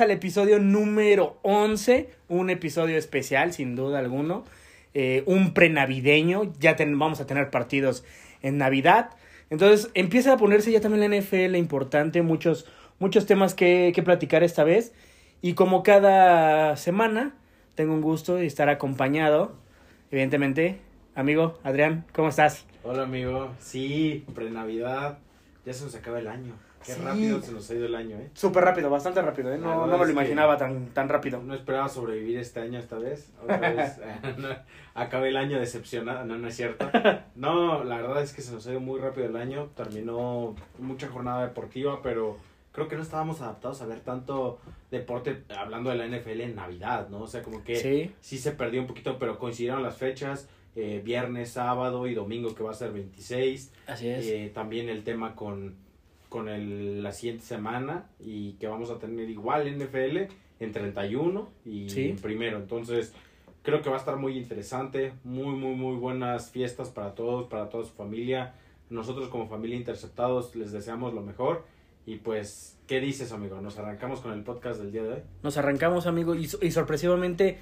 [0.00, 4.44] Al episodio número 11, un episodio especial, sin duda alguno,
[4.92, 8.04] eh, un prenavideño, ya vamos a tener partidos
[8.42, 9.10] en Navidad,
[9.50, 12.66] entonces empieza a ponerse ya también la NFL importante, muchos,
[12.98, 14.92] muchos temas que, que platicar esta vez,
[15.42, 17.32] y como cada semana,
[17.76, 19.54] tengo un gusto de estar acompañado,
[20.10, 20.80] evidentemente,
[21.14, 22.66] amigo Adrián, ¿cómo estás?
[22.82, 25.18] Hola amigo, sí, prenavidad,
[25.64, 26.63] ya se nos acaba el año.
[26.84, 28.30] Qué rápido se nos ha ido el año, ¿eh?
[28.34, 29.58] Súper rápido, bastante rápido, ¿eh?
[29.58, 31.40] No, no me lo imaginaba tan, tan rápido.
[31.42, 33.32] No esperaba sobrevivir este año esta vez.
[33.42, 34.00] Otra vez
[34.94, 36.24] acabé el año decepcionado.
[36.24, 36.88] No, no es cierto.
[37.34, 39.70] No, la verdad es que se nos ha ido muy rápido el año.
[39.74, 42.36] Terminó mucha jornada deportiva, pero
[42.72, 47.08] creo que no estábamos adaptados a ver tanto deporte, hablando de la NFL en Navidad,
[47.08, 47.22] ¿no?
[47.22, 50.48] O sea, como que sí, sí se perdió un poquito, pero coincidieron las fechas.
[50.76, 53.72] Eh, viernes, sábado y domingo, que va a ser 26.
[53.86, 54.26] Así es.
[54.26, 55.76] Eh, también el tema con
[56.34, 60.16] con el, la siguiente semana y que vamos a tener igual NFL
[60.58, 62.56] en 31 y en primero.
[62.56, 63.14] Entonces,
[63.62, 67.68] creo que va a estar muy interesante, muy, muy, muy buenas fiestas para todos, para
[67.68, 68.56] toda su familia.
[68.90, 71.66] Nosotros como familia Interceptados les deseamos lo mejor.
[72.04, 73.60] Y pues, ¿qué dices, amigo?
[73.60, 75.22] ¿Nos arrancamos con el podcast del día de hoy?
[75.44, 77.60] Nos arrancamos, amigo, y, y sorpresivamente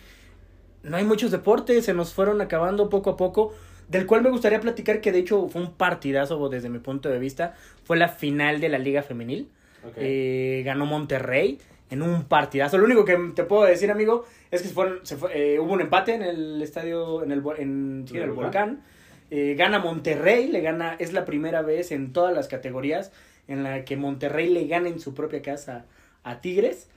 [0.83, 3.53] no hay muchos deportes, se nos fueron acabando poco a poco
[3.93, 7.19] del cual me gustaría platicar que de hecho fue un partidazo desde mi punto de
[7.19, 7.55] vista,
[7.85, 9.49] fue la final de la Liga Femenil.
[9.97, 11.59] Eh, ganó Monterrey
[11.91, 12.79] en un partidazo.
[12.79, 15.73] Lo único que te puedo decir, amigo, es que se fueron, se fue, eh, hubo
[15.75, 18.83] un empate en el estadio, en el, en, el volcán.
[19.31, 23.13] Eh, gana Monterrey, le gana, es la primera vez en todas las categorías
[23.47, 25.85] en la que Monterrey le gana en su propia casa
[26.23, 26.89] a Tigres.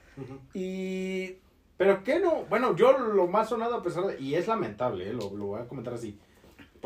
[0.54, 1.34] Y
[1.76, 5.30] pero qué no, bueno, yo lo más sonado a pesar de, y es lamentable, lo,
[5.36, 6.16] lo, voy a comentar así,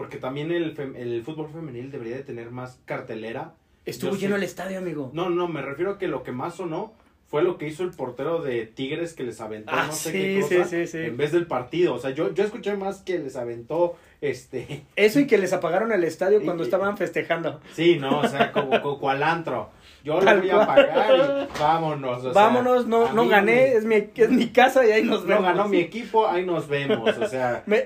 [0.01, 3.53] porque también el, el fútbol femenil debería de tener más cartelera.
[3.85, 5.11] Estuvo lleno el estadio, amigo.
[5.13, 6.95] No, no, me refiero a que lo que más sonó
[7.27, 10.41] fue lo que hizo el portero de Tigres que les aventó ah, no sé qué
[10.41, 11.93] cosa sí, sí, en vez del partido.
[11.93, 14.85] O sea, yo, yo escuché más que les aventó este.
[14.97, 17.61] Eso y que les apagaron el estadio cuando estaban festejando.
[17.73, 19.71] Sí, no, o sea, como, como cualantro.
[20.03, 22.33] Yo lo voy a pagar y vámonos.
[22.33, 25.43] vámonos, no, no gané, es mi, es mi casa y ahí nos vemos.
[25.43, 27.63] No ganó mi equipo, ahí nos vemos, o sea.
[27.67, 27.85] me,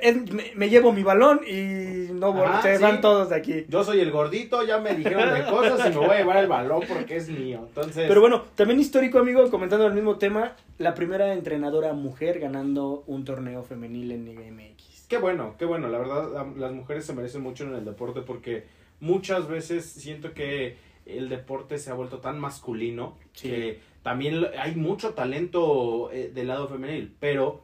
[0.55, 3.67] me, llevo mi balón y no se van todos de aquí.
[3.69, 6.47] Yo soy el gordito, ya me dijeron de cosas y me voy a llevar el
[6.47, 7.65] balón porque es mío.
[7.67, 8.07] Entonces.
[8.07, 13.25] Pero bueno, también histórico, amigo, comentando el mismo tema, la primera entrenadora mujer ganando un
[13.25, 14.94] torneo femenil en Liga MX.
[15.15, 18.65] Qué bueno, qué bueno, la verdad, las mujeres se merecen mucho en el deporte porque
[18.99, 20.77] muchas veces siento que
[21.07, 26.67] el deporte se ha vuelto tan masculino que también hay mucho talento eh, del lado
[26.67, 27.63] femenil, pero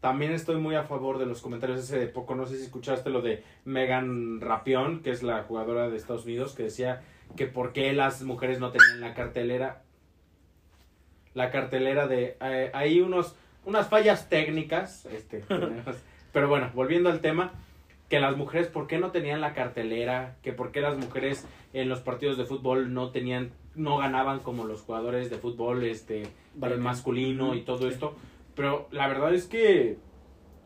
[0.00, 3.08] también estoy muy a favor de los comentarios ese de poco, no sé si escuchaste
[3.08, 7.02] lo de Megan Rapión, que es la jugadora de Estados Unidos, que decía
[7.36, 9.84] que por qué las mujeres no tenían la cartelera,
[11.34, 15.44] la cartelera de, eh, hay unos, unas fallas técnicas, este,
[16.32, 17.52] pero bueno, volviendo al tema,
[18.10, 20.36] que las mujeres, ¿por qué no tenían la cartelera?
[20.42, 24.64] Que por qué las mujeres en los partidos de fútbol no tenían, no ganaban como
[24.64, 26.24] los jugadores de fútbol, este,
[26.56, 28.16] masculino y todo esto.
[28.56, 29.96] Pero la verdad es que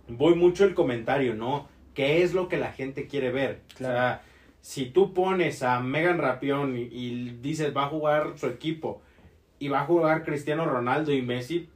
[0.08, 1.68] voy mucho el comentario, ¿no?
[1.92, 3.60] ¿Qué es lo que la gente quiere ver?
[3.74, 4.22] O sea,
[4.62, 9.02] si tú pones a Megan Rapión y, y dices va a jugar su equipo
[9.58, 11.68] y va a jugar Cristiano Ronaldo y Messi,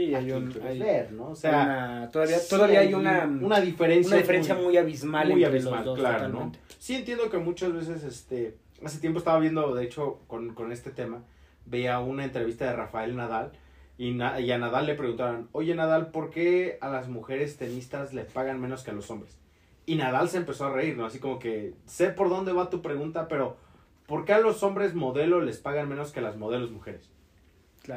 [0.00, 1.16] Sí, hay un.
[1.16, 1.30] ¿no?
[1.30, 4.08] O sea, todavía, todavía hay una, una diferencia.
[4.08, 6.52] Una diferencia muy, abismal muy entre abismal, los dos, claro, ¿no?
[6.78, 8.56] Sí, entiendo que muchas veces, este.
[8.82, 11.22] Hace tiempo estaba viendo, de hecho, con, con este tema,
[11.66, 13.52] veía una entrevista de Rafael Nadal.
[13.98, 18.24] Y, y a Nadal le preguntaron, oye Nadal, ¿por qué a las mujeres tenistas le
[18.24, 19.36] pagan menos que a los hombres?
[19.84, 21.04] Y Nadal se empezó a reír, ¿no?
[21.04, 23.58] Así como que, sé por dónde va tu pregunta, pero
[24.06, 27.10] ¿por qué a los hombres modelo les pagan menos que a las modelos mujeres?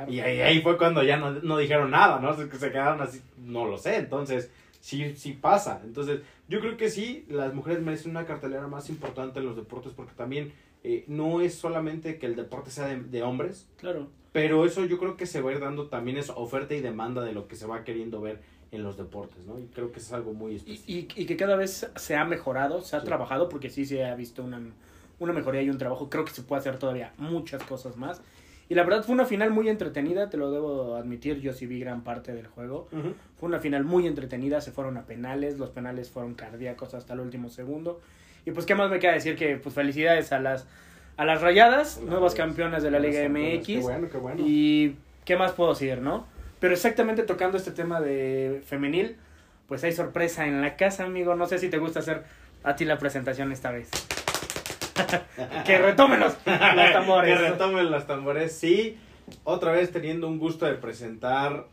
[0.07, 2.35] Y ahí, fue cuando ya no, dijeron nada, ¿no?
[2.35, 4.51] Se, se quedaron así, no lo sé, entonces
[4.83, 5.81] sí, sí pasa.
[5.83, 9.93] Entonces yo creo que sí, las mujeres merecen una cartelera más importante en los deportes
[9.95, 10.51] porque también
[10.83, 13.67] eh, no es solamente que el deporte sea de, hombres.
[13.77, 14.09] Claro.
[14.33, 17.23] Pero eso yo creo que se va a ir dando también es oferta y demanda
[17.23, 18.41] de lo que se va queriendo ver
[18.71, 19.59] en los deportes, ¿no?
[19.59, 21.13] Y creo que es algo muy específico.
[21.15, 24.15] Y, y, que cada vez se ha mejorado, se ha trabajado, porque sí se ha
[24.15, 24.59] visto una,
[25.19, 26.09] una mejoría y un trabajo.
[26.09, 28.21] Creo que se puede hacer todavía muchas cosas más.
[28.73, 31.79] Y la verdad fue una final muy entretenida, te lo debo admitir, yo sí vi
[31.79, 32.87] gran parte del juego.
[33.39, 37.19] Fue una final muy entretenida, se fueron a penales, los penales fueron cardíacos hasta el
[37.19, 38.01] último segundo.
[38.47, 40.65] Y pues qué más me queda decir que pues felicidades a las
[41.17, 43.67] a las Rayadas, nuevas campeonas de la Liga MX.
[43.67, 44.43] Qué bueno, qué bueno.
[44.43, 46.25] Y qué más puedo decir, ¿no?
[46.59, 49.17] Pero exactamente tocando este tema de femenil,
[49.67, 51.35] pues hay sorpresa en la casa, amigo.
[51.35, 52.23] No sé si te gusta hacer
[52.63, 53.91] a ti la presentación esta vez.
[55.65, 57.37] que retomen los, los tambores.
[57.39, 58.97] que retomen los tambores, sí.
[59.43, 61.65] Otra vez teniendo un gusto de presentar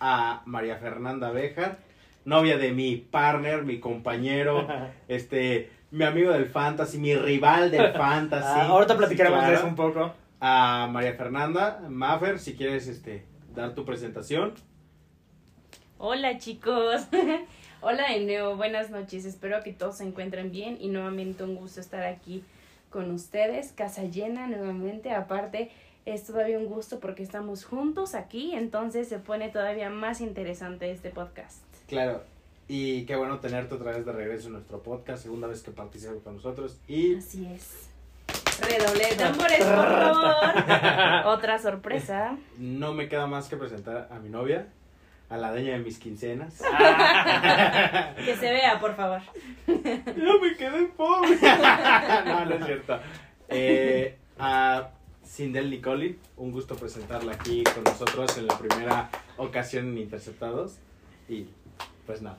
[0.00, 1.78] a María Fernanda Bejar,
[2.24, 4.66] novia de mi partner, mi compañero,
[5.08, 8.44] este, mi amigo del fantasy, mi rival del fantasy.
[8.60, 9.58] Ah, ahorita platicaremos Sí, de claro.
[9.58, 10.14] eso un poco.
[10.40, 13.24] A María Fernanda, Maffer, si quieres este,
[13.54, 14.54] dar tu presentación.
[15.98, 17.02] Hola chicos,
[17.80, 21.80] hola de nuevo, buenas noches, espero que todos se encuentren bien y nuevamente un gusto
[21.80, 22.42] estar aquí
[22.92, 25.70] con ustedes, casa llena nuevamente, aparte
[26.04, 31.10] es todavía un gusto porque estamos juntos aquí, entonces se pone todavía más interesante este
[31.10, 31.62] podcast.
[31.88, 32.22] Claro.
[32.68, 36.18] Y qué bueno tenerte otra vez de regreso en nuestro podcast, segunda vez que participas
[36.22, 36.78] con nosotros.
[36.86, 37.88] Y Así es.
[38.60, 41.26] Redoble de tambores, por favor.
[41.26, 42.36] Otra sorpresa.
[42.58, 44.68] no me queda más que presentar a mi novia,
[45.32, 46.62] a la dueña de mis quincenas.
[48.24, 49.22] Que se vea, por favor.
[49.66, 51.38] ¡Ya me quedé pobre!
[52.26, 53.00] no, no es cierto.
[53.48, 54.90] Eh, a
[55.24, 59.08] Sindel Nicoli, un gusto presentarla aquí con nosotros en la primera
[59.38, 60.78] ocasión en Interceptados.
[61.28, 61.46] Y
[62.06, 62.38] pues nada.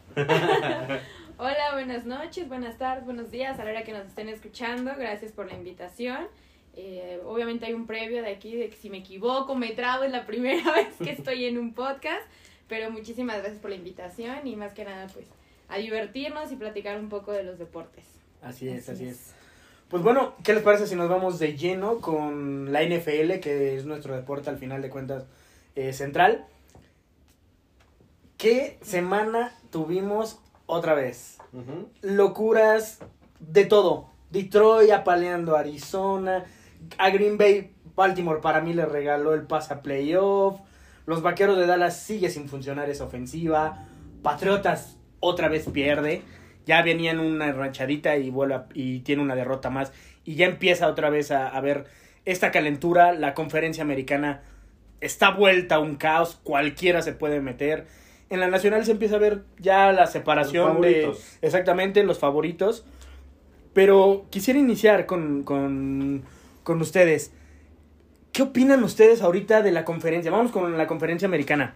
[1.38, 4.92] Hola, buenas noches, buenas tardes, buenos días a la hora que nos estén escuchando.
[4.96, 6.28] Gracias por la invitación.
[6.76, 10.12] Eh, obviamente hay un previo de aquí de que si me equivoco, me trabo, es
[10.12, 12.24] la primera vez que estoy en un podcast.
[12.74, 15.28] Pero muchísimas gracias por la invitación y más que nada, pues,
[15.70, 18.04] a divertirnos y platicar un poco de los deportes.
[18.42, 19.34] Así es, así Así es.
[19.90, 23.86] Pues bueno, ¿qué les parece si nos vamos de lleno con la NFL, que es
[23.86, 25.26] nuestro deporte al final de cuentas
[25.76, 26.48] eh, central?
[28.38, 31.38] ¿Qué semana tuvimos otra vez?
[32.02, 33.02] Locuras
[33.40, 34.10] de todo.
[34.32, 36.46] Detroit apaleando a Arizona.
[36.98, 40.60] A Green Bay, Baltimore para mí le regaló el pase a playoff.
[41.06, 43.86] Los vaqueros de Dallas sigue sin funcionar esa ofensiva.
[44.22, 46.22] Patriotas otra vez pierde.
[46.66, 49.92] Ya venía en una ranchadita y vuelve a- y tiene una derrota más.
[50.24, 51.86] Y ya empieza otra vez a, a ver
[52.26, 53.12] esta calentura.
[53.12, 54.44] La conferencia americana
[55.02, 56.40] está vuelta a un caos.
[56.44, 57.86] Cualquiera se puede meter.
[58.30, 61.02] En la nacional se empieza a ver ya la separación Los de
[61.42, 62.86] exactamente los favoritos.
[63.74, 66.24] Pero quisiera iniciar con, con,
[66.64, 67.34] con ustedes.
[68.34, 70.32] ¿Qué opinan ustedes ahorita de la conferencia?
[70.32, 71.76] Vamos con la conferencia americana.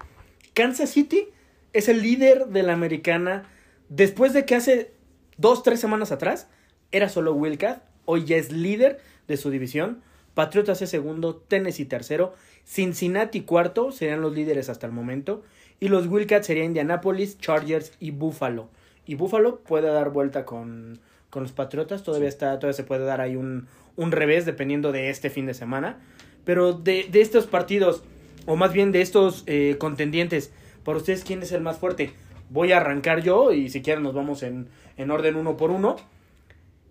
[0.56, 1.30] Kansas City
[1.72, 3.48] es el líder de la americana
[3.90, 4.92] después de que hace
[5.38, 6.50] dos, tres semanas atrás
[6.92, 7.84] era solo Wildcat.
[8.06, 10.02] Hoy ya es líder de su división.
[10.34, 12.34] Patriotas es segundo, Tennessee tercero,
[12.66, 15.44] Cincinnati cuarto, serían los líderes hasta el momento.
[15.80, 18.68] Y los Wildcats serían Indianapolis, Chargers y Buffalo.
[19.06, 20.98] Y Buffalo puede dar vuelta con,
[21.30, 22.02] con los Patriotas.
[22.02, 25.54] Todavía está, todavía se puede dar ahí un, un revés dependiendo de este fin de
[25.54, 26.00] semana.
[26.48, 28.06] Pero de, de estos partidos,
[28.46, 30.54] o más bien de estos eh, contendientes,
[30.86, 32.14] para ustedes, ¿quién es el más fuerte?
[32.50, 35.98] Voy a arrancar yo y si quieren nos vamos en, en orden uno por uno.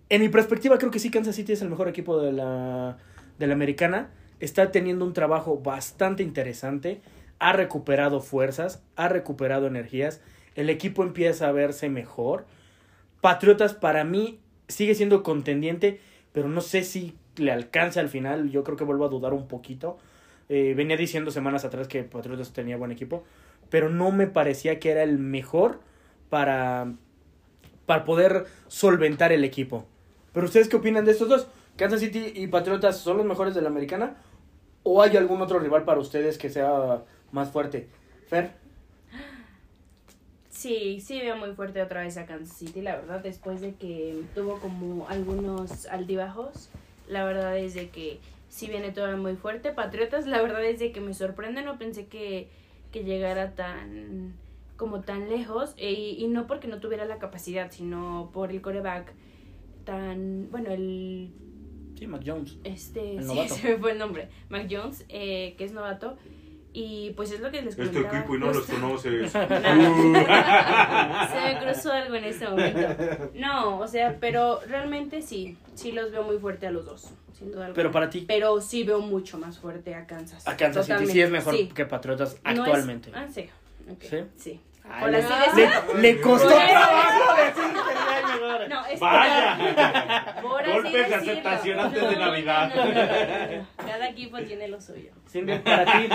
[0.09, 2.99] En mi perspectiva, creo que sí, Kansas City es el mejor equipo de la,
[3.39, 4.11] de la americana.
[4.39, 7.01] Está teniendo un trabajo bastante interesante.
[7.39, 10.21] Ha recuperado fuerzas, ha recuperado energías.
[10.53, 12.45] El equipo empieza a verse mejor.
[13.21, 15.99] Patriotas para mí sigue siendo contendiente,
[16.31, 18.49] pero no sé si le alcanza al final.
[18.49, 19.97] Yo creo que vuelvo a dudar un poquito.
[20.49, 23.23] Eh, venía diciendo semanas atrás que Patriotas tenía buen equipo,
[23.69, 25.79] pero no me parecía que era el mejor
[26.29, 26.93] para,
[27.85, 29.85] para poder solventar el equipo.
[30.33, 31.47] Pero ustedes qué opinan de estos dos?
[31.75, 34.17] ¿Kansas City y Patriotas son los mejores de la americana?
[34.83, 37.89] ¿O hay algún otro rival para ustedes que sea más fuerte?
[38.27, 38.51] Fer.
[40.49, 44.23] Sí, sí veo muy fuerte otra vez a Kansas City, la verdad, después de que
[44.33, 46.69] tuvo como algunos altibajos,
[47.07, 49.71] la verdad es de que sí viene todavía muy fuerte.
[49.71, 52.49] Patriotas, la verdad es de que me sorprende, no pensé que,
[52.91, 54.33] que llegara tan
[54.77, 59.11] como tan lejos e- y no porque no tuviera la capacidad, sino por el coreback
[59.85, 61.31] tan, bueno, el
[61.97, 62.57] Sí, Mac Jones.
[62.63, 66.17] este, El sí, se me fue el nombre, Mac Jones, eh, que es novato.
[66.73, 68.19] Y pues es lo que les Este comentaba.
[68.19, 69.31] equipo y no los conoces.
[69.31, 69.47] Se me
[71.63, 72.79] cruzó algo en este momento.
[73.35, 77.51] No, o sea, pero realmente sí, sí los veo muy fuerte a los dos, sin
[77.51, 77.75] duda alguna.
[77.75, 80.47] Pero para ti, Pero sí veo mucho más fuerte a Kansas.
[80.47, 81.69] a Kansas City sí es mejor Sí.
[81.73, 83.11] que Patriotas No es- actualmente.
[83.13, 83.49] Ah, ¿Sí?
[84.35, 84.59] Sí.
[84.89, 85.39] Ay, Por así no.
[85.61, 85.93] decirlo.
[85.95, 86.67] Le, le costó Bueno.
[86.67, 88.69] trabajo decir que.
[88.69, 90.37] No, es Vaya.
[90.41, 92.71] por así Golpes de aceptación antes de Navidad.
[92.75, 93.67] no, no, no, no.
[93.85, 95.11] Cada equipo tiene lo suyo.
[95.29, 96.09] Cindy, para ti,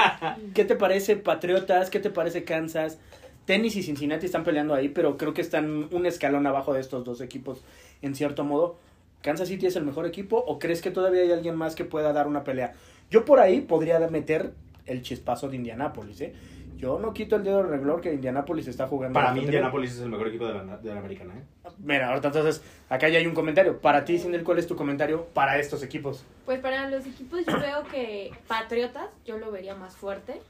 [0.54, 1.90] ¿qué te parece Patriotas?
[1.90, 2.98] ¿Qué te parece Kansas?
[3.44, 7.04] Tennis y Cincinnati están peleando ahí, pero creo que están un escalón abajo de estos
[7.04, 7.64] dos equipos,
[8.00, 8.78] en cierto modo.
[9.22, 12.12] ¿Kansas City es el mejor equipo o crees que todavía hay alguien más que pueda
[12.12, 12.74] dar una pelea?
[13.10, 14.52] Yo por ahí podría meter
[14.86, 16.34] el chispazo de Indianápolis, ¿eh?
[16.82, 19.14] Yo no quito el dedo del renglón que Indianapolis está jugando.
[19.14, 19.50] Para mí, bien.
[19.50, 21.68] Indianapolis es el mejor equipo de la, de la americana, ¿eh?
[21.78, 23.80] Mira, ahorita entonces, acá ya hay un comentario.
[23.80, 26.24] Para ti, Cindy, ¿cuál es tu comentario para estos equipos?
[26.44, 30.40] Pues para los equipos yo veo que Patriotas yo lo vería más fuerte.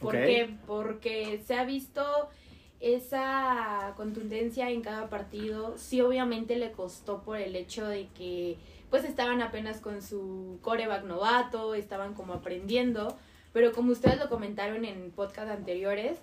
[0.00, 0.54] ¿Por qué?
[0.64, 2.04] Porque se ha visto
[2.78, 5.76] esa contundencia en cada partido.
[5.76, 8.58] Sí, obviamente le costó por el hecho de que
[8.90, 13.18] pues estaban apenas con su coreback novato, estaban como aprendiendo.
[13.52, 16.18] Pero como ustedes lo comentaron en podcast anteriores,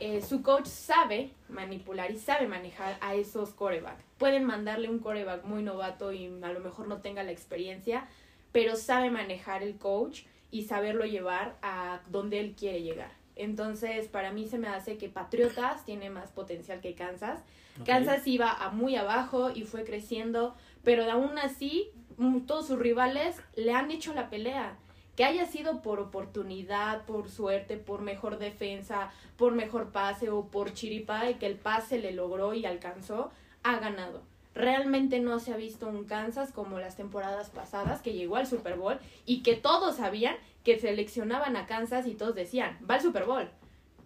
[0.00, 4.04] eh, su coach sabe manipular y sabe manejar a esos corebacks.
[4.18, 8.06] Pueden mandarle un coreback muy novato y a lo mejor no tenga la experiencia,
[8.52, 13.10] pero sabe manejar el coach y saberlo llevar a donde él quiere llegar.
[13.34, 17.40] Entonces, para mí se me hace que Patriotas tiene más potencial que Kansas.
[17.84, 21.90] Kansas iba a muy abajo y fue creciendo, pero aún así
[22.46, 24.76] todos sus rivales le han hecho la pelea.
[25.18, 30.72] Que haya sido por oportunidad, por suerte, por mejor defensa, por mejor pase o por
[30.74, 33.32] chiripa que el pase le logró y alcanzó,
[33.64, 34.22] ha ganado.
[34.54, 38.76] Realmente no se ha visto un Kansas como las temporadas pasadas que llegó al Super
[38.76, 43.24] Bowl y que todos sabían que seleccionaban a Kansas y todos decían, va al Super
[43.24, 43.48] Bowl.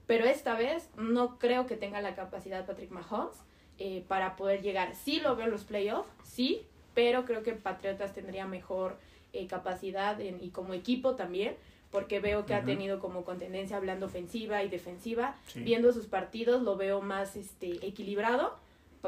[0.06, 3.36] Pero esta vez no creo que tenga la capacidad Patrick Mahomes
[3.76, 4.94] eh, para poder llegar.
[4.94, 8.96] Sí lo veo en los playoffs, sí, pero creo que Patriotas tendría mejor
[9.32, 11.56] eh, capacidad en- y como equipo también,
[11.90, 12.66] porque veo que ha Ujú.
[12.68, 15.34] tenido como contendencia hablando ofensiva y defensiva.
[15.46, 15.60] Sí.
[15.60, 18.56] Viendo sus partidos lo veo más este, equilibrado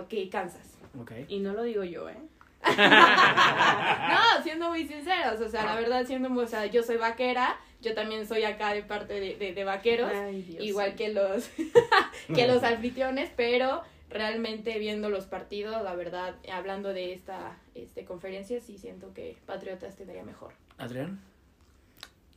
[0.08, 0.74] que Kansas.
[1.00, 1.12] Ok.
[1.28, 2.16] Y no lo digo yo, ¿eh?
[2.66, 7.56] No, siendo muy sinceros, o sea, la verdad, siendo, muy- o sea, yo soy vaquera,
[7.80, 10.64] yo también soy acá de parte de, de, de vaqueros, Ay, Dios.
[10.64, 11.48] igual que los,
[12.34, 13.82] que los anfitriones, pero
[14.14, 19.96] realmente viendo los partidos, la verdad, hablando de esta este, conferencia, sí siento que Patriotas
[19.96, 20.52] tendría mejor.
[20.78, 21.20] Adrián.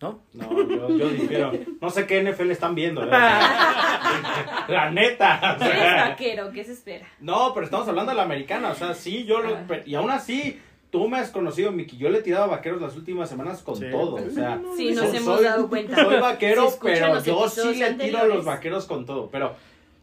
[0.02, 0.20] ¿No?
[0.34, 1.52] No, yo, yo difiero.
[1.82, 3.10] No sé qué NFL están viendo, ¿eh?
[4.68, 5.58] La neta.
[5.60, 7.08] o eres vaquero, ¿qué se espera?
[7.20, 9.56] No, pero estamos hablando de la americana, o sea, sí, yo lo...
[9.56, 9.66] Ah.
[9.86, 10.60] Y aún así,
[10.92, 13.76] tú me has conocido, Miki, yo le he tirado a vaqueros las últimas semanas con
[13.76, 13.86] Sí.
[13.90, 14.62] todo, o sea...
[14.76, 15.96] Sí, nos soy- hemos dado cuenta.
[15.96, 19.30] Soy vaquero, pero yo sí le tiro a los vaqueros con todo.
[19.32, 19.56] Pero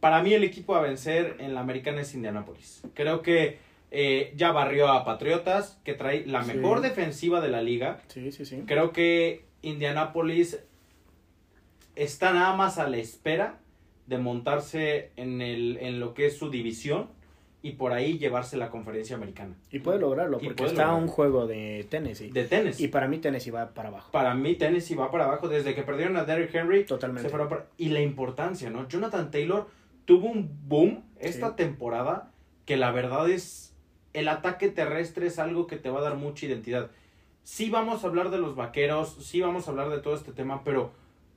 [0.04, 2.82] para mí el equipo a vencer en la americana es Indianapolis.
[2.92, 3.56] Creo que
[3.90, 6.52] eh, ya barrió a Patriotas, que trae la Sí.
[6.52, 8.02] mejor defensiva de la liga.
[8.08, 8.64] Sí, sí, sí.
[8.66, 10.58] Creo que Indianapolis
[11.96, 13.60] está nada más a la espera
[14.06, 17.08] de montarse en, el, en lo que es su división
[17.62, 19.54] y por ahí llevarse la conferencia americana.
[19.70, 21.02] Y puede lograrlo, porque puede está lograrlo.
[21.06, 22.30] un juego de Tennessee.
[22.30, 22.78] De tenis.
[22.78, 24.12] Y para mí Tennessee va para abajo.
[24.12, 26.84] Para mí Tennessee va para abajo desde que perdieron a Derrick Henry.
[26.84, 27.22] Totalmente.
[27.22, 28.86] se fueron para- Y la importancia, ¿no?
[28.86, 29.66] Jonathan Taylor
[30.04, 31.56] tuvo un boom esta Sí.
[31.56, 32.30] temporada
[32.66, 33.74] que la verdad es
[34.12, 36.90] el ataque terrestre es algo que te va a dar mucha identidad.
[37.42, 40.62] Sí vamos a hablar de los vaqueros, sí vamos a hablar de todo este tema,
[40.64, 40.92] pero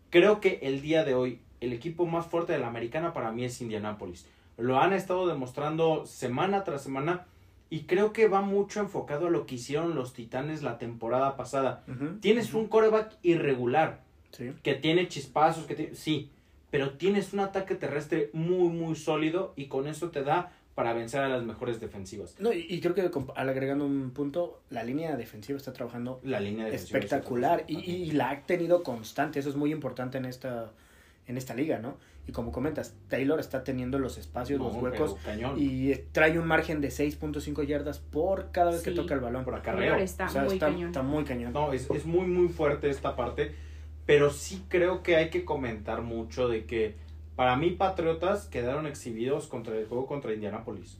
[0.09, 3.43] creo que el día de hoy el equipo más fuerte de la americana para mí
[3.43, 4.27] es Indianapolis.
[4.57, 7.25] Lo han estado demostrando semana tras semana
[7.69, 11.83] y creo que va mucho enfocado a lo que hicieron los Titanes la temporada pasada.
[11.87, 12.19] Ujú.
[12.19, 14.53] Tienes un coreback irregular, Sí.
[14.63, 16.29] que tiene chispazos, que tiene- sí,
[16.77, 21.21] pero tienes un ataque terrestre muy, muy sólido y con eso te da para vencer
[21.21, 22.35] a las mejores defensivas.
[22.37, 26.39] No, y, y creo que al agregando un punto, la línea defensiva está trabajando La
[26.39, 29.39] línea espectacular y, la ha tenido constante.
[29.39, 30.71] Eso es muy importante en esta,
[31.25, 31.97] en esta liga, ¿no?
[32.27, 35.15] Y como comentas, Taylor está teniendo los espacios, los huecos
[35.57, 39.45] y eh, trae un margen de 6.5 yardas por cada vez que toca el balón.
[39.45, 39.95] por Taylor acarreo.
[39.95, 40.87] está O sea, muy está, cañón.
[40.89, 41.53] está muy cañón.
[41.53, 43.55] No, es, es muy, muy fuerte esta parte,
[44.07, 46.95] pero sí creo que hay que comentar mucho de que
[47.35, 50.97] para mí Patriotas quedaron exhibidos contra el juego contra Indianapolis.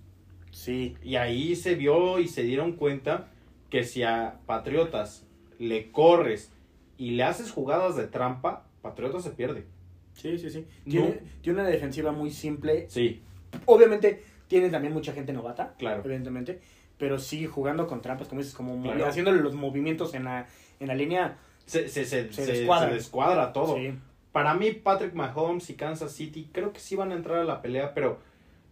[0.51, 3.29] Sí, Y ahí se vio y se dieron cuenta
[3.71, 5.25] que si a Patriotas
[5.57, 6.51] le corres
[6.97, 9.65] y le haces jugadas de trampa, Patriotas se pierde.
[10.13, 10.65] sí, sí, sí.
[10.85, 10.91] No.
[10.91, 12.85] Tiene, tiene una defensiva muy simple.
[12.89, 13.21] Sí,
[13.65, 16.01] Obviamente tiene también mucha gente novata, claro.
[16.05, 16.59] evidentemente,
[16.97, 19.05] pero sigue jugando con trampas, como dices, como Claro.
[19.07, 20.47] haciéndole los movimientos en la,
[20.79, 21.37] en la línea.
[21.67, 22.45] Se, se, se, Se
[22.87, 23.53] descuadra.
[23.53, 23.75] todo.
[23.75, 23.93] Sí.
[24.31, 27.61] Para mí, Patrick Mahomes y Kansas City creo que sí van a entrar a la
[27.61, 28.17] pelea, pero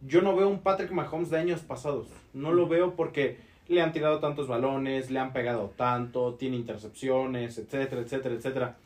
[0.02, 2.08] yo no veo un Patrick Mahomes de años pasados.
[2.34, 3.38] No lo veo porque
[3.68, 8.78] le han tirado tantos balones, le han pegado tanto, tiene intercepciones, etcétera, etcétera, etcétera.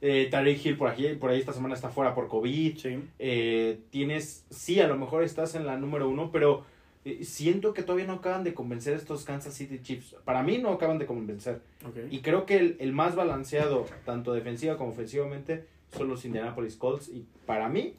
[0.00, 2.76] Eh, Tariq Hill por ahí, por ahí esta semana está fuera por COVID.
[2.76, 2.98] Sí.
[3.18, 6.66] Eh, tienes, sí, a lo mejor estás en la número uno, pero
[7.04, 10.16] eh, siento que todavía no acaban de convencer a estos Kansas City Chiefs.
[10.24, 11.60] Para mí no acaban de convencer.
[11.86, 11.96] Ok.
[12.10, 17.08] Y creo que el, el más balanceado, tanto defensiva como ofensivamente, son los Indianapolis Colts.
[17.08, 17.94] Y para mí,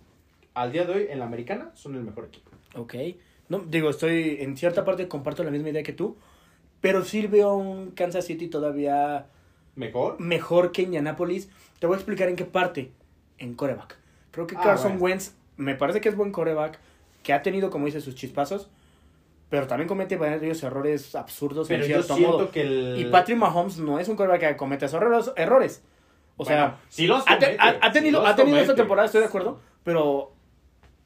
[0.53, 2.49] al día de hoy, en la americana, son el mejor equipo.
[2.75, 2.95] Ok.
[3.47, 6.17] No, digo, estoy en cierta parte comparto la misma idea que tú,
[6.81, 9.27] pero sí veo un Kansas City todavía
[9.75, 10.19] ¿Mejor?
[10.19, 11.49] mejor que Indianapolis.
[11.79, 12.91] Te voy a explicar en qué parte.
[13.37, 13.97] En coreback.
[14.31, 15.03] Creo que Ah, Carson bueno.
[15.05, 16.79] Wentz me parece que es buen coreback,
[17.23, 18.69] que ha tenido, como dice, sus chispazos,
[19.49, 22.51] pero también comete varios errores absurdos Pero en yo cierto siento modo.
[22.51, 22.95] que el...
[22.99, 25.31] Y Patrick Mahomes no es un coreback que comete esos errores.
[25.35, 25.83] errores.
[26.37, 28.57] O Bueno, sea, sí los ha, te- comete, ha- ha sí tenido, los ha tenido
[28.57, 30.33] esta temporada, estoy de acuerdo, pero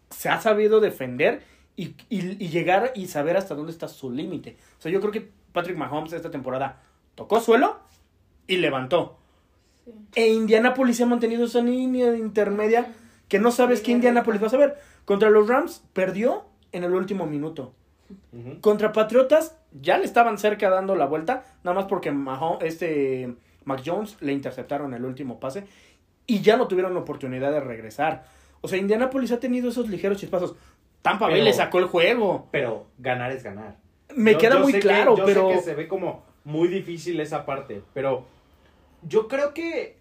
[0.09, 1.43] se ha sabido defender
[1.75, 4.57] y, y- y llegar y saber hasta dónde está su límite.
[4.79, 6.81] O sea, yo creo que Patrick Mahomes esta temporada
[7.15, 7.79] tocó suelo
[8.47, 9.17] y levantó.
[9.85, 9.91] Sí.
[10.15, 12.93] E Indianapolis se ha mantenido esa línea intermedia
[13.27, 14.77] que no sabes qué Indianapolis va a saber.
[15.05, 17.73] Contra los Rams perdió en el último minuto.
[18.61, 23.35] Contra Patriotas ya le estaban cerca dando la vuelta, nada más porque Maho- este
[23.65, 25.65] Mac Jones le interceptaron el último pase
[26.25, 28.25] y ya no tuvieron oportunidad de regresar.
[28.61, 30.55] O sea, Indianapolis ha tenido esos ligeros chispazos.
[31.01, 32.47] Tampa Bay le sacó el juego.
[32.51, 33.77] Pero ganar es ganar.
[34.15, 36.67] Me Yo- queda yo muy que- claro, yo pero sé que se ve como muy
[36.67, 38.25] difícil esa parte, pero
[39.03, 39.97] yo creo que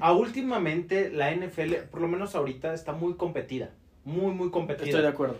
[0.00, 3.70] a últimamente la NFL, por lo menos ahorita, está muy competida.
[4.04, 4.86] Muy, muy competida.
[4.86, 5.36] estoy de acuerdo.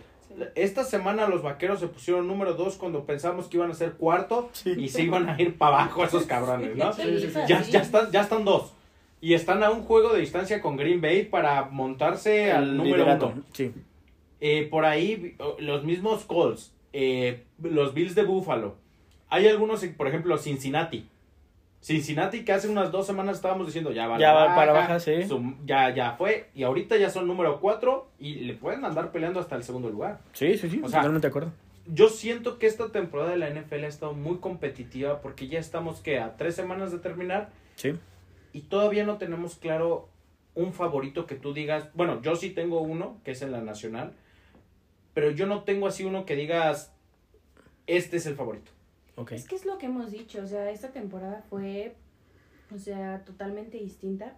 [0.55, 4.49] Esta semana los vaqueros se pusieron número dos cuando pensamos que iban a ser cuarto
[4.53, 4.73] Sí.
[4.77, 6.91] y se iban a ir para abajo esos cabrones, ¿no?
[6.93, 7.39] Sí, sí, sí.
[7.47, 8.73] Ya, ya, están, ya están dos.
[9.21, 13.27] Y están a un juego de distancia con Green Bay para montarse al número liderato,
[13.27, 13.43] uno.
[13.53, 13.71] Sí.
[14.41, 18.75] Eh, por ahí, los mismos Colts, eh, los Bills de Buffalo.
[19.29, 21.07] Hay algunos, por ejemplo, Cincinnati.
[21.83, 24.71] Cincinnati que hace unas dos semanas estábamos diciendo ya va, a la Ya va para
[24.71, 25.23] baja, baja, sí.
[25.27, 26.49] su- ya, ya fue.
[26.55, 30.21] Y ahorita ya son número cuatro y le pueden andar peleando hasta el segundo lugar.
[30.31, 31.51] Sí, sí, sí, O sea, totalmente de acuerdo.
[31.85, 35.99] Yo siento que esta temporada de la NFL ha estado muy competitiva porque ya estamos
[35.99, 37.93] que a tres semanas de terminar Sí.
[38.53, 40.07] y todavía no tenemos claro
[40.55, 44.13] un favorito que tú digas, bueno, yo sí tengo uno, que es en la nacional,
[45.13, 46.93] pero yo no tengo así uno que digas,
[47.87, 48.71] este es el favorito.
[49.31, 51.95] Es que es lo que hemos dicho, o sea, esta temporada fue,
[52.73, 54.35] o sea, totalmente distinta.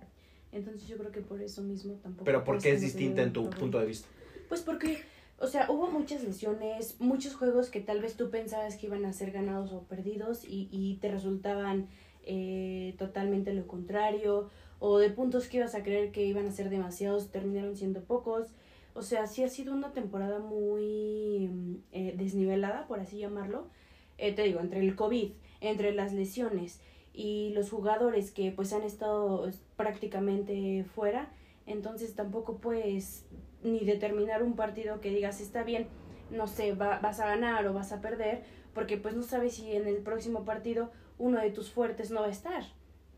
[0.51, 2.25] Entonces yo creo que por eso mismo tampoco.
[2.25, 4.07] Pero ¿por qué es distinta en tu un punto de vista?
[4.48, 5.01] Pues porque,
[5.40, 9.14] o sea, hubo muchas lesiones, muchos juegos que tal vez tú pensabas que iban a
[9.14, 11.88] ser ganados o perdidos y, y te resultaban
[12.27, 16.70] eh, totalmente lo contrario, o de puntos que ibas a creer que iban a ser
[16.70, 18.48] demasiados, terminaron siendo pocos.
[18.94, 23.68] O sea, sí ha sido una temporada muy mm, eh, desnivelada, por así llamarlo.
[24.17, 26.81] Eh, te digo, entre el COVID, entre las lesiones
[27.13, 31.31] y los jugadores que pues han estado es, prácticamente fuera,
[31.65, 33.25] entonces tampoco puedes
[33.63, 35.87] ni determinar un partido que digas está bien,
[36.29, 39.71] no sé, va- vas a ganar o vas a perder, porque pues no sabes si
[39.73, 42.63] en el próximo partido uno de tus fuertes no va a estar.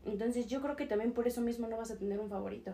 [0.04, 2.72] Entonces yo creo que también por eso mismo no vas a tener un favorito.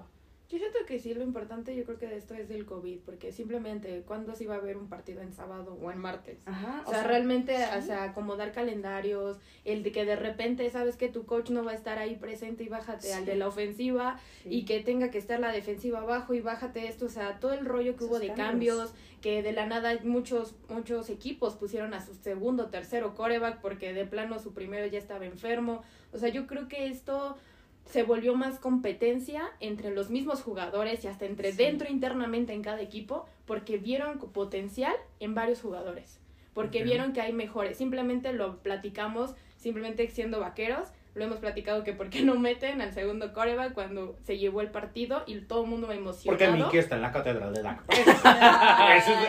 [0.50, 3.33] Yo siento que sí, lo importante yo creo que de esto es del COVID, porque
[3.33, 6.46] simplemente, ¿cuándo se iba a ver un partido en sábado o en martes?
[6.46, 6.83] Ajá.
[6.87, 7.62] O, sea, realmente, sí.
[7.78, 11.72] o sea, acomodar calendarios, el de que de repente sabes que tu coach no va
[11.72, 14.50] a estar ahí presente y bájate al de la ofensiva Sí.
[14.50, 17.64] y que tenga que estar la defensiva abajo y bájate esto, o sea, todo el
[17.64, 18.76] rollo que Esos hubo de cambios.
[18.76, 23.94] cambios, que de la nada muchos muchos equipos pusieron a su segundo, tercero coreback porque
[23.94, 25.83] de plano su primero ya estaba enfermo.
[26.12, 27.37] O sea, yo creo que esto
[27.85, 31.59] se volvió más competencia entre los mismos jugadores y hasta entre Sí.
[31.59, 36.18] dentro internamente en cada equipo porque vieron potencial en varios jugadores.
[36.55, 37.77] Porque vieron que hay mejores.
[37.79, 42.92] Simplemente lo platicamos, simplemente siendo vaqueros, lo hemos platicado que por qué no meten al
[42.92, 46.24] segundo coreback cuando se llevó el partido y todo el mundo emocionado.
[46.38, 47.83] Porque Mickey está en la catedral de Dak.
[47.88, 48.00] Eso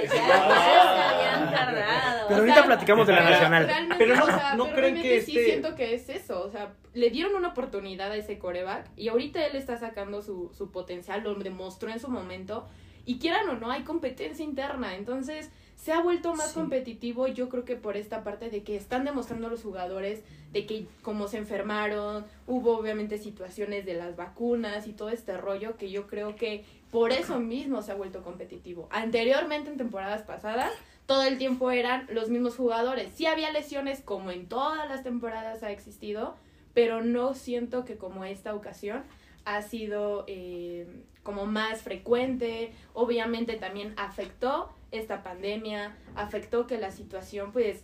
[0.02, 2.26] es- eso habían tardado.
[2.28, 3.65] Pero O ahorita sea, platicamos de la nacional.
[3.67, 6.10] Realmente, Pero no- o sea, no pero creen realmente que sí este- siento que es
[6.10, 10.21] eso, o sea, le dieron una oportunidad a ese coreback y ahorita él está sacando
[10.21, 12.67] su, su potencial, lo demostró en su momento
[13.06, 16.56] y quieran o no, hay competencia interna, entonces se ha vuelto más Sí.
[16.56, 20.88] competitivo yo creo que por esta parte de que están demostrando los jugadores de que
[21.02, 26.08] como se enfermaron, hubo obviamente situaciones de las vacunas y todo este rollo que yo
[26.08, 28.88] creo que por eso mismo se ha vuelto competitivo.
[28.90, 30.72] Anteriormente en temporadas pasadas
[31.06, 33.12] todo el tiempo eran los mismos jugadores.
[33.14, 36.36] Sí había lesiones como en todas las temporadas ha existido,
[36.74, 39.04] pero no siento que como esta ocasión
[39.44, 40.88] ha sido eh,
[41.22, 42.72] como más frecuente.
[42.94, 47.84] Obviamente también afectó esta pandemia, afectó que la situación pues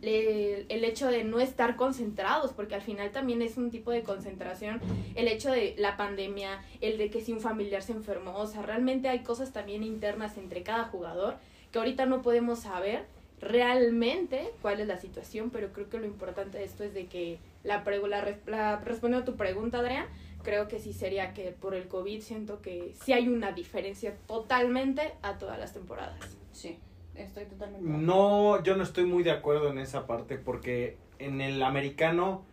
[0.00, 4.02] le- el hecho de no estar concentrados, porque al final también es un tipo de
[4.04, 4.80] concentración,
[5.16, 8.62] el hecho de la pandemia, el de que si un familiar se enfermó, o sea,
[8.62, 11.36] realmente hay cosas también internas entre cada jugador
[11.72, 13.06] que ahorita no podemos saber
[13.40, 17.38] realmente cuál es la situación, pero creo que lo importante de esto es de que
[17.64, 20.06] la, la, la- respondiendo a tu pregunta, Adrián,
[20.48, 25.12] creo que sí sería que por el COVID siento que sí hay una diferencia totalmente
[25.20, 26.18] a todas las temporadas.
[26.52, 26.78] Sí,
[27.14, 27.86] estoy totalmente.
[27.86, 32.46] No, yo no estoy muy de acuerdo en esa parte porque en el americano,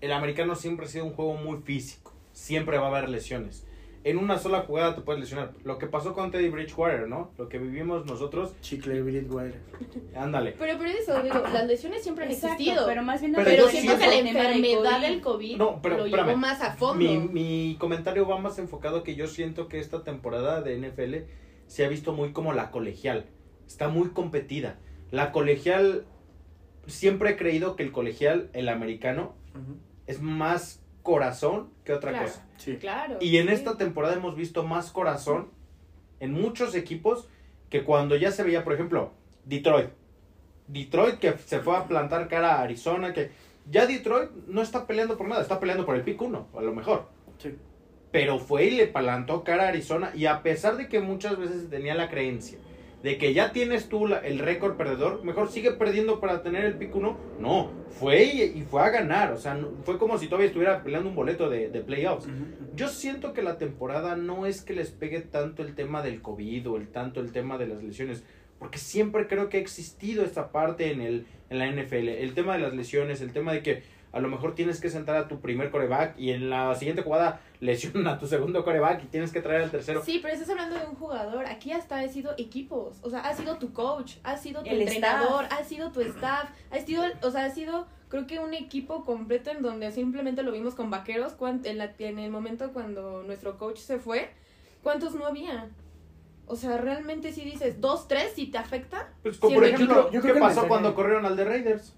[0.00, 2.12] el americano siempre ha sido un juego muy físico.
[2.32, 3.64] Siempre va a haber lesiones.
[4.04, 5.52] En una sola jugada te puedes lesionar.
[5.64, 7.30] Lo que pasó con Teddy Bridgewater, ¿no?
[7.38, 8.52] Lo que vivimos nosotros.
[8.60, 9.60] Chicle Bridgewater.
[10.14, 10.54] Ándale.
[10.58, 12.86] Pero por eso, digo, las lesiones siempre han Exacto, existido.
[12.86, 15.02] pero más bien Pero Pero yo siento que la el tema del enfermedad COVID.
[15.08, 16.26] del COVID No, pero lo espérame.
[16.28, 17.02] llevó más a fondo.
[17.02, 21.14] Mi, mi comentario va más enfocado que yo siento que esta temporada de NFL
[21.66, 23.24] se ha visto muy como la colegial.
[23.66, 24.78] Está muy competida.
[25.10, 26.04] La colegial,
[26.86, 29.34] siempre he creído que el colegial, el americano,
[30.06, 32.26] es más corazón que otra Claro.
[32.26, 32.44] cosa.
[32.56, 32.76] Sí.
[32.78, 33.18] Claro.
[33.20, 33.52] Y en sí.
[33.54, 35.50] esta temporada hemos visto más corazón
[36.18, 37.28] en muchos equipos
[37.70, 39.12] que cuando ya se veía, por ejemplo,
[39.44, 39.90] Detroit.
[40.66, 43.30] Detroit que se fue a plantar cara a Arizona, que
[43.70, 46.72] ya Detroit no está peleando por nada, está peleando por el pick uno, a lo
[46.74, 47.06] mejor.
[47.38, 47.54] Sí.
[48.10, 51.68] Pero fue y le plantó cara a Arizona y a pesar de que muchas veces
[51.68, 52.58] tenía la creencia
[53.04, 56.74] de que ya tienes tú la- el récord perdedor, mejor sigue perdiendo para tener el
[56.74, 57.18] pick uno.
[57.38, 60.82] No, fue y, y fue a ganar, o sea, no- fue como si todavía estuviera
[60.82, 62.26] peleando un boleto de, de playoffs.
[62.74, 66.70] Yo siento que la temporada no es que les pegue tanto el tema del COVID
[66.70, 68.24] o el tanto el tema de las lesiones,
[68.58, 72.54] porque siempre creo que ha existido esta parte en el en la NFL, el tema
[72.54, 73.82] de las lesiones, el tema de que
[74.14, 77.40] a lo mejor tienes que sentar a tu primer coreback y en la siguiente jugada
[77.60, 80.02] lesionan a tu segundo coreback y tienes que traer al tercero.
[80.04, 81.46] Sí, pero estás hablando de un jugador.
[81.46, 82.98] Aquí hasta ha sido equipos.
[83.02, 86.48] O sea, ha sido tu coach, ha sido tu El entrenador, ha sido tu staff,
[86.70, 90.52] ha sido, o sea, ha sido, creo que un equipo completo en donde simplemente lo
[90.52, 94.30] vimos con vaqueros cuan- en, la, en el momento cuando nuestro coach se fue.
[94.82, 95.68] ¿Cuántos no había?
[96.46, 99.08] O sea, realmente si dices dos, tres, si te afecta.
[99.22, 101.94] Pues, como por yo ejemplo, creo- yo creo ¿qué pasó cuando corrieron al de Raiders?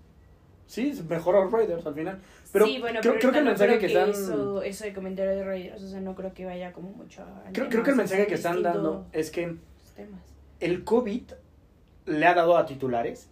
[0.67, 2.21] Sí, a los Raiders al final.
[2.53, 4.11] Pero sí, bueno, creo, pero creo que el mensaje que están.
[4.11, 7.45] Eso, eso de comentario de Raiders, o sea, no creo que vaya como mucho a...
[7.53, 9.57] Creo, creo que el mensaje que están dando es que
[9.95, 10.21] Temas.
[10.61, 11.23] el COVID
[12.07, 13.31] le ha dado a titulares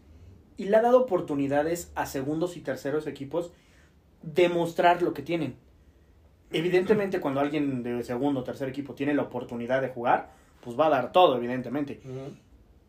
[0.57, 3.53] y le ha dado oportunidades a segundos y terceros equipos
[4.23, 5.57] demostrar lo que tienen.
[6.53, 10.31] Evidentemente, cuando alguien de segundo o tercer equipo tiene la oportunidad de jugar,
[10.63, 12.01] pues va a dar todo, evidentemente.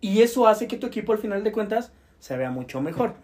[0.02, 3.16] Y eso hace que tu equipo, al final de cuentas, se vea mucho mejor.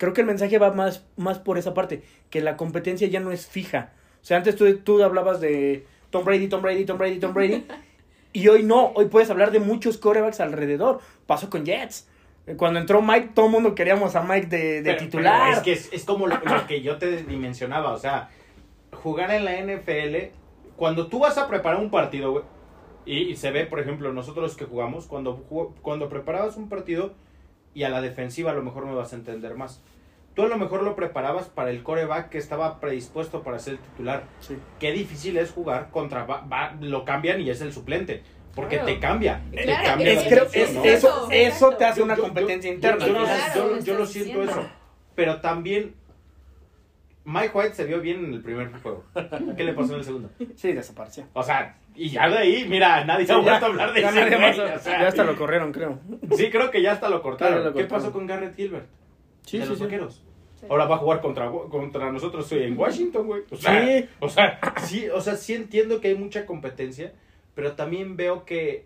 [0.00, 3.32] Creo que el mensaje va más, más por esa parte, que la competencia ya no
[3.32, 3.92] es fija.
[4.22, 7.66] O sea, antes tú, tú hablabas de Tom Brady, Tom Brady, Tom Brady, Tom Brady.
[8.32, 11.00] y hoy no, hoy puedes hablar de muchos corebacks alrededor.
[11.26, 12.08] Pasó con Jets.
[12.56, 15.40] Cuando entró Mike, todo el mundo queríamos a Mike de, de Pero- titular.
[15.42, 18.30] pero es que es, es como lo, lo que yo te dimensionaba, o sea,
[19.02, 20.32] jugar en la NFL,
[20.76, 22.44] cuando tú vas a preparar un partido, güey,
[23.04, 25.44] y, y se ve, por ejemplo, nosotros que jugamos, cuando,
[25.82, 27.12] cuando preparabas un partido
[27.74, 29.82] y a la defensiva a lo mejor me vas a entender más.
[30.34, 34.24] Tú a lo mejor lo preparabas para el coreback que estaba predispuesto para ser titular.
[34.40, 34.56] Sí.
[34.78, 38.22] Qué difícil es jugar contra, va- va- lo cambian y es el suplente,
[38.54, 38.92] porque Claro.
[38.92, 39.42] te cambia.
[39.50, 40.84] Claro, te cambia Es, creo- es- ¿no?
[40.84, 41.28] eso, Exacto.
[41.32, 43.06] eso te hace Yo- una yo- competencia yo- interna.
[43.06, 44.62] Yo, lo- Claro, yo- lo yo lo siento diciendo.
[44.62, 44.70] eso.
[45.16, 45.94] Pero también
[47.24, 49.04] Mike White se vio bien en el primer juego.
[49.56, 50.30] ¿Qué le pasó en el segundo?
[50.56, 51.24] Sí, desapareció.
[51.34, 54.00] O sea, y ya de ahí, mira, nadie se Sí, ha vuelto a hablar de
[54.00, 55.98] ya ese nadie güey, más- o sea, ya hasta lo corrieron, creo.
[56.36, 57.64] Sí, creo que ya hasta lo cortaron.
[57.64, 58.86] Lo ¿Qué pasó con Garrett Gilbert?
[59.46, 59.84] Sí, de sí, los sí.
[59.84, 60.22] vaqueros.
[60.68, 63.42] Ahora va a jugar contra, contra nosotros en Washington, güey.
[63.50, 64.08] O sea, Sí.
[64.20, 67.12] o sea, sí, o sea, sí entiendo que hay mucha competencia,
[67.54, 68.84] pero también veo que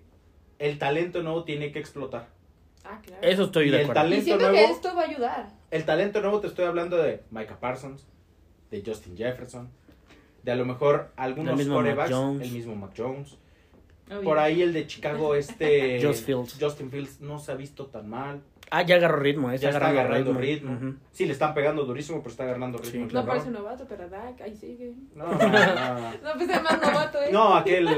[0.60, 2.28] el talento nuevo tiene que explotar.
[2.84, 3.22] Ah, claro.
[3.22, 4.00] Eso estoy Y de el acuerdo.
[4.00, 5.46] y talento siento nuevo, que esto va a ayudar.
[5.70, 8.06] el talento nuevo te estoy hablando de Micah Parsons,
[8.70, 9.70] de Justin Jefferson,
[10.44, 13.38] de a lo mejor algunos corebacks, el mismo Mac Jones.
[14.08, 14.22] Obvio.
[14.22, 16.56] Por ahí el de Chicago, este Fields.
[16.60, 18.42] Justin Fields no se ha visto tan mal.
[18.70, 19.58] Ah, ya agarró ritmo, eh.
[19.58, 20.96] Ya está agarrando ritmo.
[21.12, 23.08] Sí, le están pegando durísimo, pero está agarrando ritmo.
[23.08, 23.14] Sí.
[23.14, 24.94] No parece novato, pero Dak, ahí sigue.
[25.14, 26.12] No, no, no.
[26.22, 27.28] No, pues es más novato, ¿eh?
[27.30, 27.88] No, aquel.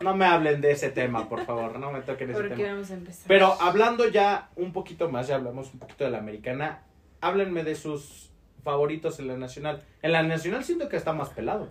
[0.00, 1.78] No me hablen de ese tema, por favor.
[1.78, 2.72] No me toquen ese tema.
[2.72, 3.28] vamos a empezar.
[3.28, 6.82] Pero hablando ya un poquito más, ya hablamos un poquito de la americana.
[7.20, 8.31] Háblenme de sus
[8.64, 9.82] favoritos en la nacional.
[10.02, 11.68] En la nacional siento que está más pelado.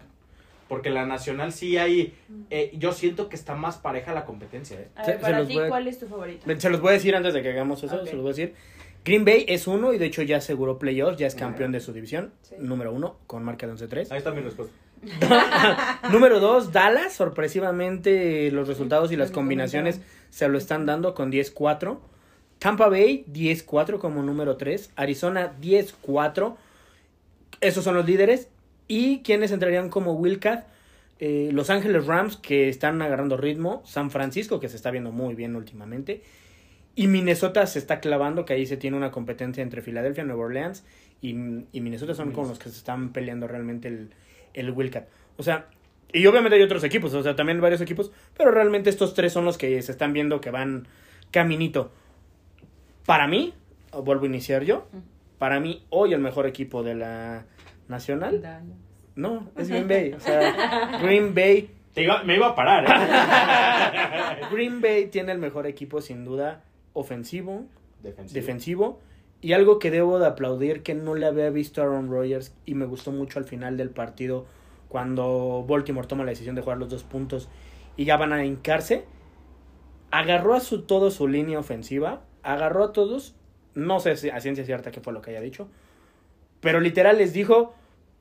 [0.67, 2.13] Porque la nacional sí hay.
[2.49, 4.80] eh, yo siento que está más pareja la competencia.
[4.80, 4.88] ¿eh?
[4.95, 6.60] A Se- ver, se para los ti, voy a- ¿cuál es tu favorito?
[6.60, 8.54] Se los voy a decir antes de que hagamos eso, se los voy a decir.
[9.04, 11.91] Green Bay es uno y de hecho ya aseguró playoffs, ya es campeón de su
[11.91, 12.56] división, Sí.
[12.60, 14.12] número uno, con marca de 11-3.
[14.12, 14.73] Ahí está mi respuesta.
[16.12, 19.99] número dos, Dallas, sorpresivamente los resultados y las combinaciones
[20.30, 21.99] se lo están dando con 10-4.
[22.60, 24.91] Tampa Bay, 10-4 como número 3.
[24.95, 26.56] Arizona, 10-4.
[27.60, 28.50] Esos son los líderes.
[28.88, 30.68] ¿Y quienes entrarían como Wildcat?
[31.20, 33.84] Eh, Los Ángeles Rams, que están agarrando ritmo.
[33.86, 36.24] San Francisco, que se está viendo muy bien últimamente.
[36.96, 40.84] Y Minnesota se está clavando, que ahí se tiene una competencia entre Filadelfia, Nueva Orleans
[41.22, 41.30] y,
[41.72, 44.10] y Minnesota son como los que se están peleando realmente el,
[44.54, 45.08] el Wildcat.
[45.38, 45.68] O sea,
[46.12, 49.46] y obviamente hay otros equipos, o sea, también varios equipos, pero realmente estos tres son
[49.46, 50.88] los que se están viendo que van
[51.32, 51.92] caminito.
[53.06, 53.54] Para mí,
[54.04, 54.88] vuelvo a iniciar yo,
[55.41, 57.45] para mí hoy el mejor equipo de la
[57.88, 58.73] Nacional, Dale.
[59.15, 60.13] no, es Green Bay.
[60.13, 64.45] O sea, Green Bay Te iba- me iba a parar, ¿eh?
[64.51, 66.62] Green Bay tiene el mejor equipo sin duda
[66.93, 67.65] ofensivo,
[68.04, 68.36] Defensivo.
[68.39, 68.99] defensivo
[69.41, 72.75] y algo que debo de aplaudir que no le había visto a Aaron Rodgers y
[72.75, 74.45] me gustó mucho al final del partido
[74.89, 77.49] cuando Baltimore toma la decisión de jugar los dos puntos
[77.97, 79.06] y ya van a hincarse
[80.12, 83.34] agarró a su todo su línea ofensiva agarró a todos
[83.75, 85.67] no sé si a ciencia cierta qué fue lo que haya dicho
[86.60, 87.73] pero literal les dijo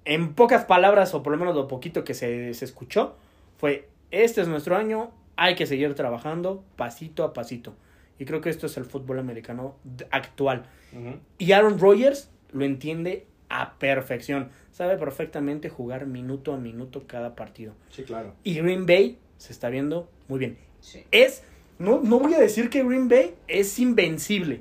[0.04, 3.16] en pocas palabras o por lo menos lo poquito que se, se escuchó
[3.58, 7.74] fue este es nuestro año hay que seguir trabajando pasito a pasito
[8.20, 9.76] y creo que esto es el fútbol americano
[10.10, 10.66] actual.
[11.38, 14.50] Y Aaron Rodgers lo entiende a perfección.
[14.72, 17.72] Sabe perfectamente jugar minuto a minuto cada partido.
[17.88, 18.34] Sí, claro.
[18.44, 20.58] Y Green Bay se está viendo muy bien.
[20.80, 21.02] Sí.
[21.10, 21.44] Es,
[21.78, 24.60] no, no voy a decir que Green Bay es invencible.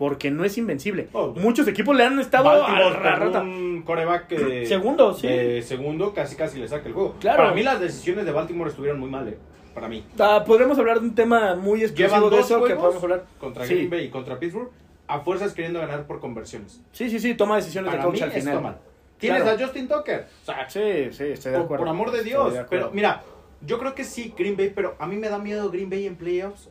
[0.00, 1.08] Porque no es invencible.
[1.12, 1.34] Oh.
[1.36, 3.40] Muchos equipos le han estado Baltimore a la con rata.
[3.42, 5.60] un coreback que- Segundo, sí.
[5.62, 7.16] segundo casi casi le saca el juego.
[7.20, 7.36] Claro.
[7.42, 9.36] Para mí las decisiones de Baltimore estuvieron muy mal, eh.
[9.74, 10.02] Para mí.
[10.18, 13.26] Ah, podremos hablar de un tema muy exclusivo de eso que podemos hablar.
[13.38, 13.74] contra Sí.
[13.74, 14.70] Green Bay y contra Pittsburgh
[15.06, 16.80] a fuerzas queriendo ganar por conversiones.
[16.92, 18.48] Sí, sí, sí, toma decisiones Para de coach mí al final.
[18.48, 18.78] está mal.
[19.18, 19.58] Tienes Claro.
[19.58, 20.26] a Justin Tucker.
[20.42, 20.80] O sea, Sí,
[21.12, 21.84] sí, estoy de acuerdo.
[21.84, 22.54] por amor de Dios.
[22.70, 23.22] pero mira,
[23.60, 26.16] yo creo que sí, Green Bay, pero a mí me da miedo Green Bay en
[26.16, 26.70] playoffs.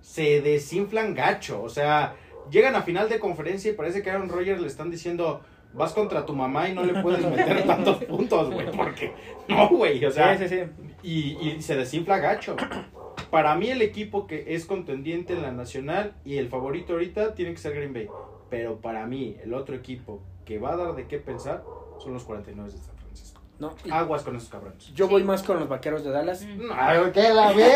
[0.00, 1.62] Se desinflan gacho.
[1.62, 2.14] O sea,
[2.50, 5.40] llegan a final de conferencia y parece que a Aaron Rodgers le están diciendo.
[5.74, 8.70] Vas contra tu mamá y no le puedes meter tantos puntos, güey.
[8.72, 9.14] Porque
[9.48, 10.04] no, güey.
[10.04, 10.64] O sea, sí, sí, sí.
[11.02, 12.56] y, y se desinfla gacho.
[13.30, 17.52] Para mí el equipo que es contendiente en la nacional y el favorito ahorita tiene
[17.52, 18.06] que ser Green Bay.
[18.50, 21.64] Pero para mí el otro equipo que va a dar de qué pensar
[21.98, 23.40] son los 49 de San Francisco.
[23.58, 24.92] No, Aguas con esos cabrones.
[24.92, 26.44] Yo voy más con los vaqueros de Dallas.
[26.44, 26.66] Mm.
[26.66, 27.70] No, que la ve.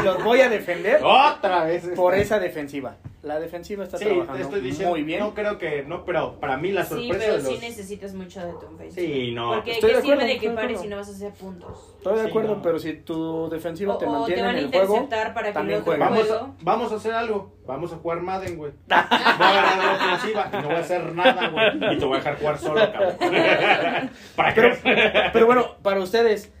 [0.00, 1.88] Y los voy a defender Otra vez.
[1.94, 2.96] por esa defensiva.
[3.24, 4.90] La defensiva está Sí, trabajando estoy diciendo.
[4.90, 5.20] muy bien.
[5.20, 5.82] No creo que.
[5.82, 7.52] No, pero para mí la Sí, sorpresa pero de los.
[7.52, 8.90] sí necesitas mucho de tu ofensiva.
[8.94, 9.52] Sí, no.
[9.54, 11.94] Porque Estoy ¿qué de acuerdo, sirve de que pares si no vas a hacer puntos?
[11.96, 12.62] Estoy de Sí, acuerdo, no.
[12.62, 15.32] pero si tu defensiva O, te o te mantiene van a en el juego, para
[15.48, 15.98] que también el.
[15.98, 16.34] Vamos juego...
[16.44, 17.54] a, vamos a hacer algo.
[17.66, 18.72] Vamos a jugar Madden, güey.
[18.72, 19.06] Voy a
[19.38, 21.94] ganar la ofensiva y no voy a hacer nada, güey.
[21.94, 23.16] Y te voy a dejar jugar solo, cabrón.
[24.36, 25.30] ¿Para Pero, qué?
[25.32, 26.52] pero bueno, para ustedes,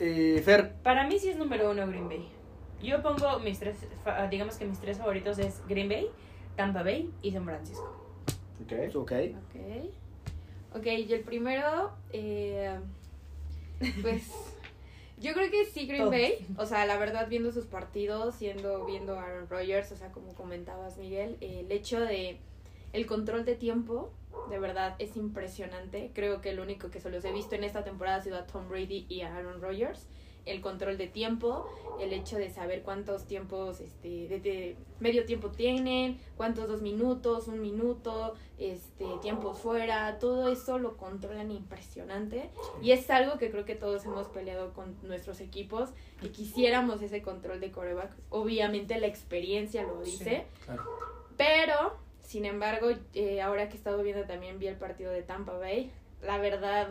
[0.00, 2.28] eh, Fer, Para mí sí es número uno Green Bay.
[2.82, 6.08] Yo pongo mis tres, fa- digamos que mis tres favoritos es Green Bay,
[6.56, 7.92] Tampa Bay y San Francisco.
[8.64, 8.94] Ok.
[8.96, 9.12] ok.
[9.36, 10.76] Ok.
[10.76, 12.78] Ok, y el primero, eh,
[14.02, 14.30] pues,
[15.18, 16.12] yo creo que sí Green Todos.
[16.12, 20.12] Bay, o sea, la verdad viendo sus partidos, siendo, viendo a Aaron Rodgers, o sea,
[20.12, 22.38] como comentabas Miguel, eh, el hecho de
[22.92, 24.10] el control de tiempo,
[24.50, 26.10] de verdad es impresionante.
[26.14, 28.46] Creo que el único que se los he visto en esta temporada ha sido a
[28.46, 30.06] Tom Brady y a Aaron Rodgers.
[30.48, 31.68] El control de tiempo,
[32.00, 37.48] el hecho de saber cuántos tiempos, este, de, de medio tiempo tienen, cuántos dos minutos,
[37.48, 42.50] un minuto, este, tiempos fuera, todo eso lo controlan impresionante.
[42.82, 47.20] Y es algo que creo que todos hemos peleado con nuestros equipos, que quisiéramos ese
[47.22, 48.12] control de coreback.
[48.30, 50.84] Obviamente la experiencia lo dice, Claro.
[51.36, 55.52] pero, sin embargo, eh, ahora que he estado viendo también vi el partido de Tampa
[55.58, 55.90] Bay,
[56.22, 56.88] la verdad,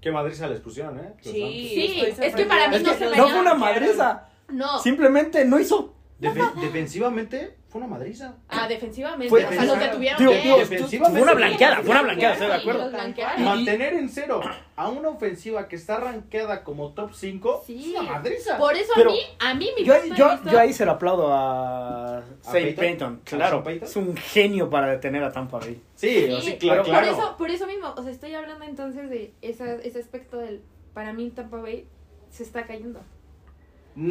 [0.00, 1.14] Qué madriza les pusieron, ¿eh?
[1.24, 3.58] Los Sí, es que para mí Es no que se me no fue una que
[3.58, 4.28] madriza.
[4.48, 4.78] no.
[4.80, 5.94] Simplemente no hizo.
[6.20, 8.34] Defe- defensivamente fue una madriza.
[8.48, 10.58] Ah, defensivamente, Fue- o sea, los detuvieron Digo, bien.
[10.58, 12.90] defensivamente- fue una blanqueada, fue una blanqueada, estoy de acuerdo.
[13.38, 14.40] Mantener en cero
[14.74, 17.94] a una ofensiva que está rankeada como top 5 Sí.
[17.94, 18.58] es una madriza.
[18.58, 21.32] Por eso Pero a mí, a mí mi Yo, yo, yo ahí se lo aplaudo
[21.32, 22.76] a Saint?
[22.76, 23.20] Payton.
[23.22, 23.88] ¿A Claro, Payton?
[23.88, 25.80] es un genio para detener a Tampa Bay.
[25.94, 27.06] Sí, Sí, sí, claro, Por claro.
[27.12, 30.62] eso, por eso mismo, o sea, estoy hablando entonces de esa, ese aspecto del,
[30.94, 31.86] para mí Tampa Bay
[32.30, 33.00] se está cayendo.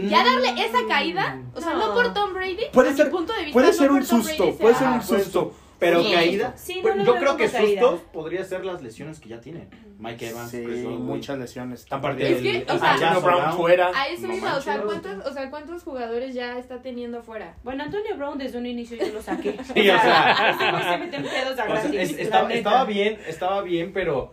[0.10, 1.93] Ya darle esa caída, o sea, no, No.
[1.93, 4.58] por Tom Brady, Puede ser- punto de vista, Puede no ser por un susto, Brady
[4.58, 5.54] puede ser un susto.
[5.80, 6.12] Pero Sí.
[6.12, 6.54] caída.
[6.58, 7.82] Sí, no lo yo creo que caída.
[7.82, 9.69] sustos podría ser las lesiones que ya tienen.
[10.00, 11.06] Mike Evans, Sí, Chris Godwin.
[11.06, 11.86] muchas lesiones.
[11.91, 13.58] Aparte Es que, o sea, Brown Brown.
[13.58, 13.91] fuera.
[13.95, 14.82] A eso No mismo, o sea.
[14.82, 17.56] ¿cuántos, o sea, ¿cuántos jugadores ya está teniendo fuera?
[17.63, 19.52] Bueno, Antonio Brown desde un inicio yo lo saqué.
[19.76, 20.58] Sí, o sea.
[20.91, 24.32] se mete en pedos a O sea, es- estaba, estaba bien, estaba bien, pero.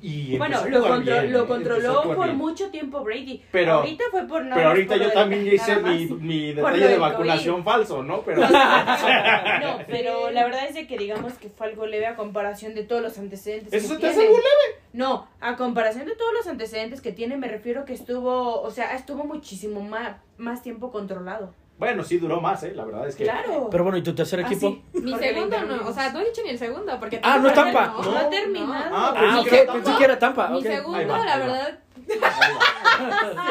[0.00, 2.36] Y Bueno, lo, contro- bien, lo controló por bien.
[2.36, 3.42] mucho tiempo Brady.
[3.52, 7.62] Pero- ahorita fue por nada Pero ahorita yo también hice mi, mi detalle de vacunación
[7.64, 8.22] falso, ¿no?
[8.22, 8.42] Pero.
[9.62, 12.82] No, pero la verdad es de que digamos que fue algo leve a comparación de
[12.84, 13.72] todos los antecedentes.
[13.72, 14.80] ¿Eso que te hace algo leve?
[14.92, 18.94] No, a comparación de todos los antecedentes que tiene, me refiero que estuvo, o sea,
[18.94, 21.54] estuvo muchísimo más, más tiempo controlado.
[21.78, 22.72] Bueno, sí duró más, ¿eh?
[22.74, 23.24] La verdad es que.
[23.24, 23.68] Claro.
[23.70, 24.68] Pero bueno, ¿y tu tercer Ah, equipo?
[24.70, 27.18] sí, Mi porque segundo no, o sea, no he dicho ni el segundo, porque...
[27.22, 27.86] Ah, no es Tampa.
[27.88, 28.96] No, No ha terminado.
[28.96, 29.98] Ah, Ah, pensé ok, que era pensé Tampa.
[29.98, 30.48] que era Tampa.
[30.50, 31.78] Mi segundo, va, la verdad,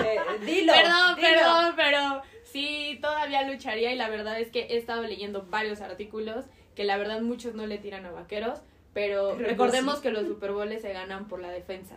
[0.06, 0.74] Eh, dilo.
[0.74, 1.28] Perdón, dilo.
[1.28, 6.46] perdón, pero sí, todavía lucharía y la verdad es que he estado leyendo varios artículos
[6.76, 8.60] que la verdad muchos no le tiran a vaqueros,
[8.94, 10.02] pero Pero recordemos sí.
[10.04, 11.96] que los Super Bowls se ganan por la defensa.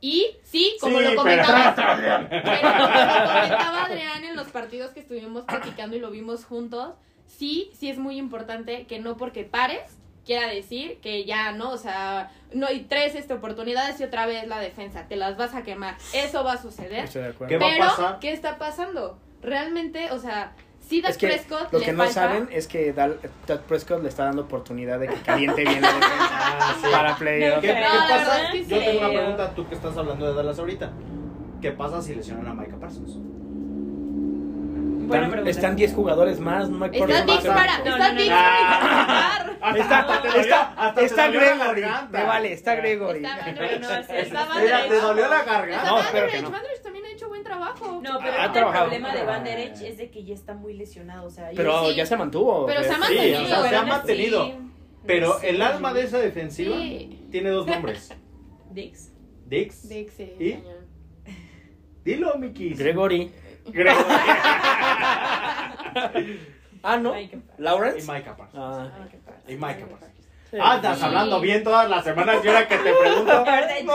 [0.00, 1.74] Y sí, como Sí, lo pero- comentaba,
[2.28, 6.94] pero como lo comentaba Adrián en los partidos que estuvimos platicando y lo vimos juntos,
[7.26, 11.78] sí, sí es muy importante que no porque pares quiera decir que ya no, o
[11.78, 15.62] sea, no hay tres este, oportunidades y otra vez la defensa, te las vas a
[15.62, 15.96] quemar.
[16.12, 17.04] Eso va a suceder.
[17.04, 17.48] Estoy de acuerdo.
[17.48, 18.18] ¿Qué va a Pero, pasar?
[18.18, 19.18] ¿qué está pasando?
[19.40, 20.52] Realmente, o sea,
[20.88, 24.02] sí Es que Prescott lo le que no falta- saben es que Dal- Dak Prescott
[24.02, 26.86] le está dando oportunidad de que caliente bien la defensa Ah, sí.
[26.90, 27.60] para playoff.
[27.60, 28.16] ¿Qué, No, qué pasa?
[28.16, 30.90] verdad es que Yo tengo una pregunta, tú que estás hablando de Dallas ahorita.
[31.60, 33.16] ¿Qué pasa si lesionan a Micah Parsons?
[35.06, 35.50] Buena Están- pregunta.
[35.50, 37.42] Están 10 jugadores más, no me acuerdo Está más.
[37.42, 40.00] Dix para, No, no, está no, Dix para Está,
[40.40, 41.80] está, hasta está Gregory.
[41.80, 42.18] garganta.
[42.18, 43.24] Me vale, está Gregory.
[43.24, 43.50] Está
[44.18, 44.46] está
[44.88, 45.88] te dolió la está garganta.
[45.90, 46.50] No, espero que no.
[46.82, 48.00] También hecho buen trabajo.
[48.02, 48.84] No, pero Ha el trabajado.
[48.86, 51.56] problema de Van Der Esch es de que ya está muy lesionado, o sea, yo
[51.56, 51.96] Pero Sí.
[51.96, 52.66] ya se mantuvo.
[52.66, 54.52] Pero se ha Sí, mantenido, o sea, se pero ha mantenido.
[55.06, 55.46] Pero sí.
[55.48, 57.26] el alma de esa defensiva Sí.
[57.30, 58.14] tiene dos nombres.
[58.70, 59.12] Dix.
[59.46, 59.88] Dix.
[59.88, 60.58] Dix, sí, ¿Y?
[62.04, 62.70] Dilo, Mickey.
[62.74, 63.32] Gregory.
[63.66, 64.04] Gregory.
[66.82, 67.10] Ah, ¿no.
[67.10, 67.30] Padre.
[67.58, 68.12] y Lawrence.
[68.12, 68.62] Micah Parsons.
[68.62, 69.08] Ah.
[69.48, 70.12] Y Micah Parsons.
[70.50, 70.56] Sí.
[70.60, 71.04] Ah, estás Sí.
[71.04, 73.44] hablando bien todas las semanas y ahora que te pregunto.
[73.84, 73.92] No.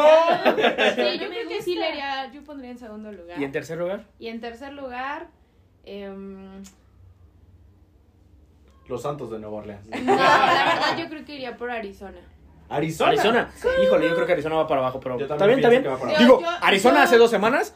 [0.95, 3.39] Sí, yo creo que sí le haría, yo pondría en segundo lugar.
[3.39, 4.05] ¿Y en tercer lugar?
[4.19, 5.27] Y en tercer lugar,
[5.85, 6.63] em,
[8.87, 9.85] Los Santos de Nueva Orleans.
[10.03, 12.17] no, la verdad yo creo que iría por Arizona.
[12.69, 13.09] Arizona.
[13.11, 13.51] Arizona.
[13.83, 15.83] Híjole, yo creo que Arizona va para abajo, pero Yo está también bien, está bien.
[15.83, 16.41] pienso que va para Digo.
[16.41, 17.75] Yo- Arizona yo- hace dos semanas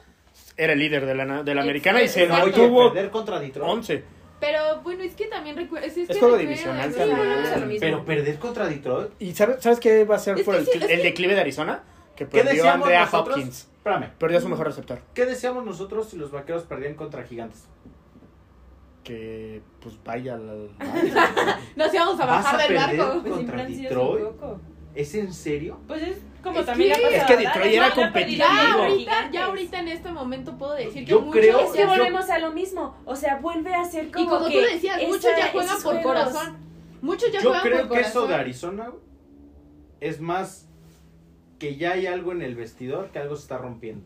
[0.57, 3.69] era el líder de la, de la americana y se mantuvo perder contra Detroit.
[3.69, 4.03] 11.
[4.39, 5.85] Pero bueno, es que también recuerdo.
[5.87, 7.79] Es, es, Es que juego divisional sí, también.
[7.79, 9.11] Pero perder contra Detroit.
[9.19, 11.41] ¿Y sabes, sabes qué va a ser por que el, sí, el que- declive de
[11.41, 11.83] Arizona?
[12.15, 13.37] Que ¿Qué perdió Andrea nosotros?
[13.37, 13.59] Hopkins.
[13.77, 14.09] Espérame.
[14.17, 14.99] Perdió a su mejor receptor.
[15.13, 17.65] ¿Qué decíamos nosotros si los vaqueros perdían contra gigantes?
[19.03, 20.69] Que pues vaya al.
[21.75, 22.97] Nos íbamos a ¿Vas bajar a del perder?
[22.99, 23.21] barco.
[23.21, 24.25] Pues ¿Contra Detroit?
[24.95, 25.79] ¿Es en serio?
[25.87, 28.13] Pues es como Es también que- le ha Es que Detroit era competitivo.
[28.13, 31.71] perdido Ya ahorita, ya ahorita en este momento puedo decir que Yo muchos creo- Es
[31.71, 32.95] que Yo- volvemos a lo mismo.
[33.05, 35.81] O sea, vuelve a ser como Y como que tú decías, esa- muchos ya juegan
[35.81, 36.03] por juegos.
[36.03, 36.58] corazón.
[37.01, 38.29] Muchos ya Yo juegan creo por que eso corazón.
[38.29, 38.91] de Arizona
[39.99, 40.67] es más
[41.60, 44.05] que ya hay algo en el vestidor que algo se está rompiendo.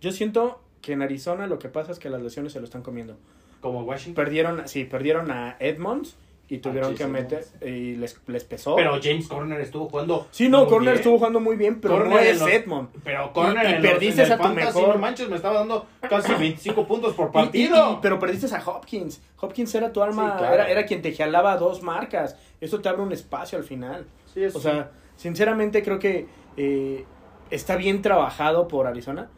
[0.00, 2.82] Yo siento que en Arizona lo que pasa es que las lesiones se lo están
[2.82, 3.16] comiendo.
[3.60, 4.24] Como Washington.
[4.24, 6.16] Perdieron, sí, perdieron a Edmonds
[6.54, 8.76] y tuvieron que meter y les, les pesó.
[8.76, 10.26] Pero James Corner estuvo jugando.
[10.30, 10.96] sí, no, muy Corner bien.
[10.96, 12.88] estuvo jugando muy bien, pero Corner no es los- Edmond.
[13.02, 14.94] Pero Corner Y- y en perdiste en a tu fantasy, mejor.
[14.94, 17.92] no manches, me estaba dando casi 25 puntos por Y- y- partido.
[17.92, 19.22] y- pero perdiste a Hopkins.
[19.40, 20.54] Hopkins era tu alma, Sí, claro.
[20.54, 22.36] era, era quien te jalaba dos marcas.
[22.60, 24.04] Eso te abre un espacio al final.
[24.34, 27.04] Sí, eso O sea, sinceramente creo que eh,
[27.50, 29.30] está bien trabajado por Arizona.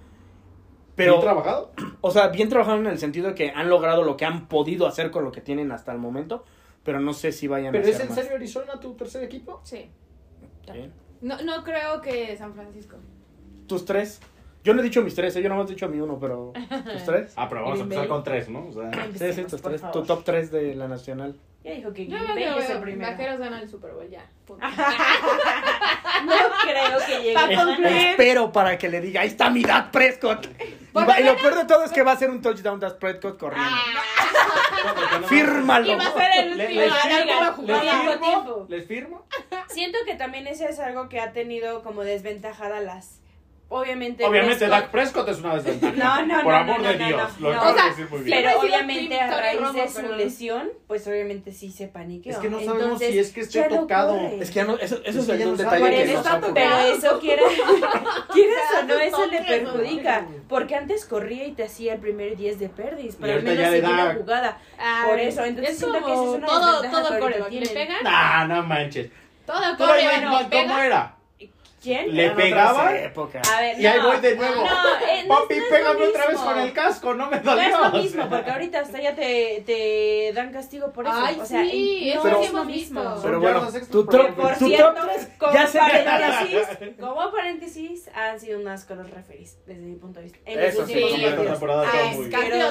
[0.97, 1.73] Pero, ¿Bien trabajado?
[2.01, 4.87] o sea, bien trabajado en el sentido de que han logrado lo que han podido
[4.87, 6.45] hacer con lo que tienen hasta el momento.
[6.85, 9.61] Pero no sé si vayan ¿Pero a es hacer en serio Arizona tu tercer equipo?
[9.65, 9.91] Sí.
[10.73, 10.93] Bien.
[11.21, 12.97] No, no creo que San Francisco.
[13.67, 14.21] Tus tres.
[14.63, 15.43] Yo no he dicho mis tres, ¿eh?
[15.43, 16.53] yo no he dicho mi uno, pero.
[16.93, 17.33] ¿Tus tres?
[17.37, 18.67] Ah, pero vamos a empezar con tres, ¿no?
[18.69, 19.81] O sea, Sí, sí, tus tres.
[19.81, 19.93] favor.
[20.03, 21.37] Tu top tres de la nacional.
[21.63, 23.11] Ya dijo que Yo creo es el primero.
[23.11, 24.27] Vaqueros ganan el Super Bowl ya.
[24.47, 24.67] punto.
[26.25, 27.57] No creo que llegue.
[27.57, 27.87] Concluir.
[28.11, 30.47] Espero para que le diga, ahí está mi Dak Prescott.
[30.95, 32.79] Y, Por va- y lo peor de todo es que va a ser un touchdown
[32.79, 33.69] Dak Prescott corriendo.
[35.21, 35.93] No- Fírmalo.
[35.93, 38.67] Y va a ser el Le- último le- año que va a ¿Les firmo?
[38.69, 39.27] ¿Les firmo?
[39.69, 43.21] Siento que también eso es algo que ha tenido como desventajada las.
[43.69, 44.25] Obviamente.
[44.25, 45.93] Obviamente, Prescott- Dak Prescott es una desventaja.
[45.97, 47.41] No, no, Por no, amor no, de no, Dios.
[47.41, 47.61] no, Lo no.
[47.61, 48.39] acabo O sea, de decir muy bien.
[48.45, 52.33] Pero obviamente a raíz de su pero- lesión, pues obviamente sí se paniqueó.
[52.33, 54.13] Es que no sabemos Entonces, si es que esté no tocado.
[54.17, 54.39] corre.
[54.41, 56.47] Es que ya no, eso, eso Es un no detalle que no no sabe.
[56.55, 57.43] Pero eso quiera,
[58.33, 60.21] quieras o no, eso le perjudica.
[60.23, 60.29] ¿no?
[60.49, 63.71] Porque antes corría y te hacía el primer 10 de perdis, para al menos ya
[63.71, 64.59] le seguir da- la jugada.
[64.79, 67.53] Ay, Por eso, entonces es siento que esa es una todo, desventaja todo ahorita coreback.
[67.53, 69.11] Le pegan, Nah, no manches.
[69.47, 71.17] todo corre, no ¿Cómo era?
[71.85, 72.15] ¿Quién?
[72.17, 72.97] Le Eran otras pegaba.
[72.97, 73.51] épocas.
[73.53, 74.55] A ver, Y ahí no, voy de nuevo.
[74.65, 74.67] No,
[75.07, 76.45] eh, no, Papi, no es lo pégame otra vez mismo.
[76.47, 77.63] con el casco, no me No dolió.
[77.69, 81.15] es lo mismo, porque ahorita hasta ya te, te dan castigo por eso.
[81.17, 83.15] Ay, o sea, sí, no eso es lo mismo.
[83.23, 84.95] Pero bueno, tu por top, Por tu cierto,
[85.39, 90.25] como ya paréntesis, como paréntesis, han sido unas con los referees, desde mi punto de
[90.25, 90.39] vista.
[90.47, 92.13] En Eso sí, temporada Ah,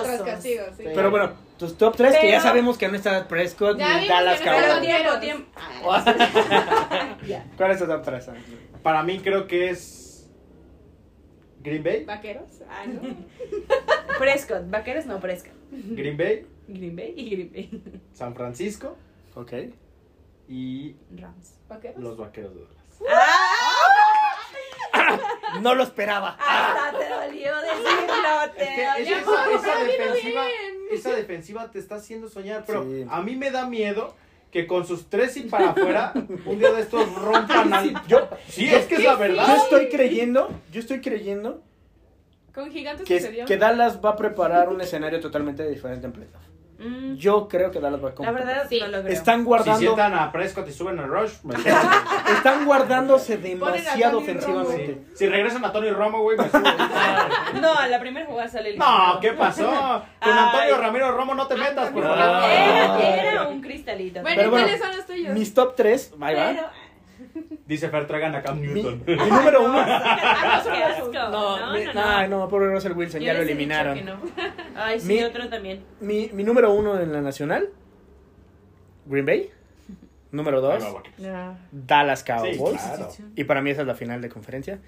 [0.04, 0.84] tras castigo, sí.
[0.94, 4.46] Pero bueno, tus top 3 que ya sabemos que no está Prescott ni Dallas no
[4.46, 4.82] Pero Cowboys.
[4.82, 5.60] tiempo, tiempo.
[7.28, 7.46] Ya.
[7.58, 8.26] ¿Cuál es tu top 3?
[8.84, 10.30] Para mí creo que es
[11.62, 12.62] Green Bay, ¿Vaqueros?
[12.70, 13.02] Ah, no.
[14.20, 15.54] Prescott, vaqueros no Prescott.
[15.72, 17.84] Green Bay, Green Bay y Green Bay.
[18.14, 18.96] San Francisco
[19.36, 19.54] Ok.
[20.50, 21.60] y Rams.
[21.70, 22.00] ¿Vaqueros?
[22.02, 22.84] los Vaqueros de Dallas.
[25.62, 26.38] No lo esperaba.
[26.40, 29.58] Hasta te dolió decirlo, te Es que dolió.
[29.60, 30.46] esa, defensiva,
[30.92, 33.06] esa defensiva te está haciendo soñar, pero Sí.
[33.10, 34.16] a mí me da miedo
[34.54, 36.14] que con sus tres y para afuera,
[36.46, 38.08] un día de estos rompan al.
[38.08, 39.58] Yo, Sí, es que es la yo verdad.
[39.58, 41.64] estoy creyendo, yo estoy creyendo
[42.54, 43.46] Con gigantes que, sucedió.
[43.46, 46.36] que Dallas va a preparar un escenario totalmente diferente en playoff.
[46.84, 48.46] Mm, Yo creo que Dallas va a la competir.
[48.46, 48.80] verdad, Sí.
[48.82, 49.14] no lo creo.
[49.14, 51.56] Están Si guardando, sientan a Prescott y suben a Rush, me
[52.36, 55.04] están guardándose demasiado ofensivamente.
[55.16, 56.62] Si regresan a Tony Romo, güey, me subo.
[57.62, 59.66] No, a la primera jugada sale No, ¿qué pasó?
[60.22, 60.78] Con Antonio.
[60.78, 62.18] Ramiro Romo no te metas, por favor.
[62.18, 64.22] Era, era un cristalito.
[64.22, 65.34] Bueno, Pero bueno, ¿cuáles son los tuyos?
[65.34, 66.72] Mis top 3, ahí va.
[67.66, 69.04] Dice Fer, traigan a Cam Newton.
[69.08, 69.84] mi número uno.
[69.84, 72.02] No, No, mi- no, no.
[72.06, 74.04] ay, no, pobre Russell Wilson, Yo ya lo eliminaron.
[74.06, 74.18] no.
[74.76, 75.84] Ay, sí, Mi- otro también.
[76.00, 77.70] Mi, mi número uno en la nacional,
[79.06, 79.50] Green Bay.
[80.32, 80.84] Número dos,
[81.20, 81.58] No.
[81.72, 82.58] Dallas Cowboys.
[82.58, 82.64] Sí,
[82.98, 83.10] claro.
[83.36, 84.80] Y para mí esa es la final de conferencia.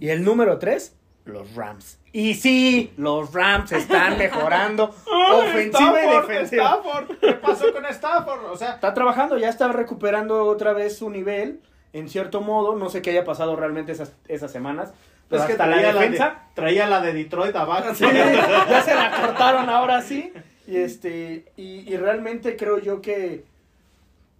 [0.00, 2.00] Y el número tres, los Rams.
[2.12, 4.92] Y sí, los Rams están mejorando
[5.32, 6.64] ofensiva y Stafford, defensiva.
[6.82, 7.18] Stafford.
[7.20, 8.44] ¿Qué pasó con Stafford?
[8.50, 11.60] O sea, Está trabajando, ya está recuperando otra vez su nivel,
[11.92, 12.76] en cierto modo.
[12.76, 14.92] No sé qué haya pasado realmente esas, esas semanas.
[15.28, 16.24] Pero es que hasta traía la, defensa.
[16.30, 17.94] de, traía la de Detroit abajo.
[17.94, 20.32] Sí, ya se la cortaron ahora sí.
[20.66, 23.44] Y este, y, y realmente creo yo que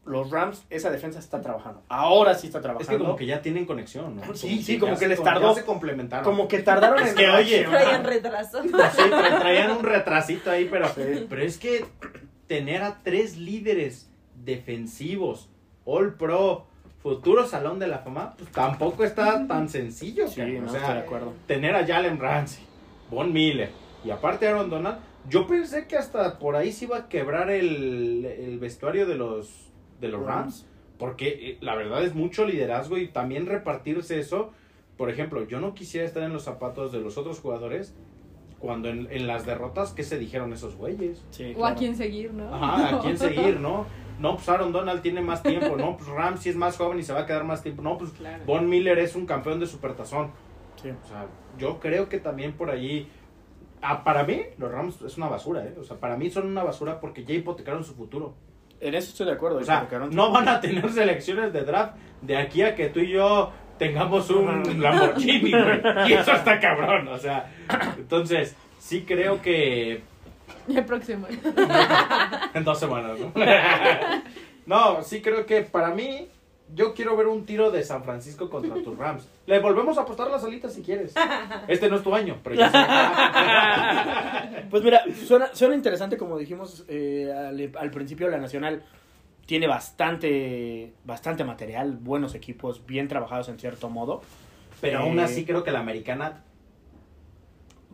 [0.07, 1.83] los Rams, esa defensa está trabajando.
[1.91, 2.91] Ahora sí está trabajando.
[2.91, 4.35] Es que como que ya tienen conexión, ¿no?
[4.35, 5.55] Sí, sí, como ya que se- les ya tardó.
[5.55, 6.25] se complementaron.
[6.25, 7.65] Como que tardaron Es en que, oye.
[7.65, 8.63] Traían retraso.
[8.63, 10.91] Sí, tra- traían un retrasito ahí, pero,
[11.29, 11.85] pero es que
[12.47, 14.09] tener a tres líderes
[14.63, 15.51] defensivos,
[15.85, 16.67] All Pro,
[17.09, 20.29] futuro Salón de la Fama, pues tampoco está tan sencillo.
[20.29, 21.33] Sí, no, o sea, estoy de acuerdo.
[21.47, 22.65] tener a Jalen Ramsey,
[23.11, 23.71] Von Miller
[24.05, 24.99] y aparte Aaron Donald,
[25.29, 29.71] yo pensé que hasta por ahí se iba a quebrar el, el vestuario de los,
[30.01, 30.67] de los Rams,
[30.99, 34.53] porque eh, la verdad es mucho liderazgo y también repartirse eso.
[34.97, 37.95] Por ejemplo, yo no quisiera estar en los zapatos de los otros jugadores
[38.59, 41.23] cuando en, en las derrotas, ¿qué se dijeron esos güeyes?
[41.31, 42.53] Sí, O a quién seguir, ¿no?
[42.53, 43.87] Ajá, ¿a quién seguir, no?
[44.19, 47.13] No, pues Aaron Donald tiene más tiempo, no, pues Ramsey es más joven y se
[47.13, 48.45] va a quedar más tiempo, no, pues Claro.
[48.47, 50.33] Von Miller es un campeón de supertazón.
[50.83, 50.91] Sí.
[50.91, 53.09] O sea, yo creo que también por allí.
[53.83, 55.75] ah, para mí, los Rams es una basura, ¿eh?
[55.81, 58.35] O sea, para mí son una basura porque ya hipotecaron su futuro.
[58.81, 59.59] En eso estoy de acuerdo.
[59.59, 63.11] O sea, no van a tener selecciones de draft de aquí a que tú y
[63.11, 65.81] yo tengamos un Lamborghini, güey.
[66.09, 67.53] Y eso está cabrón, o sea.
[67.97, 70.03] Entonces, sí creo que.
[70.77, 71.27] El próximo.
[72.55, 73.33] En dos semanas, ¿no?
[74.67, 76.29] no, sí creo que para mí.
[76.75, 79.27] Yo quiero ver un tiro de San Francisco contra tus Rams.
[79.47, 81.15] Le volvemos a apostar las alitas si quieres.
[81.67, 82.77] Este no es tu año, pero ya sé.
[84.69, 88.83] Pues mira, suena, suena interesante como dijimos eh, al, al principio de la Nacional.
[89.47, 94.21] Tiene bastante, bastante material, buenos equipos, bien trabajados en cierto modo.
[94.83, 96.45] Pero Eh, aún así creo que la americana,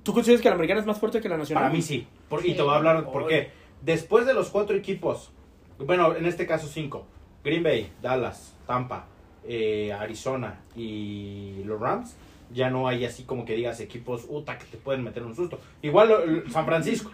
[0.03, 1.63] ¿Tú consideras que la americana es más fuerte que la nacional?
[1.63, 2.09] para mí sí.
[2.45, 3.51] Y te voy a hablar por qué.
[3.83, 5.31] Después de los cuatro equipos,
[5.79, 7.07] bueno, en este caso cinco,
[7.45, 9.07] Green Bay, Dallas, Tampa,
[9.47, 12.17] eh, Arizona y los Rams,
[12.51, 15.59] ya no hay así como que digas equipos, que te pueden meter un susto.
[15.83, 17.11] Igual San Francisco.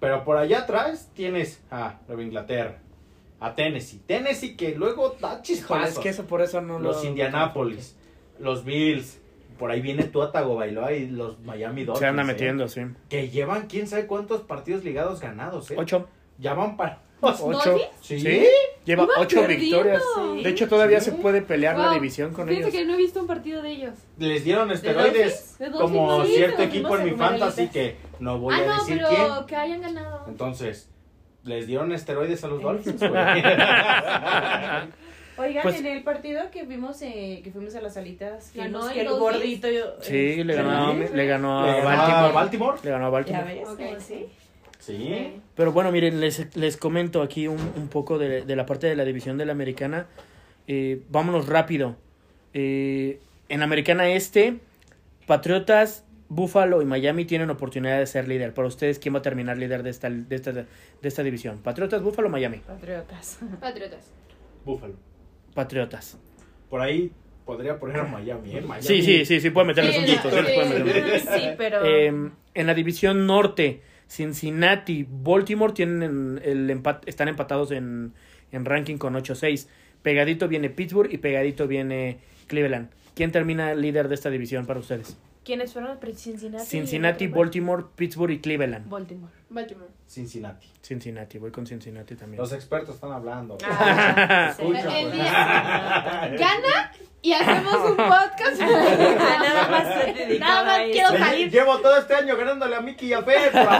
[0.00, 2.78] Pero por allá atrás tienes a Nueva Inglaterra,
[3.40, 4.00] a Tennessee.
[4.06, 5.88] Tennessee que luego da chispazos.
[5.96, 7.96] es que eso por eso no los lo- Indianapolis,
[8.38, 9.18] los Bills,
[9.58, 12.00] por ahí viene Tua Tagovailoa y los Miami Dolphins.
[12.00, 12.26] Se anda ¿eh?
[12.26, 12.82] metiendo, sí.
[13.08, 15.74] Que llevan quién sabe cuántos partidos ligados ganados, ¿eh?
[15.78, 16.08] Ocho.
[16.38, 17.00] Ya van para...
[17.20, 17.50] Ocho.
[17.50, 17.88] ¿Dolphins?
[18.02, 18.20] Sí.
[18.20, 18.46] ¿Sí?
[18.84, 19.64] Lleva Iban ocho perdiendo.
[19.78, 20.02] victorias.
[20.14, 20.42] Sí.
[20.44, 21.06] De hecho, todavía Sí.
[21.10, 21.94] se puede pelear la Wow.
[21.94, 22.78] división con Fíjate ellos.
[22.78, 23.94] que no he visto un partido de ellos.
[24.18, 24.86] Les dieron Dolphins?
[24.86, 25.82] esteroides ¿De Dolphins?
[25.82, 29.08] como Sí, cierto equipo en mi fantasy que no voy ah, a no, decir pero
[29.08, 29.46] quién.
[29.46, 30.24] que hayan ganado.
[30.28, 30.90] Entonces,
[31.42, 33.12] les dieron esteroides a los Dolphins, güey.
[35.38, 38.94] Oigan, Pues- en el partido que vimos, eh, que fuimos a las alitas, Ganó el
[38.94, 39.20] que el Dolphins.
[39.62, 39.68] gordito...
[39.68, 40.98] eh, Sí, le ganó, Sí.
[41.14, 42.32] le ganó Le a ganó a Baltimore.
[42.32, 42.78] Baltimore.
[42.84, 43.54] Le ganó a Ya Baltimore.
[43.54, 43.78] ves, Ok.
[43.78, 44.26] ¿cómo sí?
[44.78, 45.40] Sí.
[45.54, 48.94] Pero bueno, miren, les, les comento aquí un, un poco de, de la parte de
[48.96, 50.06] la división de la americana.
[50.68, 51.96] Eh, vámonos rápido.
[52.54, 54.58] Eh, en Americana Este,
[55.26, 58.54] Patriotas, Buffalo y Miami tienen oportunidad de ser líder.
[58.54, 60.66] Para ustedes, ¿quién va a terminar líder de esta, de esta, de
[61.02, 61.58] esta división?
[61.58, 62.58] Patriotas, Buffalo, Miami.
[62.58, 63.38] Patriotas.
[63.60, 64.10] Patriotas.
[64.64, 64.94] Búfalo.
[65.56, 66.16] Patriotas.
[66.70, 67.10] Por ahí
[67.44, 68.60] podría poner a Miami, ¿eh?
[68.60, 68.82] Miami.
[68.86, 70.30] Sí, sí, sí, sí, puede meterles Sí, un susto.
[70.30, 70.84] sí les puede sí.
[70.84, 71.84] meter un sí, pero...
[71.84, 72.06] Eh,
[72.54, 78.12] en la división norte, Cincinnati, Baltimore tienen el empat- están empatados en,
[78.52, 79.68] en ranking con 8-6.
[80.02, 82.90] Pegadito viene Pittsburgh y pegadito viene Cleveland.
[83.14, 85.16] ¿Quién termina líder de esta división para ustedes?
[85.46, 85.96] ¿Quiénes fueron?
[86.16, 86.64] Cincinnati.
[86.66, 87.28] Cincinnati.
[87.28, 88.90] Baltimore, Pittsburgh y Cleveland.
[88.90, 89.32] Baltimore.
[89.48, 89.90] Baltimore.
[90.04, 90.66] Cincinnati.
[90.82, 92.40] Cincinnati, voy con Cincinnati también.
[92.42, 93.56] Los expertos están hablando.
[93.64, 94.62] Ah, sí.
[94.62, 95.12] Escucha, El pues.
[95.14, 96.92] día- Gana
[97.22, 98.60] y hacemos un podcast.
[98.60, 101.50] Ah, nada más Nada más quiero salir.
[101.52, 103.52] Llevo todo este año ganándole a Mickey y a Fer.
[103.52, 103.70] Dedicado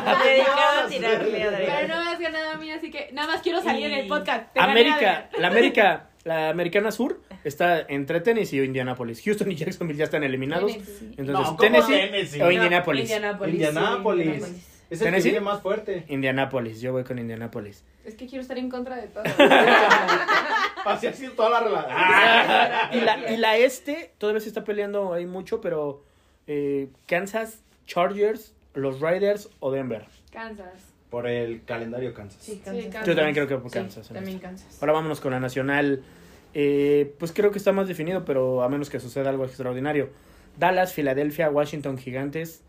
[0.85, 1.75] a tirarle a Adrián.
[1.81, 4.07] Pero no me has ganado a mí, así que nada más quiero salir en el
[4.07, 4.53] podcast.
[4.53, 9.23] Te América, la América, la americana sur está entre Tennessee o Indianapolis.
[9.25, 10.71] Houston y Jacksonville ya están eliminados.
[10.73, 11.15] Tennessee.
[11.17, 12.43] Entonces, No, ¿cómo Tennessee, Tennessee?
[12.43, 13.03] o Indianapolis.
[13.11, 14.43] Indianapolis.
[14.89, 15.31] Es el que ¿Tennessee?
[15.31, 16.05] viene más fuerte.
[16.09, 17.83] Indianapolis, yo voy con Indianapolis.
[18.05, 19.25] Es que quiero estar en contra de todo.
[20.85, 21.93] Así ha sido toda la relación.
[21.99, 22.91] Ah.
[22.93, 26.05] y, la, y la este todavía se está peleando ahí mucho, pero
[26.47, 30.05] eh, Kansas, Chargers, los Riders o Denver.
[30.31, 30.93] Kansas.
[31.11, 32.41] Por el calendario Kansas.
[32.43, 32.85] Sí, Sí, Kansas.
[32.85, 33.07] Kansas.
[33.07, 34.09] Yo también creo que por Kansas.
[34.09, 34.39] también.
[34.39, 34.79] Kansas.
[34.81, 36.03] Ahora vámonos con la nacional.
[36.59, 40.09] Eh, pues creo que está más definido, pero a menos que suceda algo extraordinario.
[40.59, 42.63] Dallas, Filadelfia, Washington Gigantes.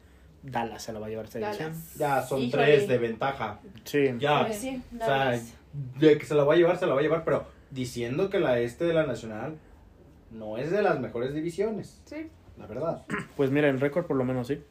[0.44, 1.40] Dallas se la va a llevar esta.
[1.98, 2.64] Ya son Híjole.
[2.66, 3.62] tres de ventaja.
[3.86, 4.10] Sí.
[4.20, 4.46] Ya.
[4.46, 5.40] Pues sí, O sea,
[6.00, 8.40] de que se la va a llevar, se la va a llevar, pero diciendo que
[8.42, 9.56] la este de la nacional
[10.32, 12.30] no es de las mejores divisiones, Sí.
[12.58, 13.06] la verdad.
[13.38, 14.62] Pues mira, en récord por lo menos sí.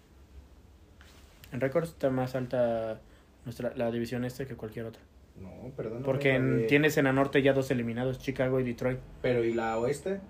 [1.53, 3.01] En récord está más alta
[3.47, 5.01] nuestra, la división este que cualquier otra.
[5.41, 6.03] No, perdón.
[6.05, 8.99] Porque en- tienes en la norte ya dos eliminados, Chicago y Detroit.
[9.23, 10.21] Pero ¿y la oeste?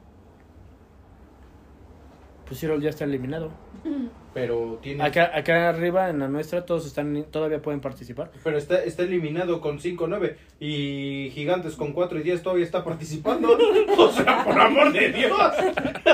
[2.46, 3.50] Pues Seattle ya está eliminado.
[4.34, 5.02] Pero tiene...
[5.02, 8.30] Acá, acá arriba en la nuestra todos están todavía pueden participar.
[8.44, 13.56] Pero está, está eliminado con 5-9 y Gigantes con 4 y 10 todavía está participando.
[13.98, 15.32] o sea, por amor de Dios.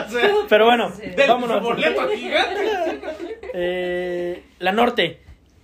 [0.05, 1.03] O sea, Pero bueno, Sí.
[1.28, 1.62] vámonos.
[1.62, 3.01] boleto a Gigantes.
[3.55, 5.20] Eh, la norte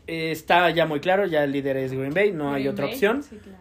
[0.08, 2.94] eh, está ya muy claro, ya el líder es Green Bay, no hay otra Bay.
[2.94, 3.22] opción.
[3.22, 3.58] Sí, claro.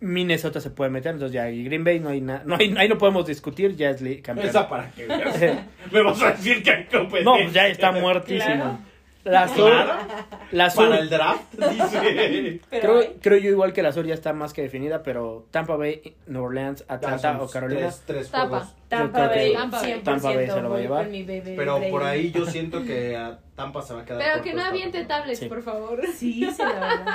[0.00, 2.88] Minnesota se puede meter, entonces ya y Green Bay no hay nada, no hay, ahí
[2.88, 4.48] no podemos discutir, ya es campeón.
[4.48, 5.38] Esa para que veas.
[5.92, 7.22] Me vas a decir que hay competencia.
[7.24, 8.80] No, pues ya está muertísimo.
[9.22, 9.70] La sur,
[10.52, 12.60] la sur, Para el draft, dice.
[12.70, 16.16] Creo, creo yo igual que la sur ya está más que definida, pero Tampa Bay,
[16.26, 17.80] New Orleans, Atlanta o Carolina.
[17.82, 18.30] Tres, tres.
[18.30, 19.54] Tampa Bay, Tampa Bay.
[19.98, 21.08] 100% Tampa Bay se lo va a llevar.
[21.44, 22.18] Pero por Brady.
[22.18, 25.04] ahí yo siento que a Tampa se va a quedar Pero corto que no aviente
[25.04, 25.46] tablets, Sí.
[25.46, 26.00] por favor.
[26.14, 27.06] Sí, se la verdad.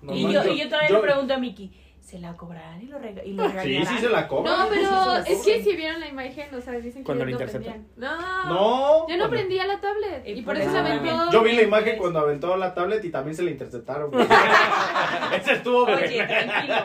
[0.00, 1.72] No, y, no, yo, y yo todavía yo- le pregunto a Miki,
[2.10, 3.86] ¿se la cobrarán y lo, rega y lo Sí, regañarán?
[3.96, 4.52] sí se la cobran.
[4.58, 7.24] No, sí, sí pero es que si vieron la imagen, o sea, dicen que Cuando
[7.24, 7.70] lo no intercepta.
[7.70, 7.92] prendían.
[7.96, 8.16] No,
[8.48, 8.48] No.
[8.48, 10.26] yo no cuando- prendía la tablet.
[10.26, 11.30] Y Y, por por eso eso se aventó.
[11.30, 14.10] Yo vi la imagen cuando aventó la tablet y también se la interceptaron.
[15.40, 16.26] Ese estuvo Oye, bien.
[16.26, 16.76] tranquilo.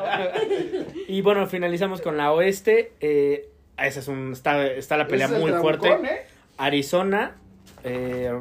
[1.07, 2.93] Y bueno, finalizamos con la oeste.
[2.99, 5.89] Eh, esa es un, está, está la pelea es muy fuerte.
[5.89, 6.28] ¿eh?
[6.57, 7.36] Arizona,
[7.84, 8.32] eh,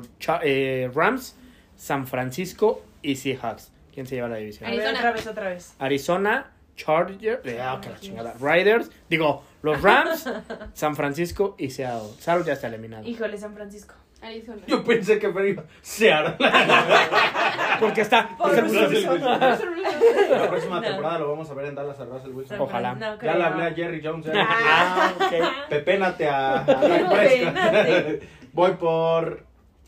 [0.42, 1.36] eh, Rams,
[1.76, 3.72] San Francisco y Seahawks.
[3.92, 4.68] ¿Quién se lleva la división?
[4.68, 4.98] Arizona.
[4.98, 5.74] otra vez, otra vez.
[5.78, 10.28] Arizona, Chargers, eh, ah, que la chingada, Riders, digo, los Rams,
[10.74, 12.10] San Francisco y Seattle.
[12.18, 13.04] Seattle ya está eliminado.
[13.06, 13.94] Híjole, San Francisco.
[14.20, 14.62] Arizona.
[14.66, 16.36] Yo pensé que iba Seattle.
[17.80, 18.28] Porque está.
[18.38, 19.40] Por Russell Russell Wilson.
[19.74, 20.30] Wilson.
[20.30, 20.82] La próxima No.
[20.86, 22.56] temporada lo vamos a ver en Dallas a Russell Wilson.
[22.56, 22.94] San Ojalá.
[22.94, 24.26] No, Ya le hablé a Jerry Jones.
[24.34, 25.68] Ah, ok.
[25.68, 27.10] Pepénate a, a Prescott.
[27.54, 28.28] Pepénate.
[28.52, 29.44] Voy por.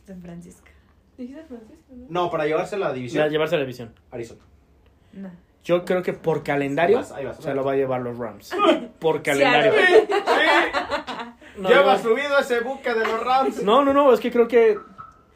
[0.06, 0.66] San Francisco.
[1.16, 1.94] ¿Dijiste Francisco?
[2.10, 2.30] no?
[2.30, 3.28] Para llevarse la división.
[3.30, 3.94] llevarse a la división.
[4.10, 4.42] Arizona.
[5.14, 5.30] No.
[5.66, 7.36] Yo creo que por calendario Ahí vas, ahí vas.
[7.38, 8.54] se lo va a llevar los Rams.
[9.00, 9.72] Por calendario.
[9.72, 10.08] Seattle.
[11.56, 13.62] No, Lleva yo- subido ese buque de los Rams.
[13.64, 14.78] no, no, no, es que creo que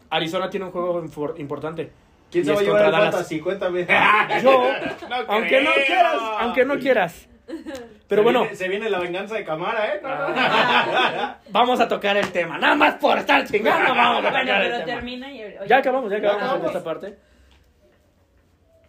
[0.08, 1.02] Arizona tiene un juego
[1.36, 1.90] importante.
[2.30, 3.40] ¿Quién se va a llevar el fantasy?
[3.40, 3.86] Cuéntame.
[4.42, 4.62] Yo,
[5.08, 7.26] No aunque no quieras, aunque no quieras.
[8.06, 10.00] Pero Se bueno, viene- se viene la venganza de Camara, ¿eh?
[10.00, 11.34] No, no.
[11.50, 12.56] vamos a tocar el tema.
[12.58, 14.86] Nada más por estar chingando, vamos a Bueno, tocar el pero tema.
[14.86, 15.42] termina y...
[15.42, 16.76] oye, Ya acabamos, ya Ya acabamos en acabamos.
[16.76, 17.18] esta parte.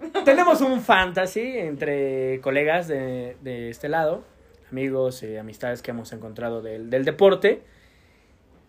[0.25, 4.23] Tenemos un fantasy entre colegas de, de este lado,
[4.71, 7.61] amigos y amistades que hemos encontrado del, del deporte.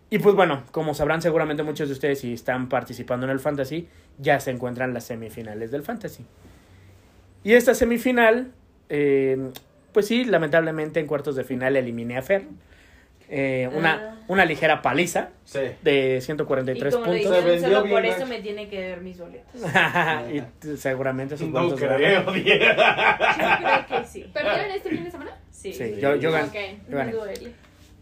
[0.09, 3.87] Y pues bueno, como sabrán seguramente muchos de ustedes si están participando en el fantasy,
[4.19, 6.23] ya se encuentran las semifinales del fantasy.
[7.43, 8.51] Y esta semifinal,
[8.89, 9.51] eh,
[9.91, 12.45] pues sí, lamentablemente en cuartos de final eliminé a Fer.
[13.35, 14.25] Eh, una, Ah.
[14.27, 15.59] una ligera paliza Sí.
[15.81, 17.31] de Y 143 como le puntos.
[17.35, 18.29] Se dijeron, vendió solo por eso Nacho.
[18.29, 19.53] me tiene que ver mis boletos.
[20.31, 21.97] y seguramente sus No votos creo.
[21.99, 24.29] Yo creo que sí.
[24.33, 25.31] ¿Perdieron este fin de semana?
[25.49, 25.73] Sí.
[25.73, 26.47] Sí, yo, yo gané.
[26.47, 27.13] Ok, yo gané.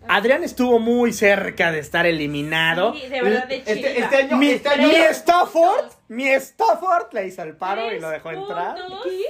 [0.07, 2.95] Adrián estuvo muy cerca de estar eliminado.
[2.95, 4.87] Sí, de verdad, de Este, este año, mi, este año.
[4.87, 8.75] mi Stafford, mi Stafford le hizo el paro y lo dejó entrar.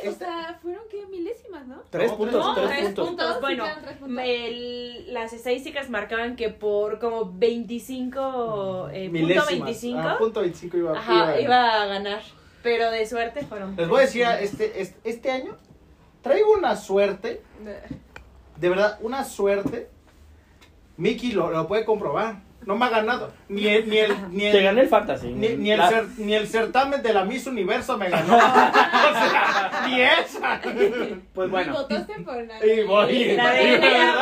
[0.01, 0.07] ¿Qué?
[0.09, 0.81] O sea, fueron
[1.59, 1.83] ¿no?
[1.89, 3.07] Tres No, puntos, No, tres, tres puntos.
[3.07, 3.41] puntos.
[3.41, 4.23] Bueno, Sí, quedan tres puntos.
[4.25, 9.47] el- las estadísticas marcaban que por como 25, eh, punto Milésimas.
[9.49, 12.21] 25, Ah, punto 25 iba, ajá, iba- iba a ganar.
[12.63, 13.75] Pero de suerte fueron.
[13.75, 15.57] Les voy a decir, este, este, este año
[16.21, 17.41] traigo una suerte,
[18.57, 19.89] de verdad, una suerte.
[20.97, 22.43] Mickey lo, lo puede comprobar.
[22.65, 23.31] No me ha ganado.
[23.49, 25.27] Ni el, ni el, ni el, Te gané el fantasy.
[25.29, 28.35] ni, ni el La- cer- ni el certamen de la Miss Universo me ganó.
[28.37, 30.61] o sea, ni esa.
[31.33, 31.73] Pues Y bueno.
[31.73, 32.65] votaste por la.
[32.65, 33.25] Y voy.
[33.35, 34.15] La de Y verdad,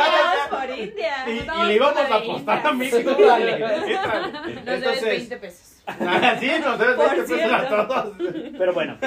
[0.50, 1.14] vamos por India.
[1.28, 3.12] Y, y le íbamos la a apostar a México.
[3.20, 3.60] Dale.
[3.60, 5.84] Nos debes Entonces, 20 pesos.
[5.88, 8.14] ah, sí, nos debes Por 20 pesos a todos.
[8.58, 8.98] Pero bueno,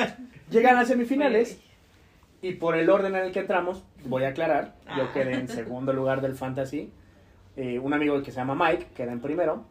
[0.51, 1.59] llegan a semifinales
[2.43, 5.11] y por el orden en el que entramos, voy a aclarar, yo Ah.
[5.15, 6.93] quedé en segundo lugar del fantasy,
[7.57, 9.65] eh, un amigo que se llama Mike queda en primero.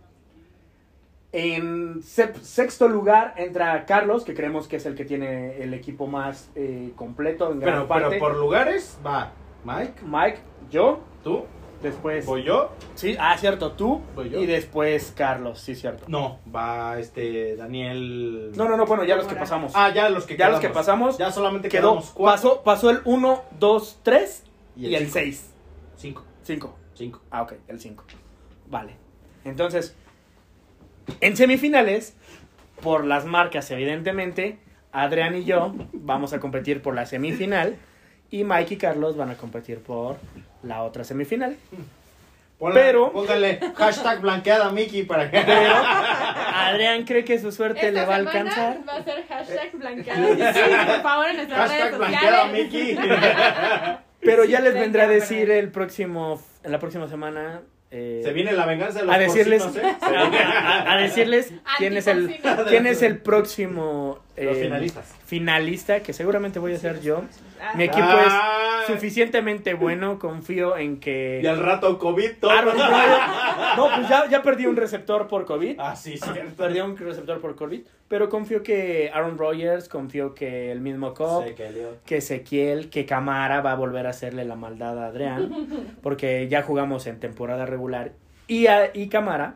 [1.34, 6.49] En sexto lugar entra Carlos, que creemos que es el que tiene el equipo más
[6.55, 8.07] eh, completo en gran Pero, parte.
[8.09, 9.32] pero por lugares va
[9.63, 11.45] Mike, Mike, yo, tú,
[11.82, 12.25] después...
[12.25, 12.71] voy yo.
[12.95, 14.41] Sí, ah, cierto, tú Voy yo.
[14.41, 16.03] y después Carlos, sí, cierto.
[16.09, 18.51] No, va este Daniel.
[18.57, 19.71] No, no, no, bueno, ya los que pasamos.
[19.73, 20.77] Ah, ya los que ya los que quedamos.
[20.86, 22.49] pasamos, Ya solamente quedó, quedamos cuatro.
[22.49, 24.43] pasó, pasó el 1, 2, 3
[24.75, 25.13] y, el cinco.
[25.13, 25.53] 6.
[25.95, 26.23] Cinco.
[26.43, 26.75] 5.
[27.02, 27.22] Cinco.
[27.32, 28.04] Ah, ok, el 5.
[28.68, 28.93] Vale.
[29.43, 29.95] Entonces,
[31.20, 32.16] en semifinales,
[32.84, 34.60] por las marcas, evidentemente,
[34.91, 37.76] Adrián y yo vamos a competir por la semifinal
[38.30, 40.18] y Mike y Carlos van a competir por
[40.62, 41.58] la otra semifinal.
[42.74, 45.41] Pero- Póngale hashtag blanqueada Mickey para que.
[45.41, 48.78] Pero Adrián cree que su suerte Esta le va a alcanzar.
[48.88, 50.54] Va a ser hashtag blanqueada.
[50.54, 52.72] Sí, por favor, en nuestras redes hashtag blanqueada sociales.
[52.72, 52.97] Mickey.
[54.20, 57.62] Pero ya les vendrá a decir el próximo, la próxima semana.
[57.91, 59.97] eh, Se viene la venganza de los a decirles, porcinos, ¿eh?
[60.01, 60.38] A, viene.
[60.38, 62.39] a- a decirles quién es el,
[62.70, 65.13] quién es el próximo Los eh, finalistas.
[65.25, 67.23] finalista, que seguramente voy a ser yo.
[67.61, 72.49] Ah, Mi equipo Ah, es suficientemente bueno, confío en Y que al rato COVID todo.
[72.51, 75.75] Aaron Rodgers- no, pues ya, ya perdí un receptor por COVID.
[75.79, 76.55] Ah, sí, cierto.
[76.55, 81.43] Perdí un receptor por COVID, pero confío que Aaron Rodgers, confío que el mismo Cobb,
[82.05, 85.51] que Ezequiel, que Camara va a volver a hacerle la maldad a Adrián,
[86.01, 88.13] porque ya jugamos en temporada regular
[88.47, 89.55] y, a- y Camara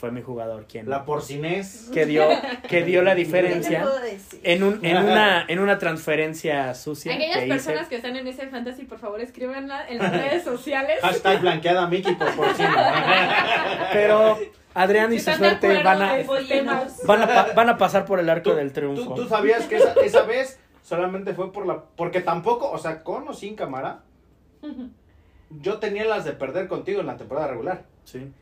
[0.00, 1.90] fue mi jugador quien La porcinés.
[1.92, 2.26] que dio
[2.68, 4.40] que dio la ¿qué te diferencia puedo decir?
[4.42, 7.54] en un en una en una transferencia sucia Aquellas que hice.
[7.54, 10.98] personas que están en ese fantasy, por favor, escríbanla en las redes sociales.
[11.02, 12.68] Hashtag blanqueada Mickey por porcino.
[13.92, 14.38] Pero
[14.74, 16.16] Adrián y Si su suerte van a
[17.04, 19.14] van a pa- van a pasar por el arco ¿Tú, del tú, triunfo.
[19.14, 21.82] tú sabías que esa, esa vez solamente fue por la.
[21.96, 24.00] Porque tampoco, o sea, con o sin cámara,
[25.50, 27.82] yo tenía las de perder contigo en la temporada regular.
[28.04, 28.32] Sí.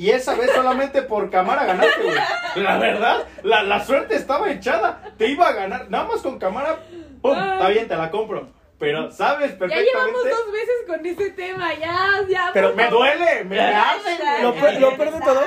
[0.00, 2.16] Y esa vez solamente por cámara ganaste, güey.
[2.64, 5.02] La verdad, la, la suerte estaba echada.
[5.18, 5.90] Te iba a ganar.
[5.90, 6.78] Nada más con cámara,
[7.20, 7.32] ¡pum!
[7.32, 8.48] Está bien, te la compro.
[8.78, 9.90] Pero sabes Ya perfectamente.
[9.92, 12.50] llevamos dos veces con ese tema, ya, ya.
[12.54, 12.98] Pero Me favor.
[13.00, 14.42] duele, me güey.
[14.42, 15.42] Lo pe- lo peor de todo-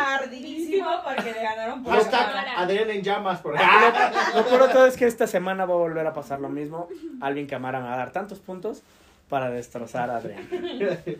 [1.03, 2.53] porque le ganaron por cámara.
[2.57, 3.39] Adrián en llamas.
[3.39, 6.49] Por Lo peor de todo es que esta semana va a volver a pasar lo
[6.49, 6.89] mismo.
[7.21, 8.83] Alvin Camara me va a dar tantos puntos
[9.29, 10.47] para destrozar a Adrián.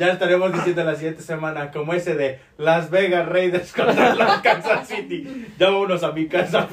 [0.00, 4.88] Ya estaremos diciendo la siguiente semana, como ese de Las Vegas Raiders contra los Kansas
[4.88, 5.46] City.
[5.58, 6.66] Ya vámonos a mi casa.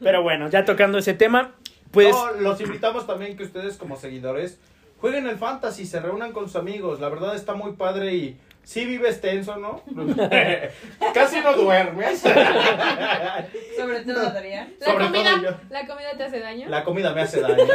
[0.00, 1.50] Pero bueno, ya tocando ese tema,
[1.90, 4.60] pues No, los invitamos también que ustedes como seguidores
[5.00, 7.00] jueguen el fantasy, se reúnan con sus amigos.
[7.00, 9.82] La verdad está muy padre y sí vives tenso, ¿no?
[11.14, 12.20] Casi no duermes.
[13.76, 14.72] Sobre todo, Adrián.
[14.80, 15.50] La Sobre comida, todo yo.
[15.70, 16.68] ¿La comida te hace daño?
[16.68, 17.64] La comida me hace daño.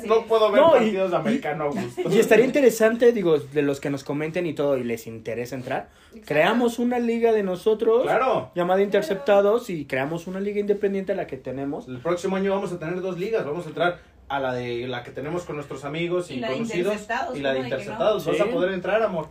[0.00, 0.08] Sí.
[0.08, 2.02] No puedo ver No, partidos de americano a gusto.
[2.10, 5.88] y estaría interesante, digo, de los que nos comenten y todo y les interesa entrar,
[6.24, 8.50] creamos una liga de nosotros Claro.
[8.54, 11.88] llamada Interceptados y creamos una liga independiente a la que tenemos.
[11.88, 13.44] El próximo año vamos a tener dos ligas.
[13.44, 13.98] Vamos a entrar
[14.28, 17.38] a la de la que tenemos con nuestros amigos y, Y la de conocidos Interceptados,
[17.38, 18.26] y la de interceptados.
[18.26, 19.28] Vas a poder entrar, amor.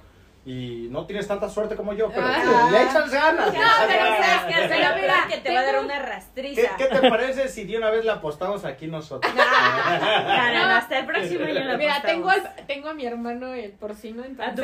[0.48, 2.70] Y no tienes tanta suerte como yo, pero Ah.
[2.72, 3.52] le echas ganas.
[3.52, 6.76] No, pero sabes que Pero mira, que te va a dar una ¿Qué, rastriza.
[6.78, 9.34] qué te parece si de una vez la apostamos aquí nosotros?
[9.36, 13.54] No, no, no, hasta el próximo año la Mira, tengo, al- tengo a mi hermano
[13.54, 14.22] el porcino.
[14.22, 14.62] A Entonces, tu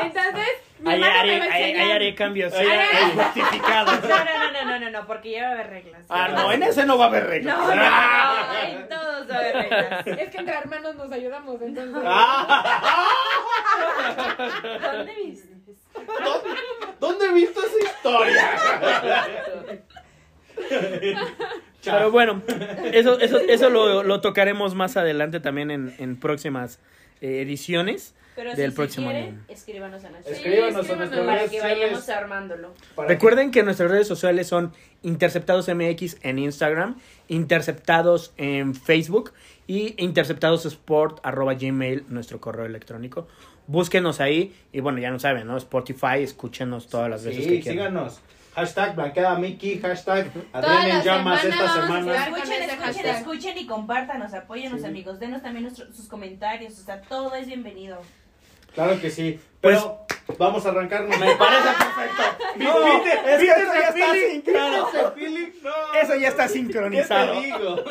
[0.00, 1.82] entonces mi Ahí hermano me haré, va a ahí- enseñar.
[1.86, 4.02] ahí haré cambios Ahí- ahí- justificados.
[4.02, 6.02] No, no, no, no, no, no, no, porque ya va a haber reglas.
[6.08, 7.56] Ah, no, en ese no va a haber reglas.
[7.58, 10.06] No, no, no, en todos va a haber reglas.
[10.06, 12.02] Es que entre hermanos nos ayudamos, entonces.
[12.06, 13.08] Ah,
[14.92, 15.48] ¿Dónde viste?
[17.00, 18.50] ¿Dónde, visto esa historia?
[21.84, 22.42] Pero bueno,
[22.92, 26.78] eso, eso, eso lo, lo tocaremos más adelante también en, en próximas
[27.20, 28.14] eh, ediciones.
[28.34, 29.44] Pero Del si próximo se año.
[29.48, 32.72] escríbanos a nuestras Sí, Escríbanos a nuestras para redes que vayamos armándolo.
[33.06, 36.96] Recuerden que nuestras redes sociales son Interceptados MX en Instagram,
[37.28, 39.34] Interceptados en Facebook
[39.66, 43.28] y interceptadosport.gmail, nuestro correo electrónico.
[43.66, 45.56] Búsquenos ahí y bueno, ya no saben, ¿no?
[45.56, 47.90] Spotify, escúchenos todas las veces Sí, que quieran.
[47.90, 48.20] síganos.
[48.54, 52.16] Hashtag blanqueada Mickey, hashtag Adrián en la llamas semana esta semana.
[52.26, 53.16] Escuchen, ese escuchen, hashtag.
[53.16, 54.86] escuchen y compártanos, apóyenos Sí.
[54.86, 57.98] amigos, denos también nuestro- sus comentarios, o sea, todo es bienvenido.
[58.74, 59.40] Claro que sí.
[59.60, 60.02] Pues- Pero
[60.38, 61.18] Vamos a arrancarnos.
[61.18, 62.22] Me parece perfecto.
[62.56, 63.10] No, ¿Viste?
[63.10, 64.30] es que ¿Viste eso ya está feeling?
[64.30, 64.84] sincronizado.
[64.86, 65.52] ¿Viste ese feeling?
[65.62, 66.00] No.
[66.00, 67.32] Eso ya está ¿Qué sincronizado.
[67.32, 67.76] te digo?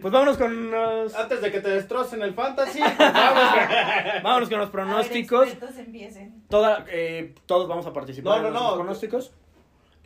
[0.00, 3.12] Pues vámonos con los, Antes de que te destrocen el fantasy, pues
[4.22, 5.48] vámonos con los pronósticos.
[5.48, 6.42] expertos empiecen.
[6.48, 8.74] Toda, eh, todos vamos a participar No, no, en los no.
[8.76, 9.32] pronósticos.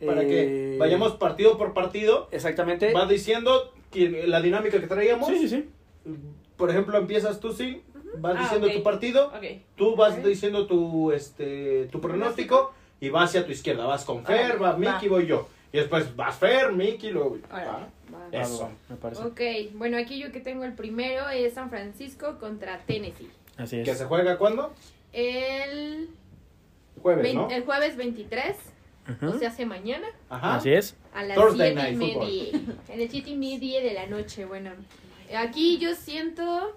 [0.05, 2.29] Para que Eh, vayamos partido por partido.
[2.31, 2.93] Exactamente.
[2.93, 5.27] Va diciendo que- la dinámica que traíamos.
[5.27, 5.69] Sí, sí, sí.
[6.55, 7.83] Por ejemplo, empiezas tú, sí.
[8.17, 9.27] Vas Ah, diciendo tu partido.
[9.27, 9.43] Ok.
[9.75, 12.73] Tú vas diciendo tu, este, tu pronóstico.
[13.01, 13.85] Y vas hacia tu izquierda.
[13.85, 14.77] Vas con Fer, Ah, va va.
[14.77, 15.47] Mickey, voy yo.
[15.71, 17.37] Y después vas Fer, Mickey, luego.
[18.31, 18.69] Eso.
[18.89, 19.21] me parece.
[19.23, 19.41] Ok,
[19.75, 23.29] bueno, aquí yo que tengo el primero es San Francisco contra Tennessee.
[23.57, 23.97] Así ¿Que es.
[23.97, 24.73] se juega cuándo?
[25.13, 26.09] El,
[27.01, 27.49] Jueves, vein- ¿no?
[27.49, 28.55] el jueves 23,
[29.09, 29.35] Ujú.
[29.35, 30.55] o sea, hace mañana, Ajá.
[30.55, 30.95] Así es.
[31.13, 32.61] a las Thursday 7 y media.
[32.89, 34.71] En el 7 y media de la noche, bueno.
[35.37, 36.75] Aquí yo siento,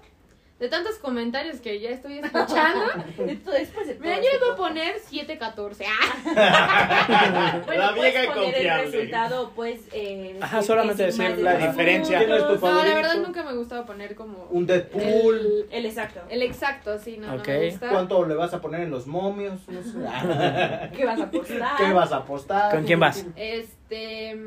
[0.62, 2.84] de tantos comentarios que ya estoy escuchando,
[3.16, 5.84] después mira, yo le voy a poner 7-14.
[5.88, 7.60] ¡Ah!
[7.66, 12.18] Bueno, La puedes vieja poner el resultado, pues, eh, Ajá, solamente decir de la diferencia.
[12.18, 12.62] ¿Quién es tu puntos.
[12.62, 12.94] No, la favorito?
[12.94, 14.46] verdad nunca me gustaba poner como...
[14.50, 15.66] Un Deadpool.
[15.68, 16.20] El, El exacto.
[16.28, 17.88] el exacto, sí, no, me gusta.
[17.90, 19.66] ¿Cuánto le vas a poner en los momios?
[19.66, 19.98] No sé.
[20.96, 21.76] ¿Qué vas a apostar?
[21.76, 22.72] ¿Qué vas a apostar?
[22.72, 23.26] ¿Con quién vas?
[23.34, 24.38] Este.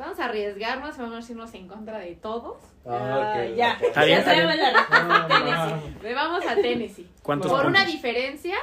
[0.00, 2.56] Vamos a arriesgarnos, vamos a irnos en contra de todos.
[2.86, 3.54] Ah, Ah, ok.
[3.54, 5.02] ya, Está bien, ya sabemos la respuesta.
[5.04, 6.02] No, Tennessee.
[6.02, 7.06] Le vamos a Tennessee.
[7.22, 8.56] ¿Cuántos Por una diferencia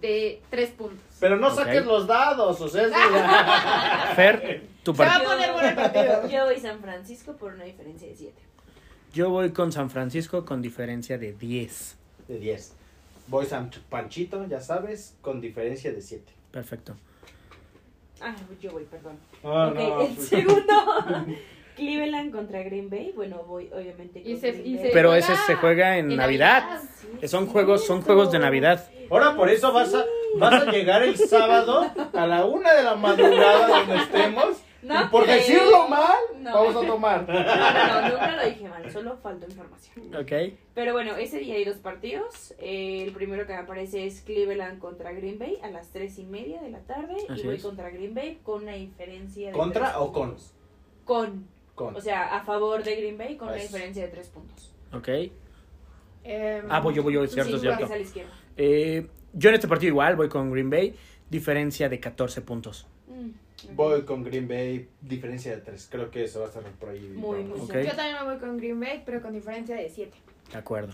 [0.00, 1.02] de tres puntos.
[1.18, 1.54] Pero no Ok.
[1.54, 5.32] saques los dados, o sea, ya- Fer, tu Se va a partido.
[5.32, 6.28] poner bueno el partido.
[6.28, 8.42] Yo voy San Francisco por una diferencia de 7.
[9.14, 11.96] Yo voy con San Francisco con diferencia de 10.
[12.28, 12.72] De 10.
[13.26, 16.32] Voy San Panchito, ya sabes, con diferencia de 7.
[16.52, 16.94] Perfecto.
[18.20, 19.18] Ah, yo voy, perdón.
[19.44, 20.64] Ah, no, el pues- segundo.
[21.76, 23.12] Cleveland contra Green Bay.
[23.14, 24.86] Bueno, voy obviamente con Y se- Green y Bay.
[24.86, 26.64] se- Pero juega ese se juega en en Navidad.
[26.70, 26.82] Navidad.
[27.20, 28.88] Sí, Son es juegos, son juegos de Navidad.
[29.10, 30.04] Ahora por eso vas a,
[30.38, 34.56] vas a llegar el sábado a la una de la madrugada donde estemos.
[34.86, 35.36] No y por creo.
[35.36, 36.52] decirlo mal, No.
[36.54, 37.28] vamos a tomar.
[37.28, 40.14] No, no, no, nunca lo dije mal, solo faltó información.
[40.14, 40.54] Ok.
[40.74, 42.54] Pero bueno, ese día hay dos partidos.
[42.58, 46.24] Eh, el primero que me aparece es Cleveland contra Green Bay a las tres y
[46.24, 47.16] media de la tarde.
[47.28, 47.62] Así y voy es.
[47.62, 50.28] contra Green Bay con una diferencia de ¿Contra tres o con?
[50.30, 50.52] puntos.
[51.04, 51.46] Con.
[51.74, 51.96] Con.
[51.96, 53.70] O sea, a favor de Green Bay con una Pues.
[53.70, 54.72] diferencia de tres puntos.
[54.92, 55.08] Ok.
[56.24, 57.84] Em, Ah, voy yo, voy yo, cierto, sí, cierto.
[57.86, 58.32] a la izquierda.
[58.56, 60.94] Eh, yo en este partido igual voy con Green Bay.
[61.30, 62.86] Diferencia de 14 puntos.
[63.74, 65.88] Voy con Green Bay, diferencia de 3.
[65.90, 67.12] Creo que se va a cerrar por ahí.
[67.14, 67.72] Muy, muy Ok.
[67.72, 70.16] Yo también me voy con Green Bay, pero con diferencia de 7.
[70.52, 70.92] De acuerdo.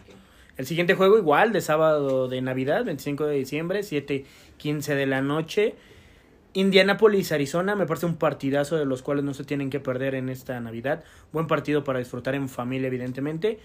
[0.57, 5.75] El siguiente juego igual, de sábado de Navidad, 25 de diciembre, 7:15 de la noche.
[6.55, 10.29] Indianapolis, Arizona, me parece un partidazo de los cuales no se tienen que perder en
[10.29, 11.03] esta Navidad.
[11.33, 13.59] Buen partido para disfrutar en familia, evidentemente.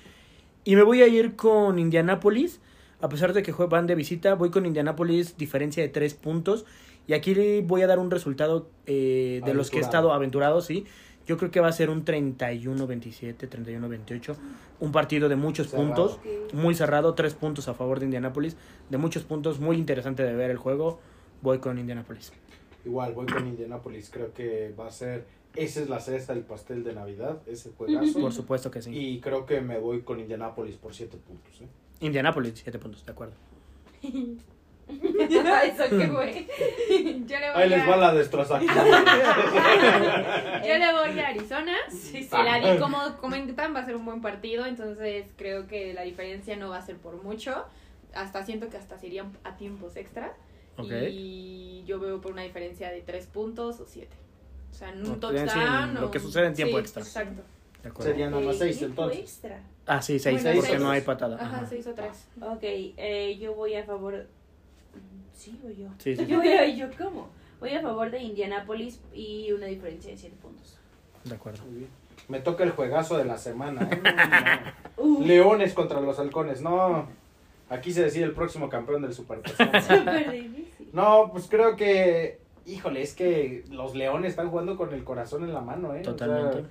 [0.63, 2.61] Y me voy a ir con Indianapolis.
[3.01, 6.65] A pesar de que van de visita, voy con Indianapolis, diferencia de 3 puntos.
[7.07, 10.65] Y aquí le voy a dar un resultado eh, de los que he estado aventurados,
[10.65, 10.85] sí.
[11.25, 14.35] Yo creo que va a ser un 31-27, 31-28.
[14.79, 15.87] Un partido de muchos Cerrado.
[15.87, 16.19] puntos
[16.53, 18.55] muy cerrado, tres puntos a favor de Indianapolis,
[18.89, 20.99] de muchos puntos, muy interesante de ver el juego.
[21.41, 22.31] Voy con Indianapolis.
[22.85, 24.09] Igual, voy con Indianapolis.
[24.09, 25.25] Creo que va a ser.
[25.55, 28.19] Esa es la cereza del pastel de Navidad, ese juegazo.
[28.19, 28.91] Por supuesto que sí.
[28.95, 31.61] Y creo que me voy con Indianapolis por 7 puntos.
[31.61, 31.67] ¿eh?
[31.99, 33.33] Indianapolis, siete puntos, de acuerdo.
[35.63, 36.47] Eso qué güey.
[37.27, 37.87] Yo le voy Ahí les a...
[37.87, 38.73] va la destrozación.
[38.75, 38.83] Yo
[40.77, 41.73] le voy a Arizona.
[41.89, 42.29] Sí, sí.
[42.31, 46.55] La di como comentan, va a ser un buen partido, entonces creo que la diferencia
[46.55, 47.65] no va a ser por mucho.
[48.13, 50.33] Hasta siento que hasta serían a tiempos extra.
[50.77, 50.91] Ok.
[51.11, 54.15] Y yo veo por una diferencia de 3 puntos o 7.
[54.71, 55.49] O sea, en un touchdown.
[55.49, 57.01] sí, lo o- que sucede en tiempo sí, extra.
[57.03, 57.41] Exacto.
[58.01, 59.23] Serían nada más Ok, 6 tiempo entonces.
[59.23, 59.61] extra.
[59.85, 60.81] Ah, sí, seis, Bueno, porque seis.
[60.81, 61.37] no hay patada.
[61.37, 61.65] Ajá, Ajá.
[61.65, 62.27] 6 o 3.
[62.41, 64.27] Ok, eh, yo voy a favor.
[65.37, 65.87] Sí, voy yo.
[65.99, 66.31] Sí, sí, sí.
[66.31, 67.29] Yo voy a, yo cómo.
[67.59, 70.77] Voy a favor de Indianapolis y una diferencia de 7 puntos.
[71.23, 71.63] De acuerdo.
[71.65, 71.89] Muy bien.
[72.27, 73.87] Me toca el juegazo de la semana.
[73.91, 74.01] ¿eh?
[74.97, 75.25] No, Uh, no.
[75.27, 76.61] Leones contra los halcones.
[76.61, 77.07] No.
[77.69, 79.67] Aquí se decide el próximo campeón del Supertazón.
[79.81, 80.89] súper difícil.
[80.93, 82.39] No, pues creo que.
[82.65, 86.01] Híjole, es que los leones están jugando con el corazón en la mano, ¿eh?
[86.01, 86.63] O sea, Totalmente.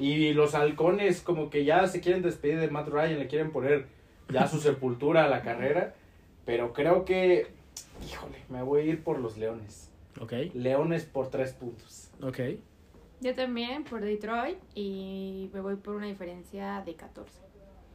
[0.00, 3.86] y los halcones, como que ya se quieren despedir de Matt Ryan, le quieren poner
[4.28, 5.94] ya su sepultura a la carrera.
[6.44, 7.46] Pero creo que.
[8.06, 9.90] Híjole, me voy a ir por los leones.
[10.20, 12.10] Ok, Leones por tres puntos.
[12.22, 12.38] ok.
[13.20, 17.32] Yo también por Detroit y me voy por una diferencia de 14.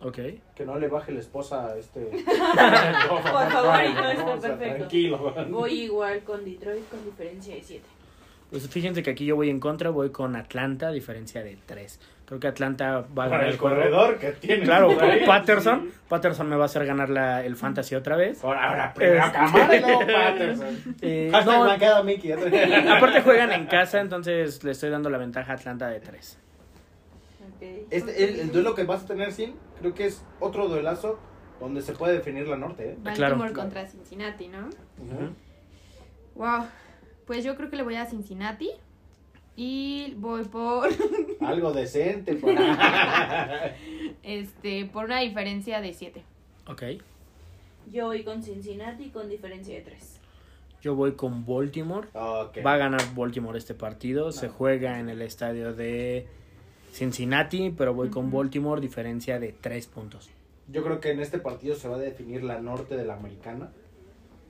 [0.02, 0.20] Ok.
[0.54, 2.02] Que no le baje la esposa a este.
[3.10, 4.76] Por favor, y todo está O sea, perfecto.
[4.80, 5.34] Tranquilo.
[5.50, 7.86] Voy igual con Detroit con diferencia de 7.
[8.50, 12.00] Pues fíjense que aquí yo voy en contra, voy con Atlanta, a diferencia de 3.
[12.26, 13.76] Creo que Atlanta va a ganar el el juego.
[13.76, 14.64] corredor que tiene.
[14.64, 14.90] Claro.
[15.26, 15.92] Patterson.
[16.08, 18.44] Patterson me va a hacer ganar la, el fantasy otra vez.
[18.44, 20.96] Ahora, ahora primero Este- Camara y luego Patterson.
[21.02, 22.32] Eh, no, Mickey.
[22.32, 26.40] aparte juegan en casa, entonces le estoy dando la ventaja a Atlanta de 3.
[27.56, 27.62] Ok.
[27.92, 31.20] Este, el, el duelo que vas a tener, Sin, creo que es otro duelazo
[31.60, 32.98] donde se puede definir la norte, ¿eh?
[33.04, 33.20] Claro.
[33.38, 34.70] Baltimore contra Cincinnati, ¿no?
[36.36, 36.66] Wow.
[37.26, 38.72] Pues yo creo que le voy a Cincinnati.
[39.56, 40.90] Y voy por
[41.42, 42.36] Algo decente.
[42.36, 43.76] para-
[44.24, 46.24] este por una diferencia de 7.
[46.68, 46.84] Ok.
[47.92, 50.20] Yo voy con Cincinnati con diferencia de 3.
[50.82, 52.08] Yo voy con Baltimore.
[52.16, 54.32] Va a ganar Baltimore este partido.
[54.32, 56.28] Se juega en el estadio de
[56.92, 58.32] Cincinnati, pero voy con.
[58.32, 60.30] Baltimore, diferencia de 3 puntos.
[60.68, 63.72] Yo creo que en este partido se va a definir la norte de la americana.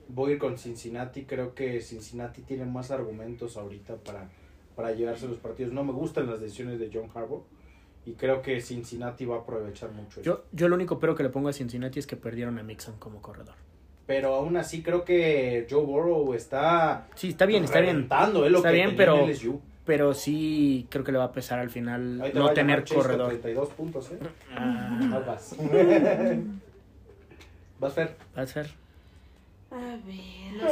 [0.08, 1.24] Voy a ir con Cincinnati.
[1.24, 4.28] Creo que Cincinnati tiene más argumentos ahorita para,
[4.76, 5.72] para llevarse los partidos.
[5.72, 7.42] No me gustan las decisiones de John Harbaugh.
[8.06, 10.22] Y creo que Cincinnati va a aprovechar mucho eso.
[10.22, 12.96] Yo, yo lo único pero que le pongo a Cincinnati es que perdieron a Mixon
[12.98, 13.54] como corredor.
[14.06, 17.08] Pero aún así creo que Joe Burrow está...
[17.14, 18.06] Sí, está bien, está bien.
[18.10, 18.50] ¿eh?
[18.50, 19.60] lo Está que bien, pero- LSU.
[19.86, 22.54] Pero sí creo que le va a pesar al final Ahí te va no a
[22.54, 23.28] tener corredor.
[23.28, 24.18] 32 puntos, ¿eh?
[24.56, 25.54] Ah, No vas.
[27.80, 28.14] Vas, Fer.
[28.36, 28.44] a
[30.06, 30.54] ver.
[30.56, 30.64] Los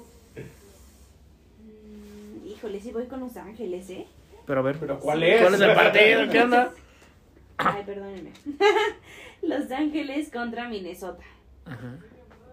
[2.58, 4.04] Híjole, sí voy con Los Ángeles, ¿eh?
[4.44, 4.78] Pero a ver.
[4.80, 5.40] ¿Pero cuál es?
[5.40, 6.28] ¿Cuál es el partido?
[6.28, 6.72] ¿Qué onda?
[7.56, 8.32] Ay, perdónenme.
[9.42, 11.22] Los Ángeles contra Minnesota.
[11.64, 11.98] Ajá.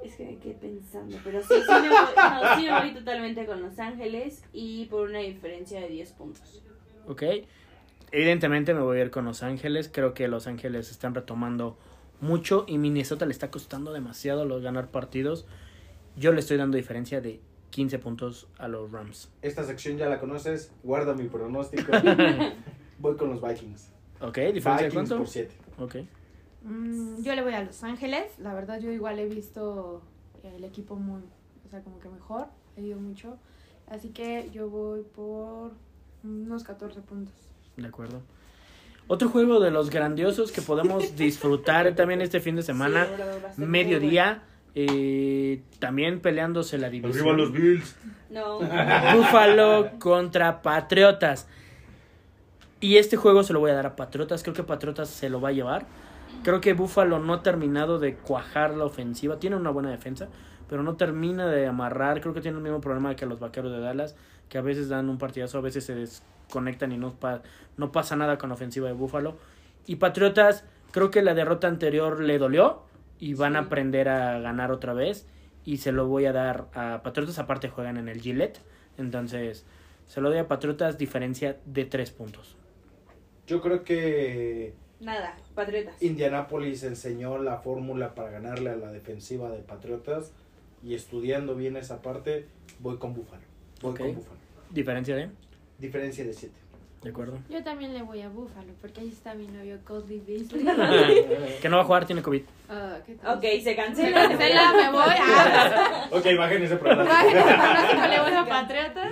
[0.03, 3.47] Es que me quedé pensando, pero sí, sí me, voy, no, sí me voy totalmente
[3.47, 6.61] con Los Ángeles y por una diferencia de 10 puntos.
[7.07, 7.23] Ok.
[8.11, 9.89] Evidentemente me voy a ir con Los Ángeles.
[9.91, 11.79] Creo que Los Ángeles están retomando
[12.21, 15.47] mucho y Minnesota le está costando demasiado los ganar partidos.
[16.15, 17.39] Yo le estoy dando diferencia de
[17.75, 19.29] 15 puntos a los Rams.
[19.41, 20.71] Esta sección ya la conoces.
[20.81, 21.91] Guarda mi pronóstico.
[22.99, 23.91] Voy con los Vikings.
[24.21, 25.17] Ok, diferencia de Vikings cuánto?
[25.17, 25.55] por 7.
[25.79, 25.95] Ok.
[26.63, 28.39] Mm, yo le voy a Los Ángeles.
[28.39, 30.01] La verdad, yo igual he visto
[30.41, 31.21] el equipo muy,
[31.65, 32.47] o sea, como que mejor.
[32.77, 33.37] He ido mucho.
[33.87, 35.73] Así que yo voy por
[36.23, 37.33] unos 14 puntos.
[37.75, 38.21] De acuerdo.
[39.07, 43.05] Otro juego de los grandiosos que podemos disfrutar también este fin de semana,
[43.53, 44.43] Sí, mediodía,
[44.75, 47.51] eh, también peleándose la división.
[47.53, 47.95] Bills.
[48.29, 48.59] bueno.
[48.59, 48.59] No.
[49.17, 51.47] Búfalo contra Patriotas.
[52.81, 54.43] Y este juego se lo voy a dar a Patriotas.
[54.43, 55.85] Creo que Patriotas se lo va a llevar.
[56.43, 59.39] Creo que Búfalo no ha terminado de cuajar la ofensiva.
[59.39, 60.27] Tiene una buena defensa,
[60.69, 62.21] pero no termina de amarrar.
[62.21, 64.15] Creo que tiene el mismo problema que los vaqueros de Dallas,
[64.49, 67.41] que a veces dan un partidazo, a veces se desconectan y no, pa-
[67.77, 69.37] no pasa nada con la ofensiva de Búfalo.
[69.87, 72.81] Y Patriotas, creo que la derrota anterior le dolió
[73.19, 75.27] y van a aprender a ganar otra vez.
[75.63, 77.39] Y se lo voy a dar a Patriotas.
[77.39, 78.59] Aparte juegan en el Gillette.
[78.97, 79.65] Entonces,
[80.07, 82.55] se lo doy a Patriotas, diferencia de tres puntos.
[83.47, 86.01] Yo creo que Nada, Patriotas.
[86.01, 90.31] Indianapolis enseñó la fórmula para ganarle a la defensiva de Patriotas.
[90.83, 92.45] Y estudiando bien esa parte,
[92.79, 93.41] voy con Búfalo.
[93.81, 94.39] Voy con Búfalo.
[94.71, 95.29] Diferencia de,
[95.79, 96.53] Diferencia de 7.
[97.05, 97.37] De acuerdo.
[97.49, 100.65] Yo también le voy a Buffalo, porque ahí está mi novio Cody Beasley.
[101.61, 102.41] que no va a jugar, tiene COVID.
[102.67, 103.37] Ah, ¿qué tal?
[103.37, 104.27] Ok, se Se cancela.
[104.27, 105.03] cancela, me voy.
[105.17, 107.03] Ah, ok, bajen ese programa.
[107.09, 109.11] Bajen ese pronóstico, le voy a Patriotas.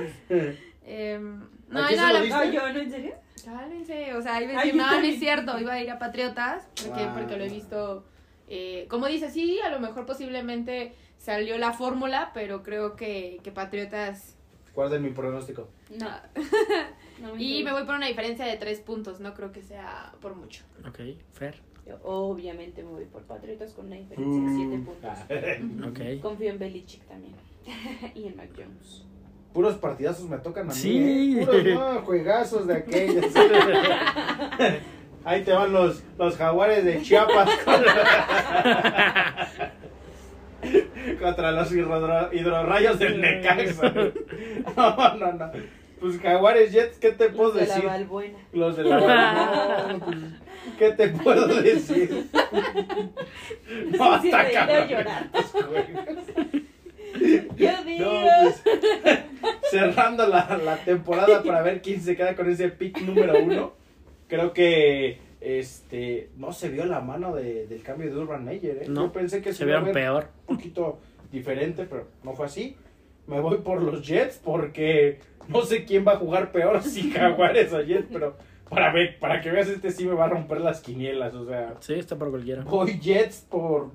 [0.85, 1.39] Em,
[1.69, 2.37] no, ¿A quién no?
[2.37, 2.79] No, yo, ¿no?
[2.79, 3.13] ¿En serio?
[3.45, 6.67] Cálmense, o sea, iba a decir, no, no es cierto, iba a ir a Patriotas,
[6.83, 7.13] porque, Ah.
[7.13, 8.05] porque lo he visto,
[8.47, 13.51] eh, como dice, sí, a lo mejor posiblemente salió la fórmula, pero creo que, que
[13.51, 14.35] Patriotas...
[14.73, 15.69] Guarden mi pronóstico.
[15.99, 16.09] No.
[17.21, 20.35] No Y me voy por una diferencia de tres puntos, no creo que sea por
[20.35, 20.63] mucho.
[20.87, 20.99] Ok,
[21.33, 21.55] Fer.
[21.87, 24.85] Yo obviamente me voy por Patriotas con una diferencia de 7 Mm.
[24.85, 25.11] puntos.
[25.89, 26.21] Ok.
[26.21, 27.33] Confío en Belichick también.
[28.15, 29.05] y en Mac Jones.
[29.53, 30.79] Puros partidazos me tocan a mí.
[30.79, 31.37] Sí.
[31.39, 31.45] ¿eh?
[31.45, 33.25] Puros no, juegazos de aquellos.
[35.25, 39.47] Ahí te van los, los jaguares de Chiapas contra,
[41.19, 43.93] contra los hidro- hidrorrayos del Necaxa.
[44.75, 45.51] No, no, no.
[46.03, 47.89] Pues jaguares Jets, ¿qué te puedo Los de la decir?
[47.89, 48.37] Valbuena.
[48.51, 50.17] Los de la pues,
[50.77, 52.09] ¿Qué te puedo decir?
[53.97, 54.87] No, Sí, hasta cabrón.
[54.89, 55.29] llorar.
[57.55, 58.11] Yo digo.
[58.11, 58.63] No, pues,
[59.71, 63.71] cerrando la, la temporada para ver quién se queda con ese pick número uno.
[64.27, 68.79] Creo que este no se vio la mano de- del cambio de Urban Meyer.
[68.83, 68.87] ¿eh?
[68.89, 70.27] No, Yo pensé que se, Se vieron peor.
[70.47, 70.99] un poquito
[71.31, 72.75] diferente, pero no fue así.
[73.27, 77.71] Me voy por los Jets porque no sé quién va a jugar peor, si Jaguares
[77.73, 78.35] o Jets, pero
[78.69, 81.75] para ver, para que veas este sí me va a romper las quinielas, o sea,
[81.79, 82.63] Sí, está por cualquiera.
[82.63, 83.91] voy Jets por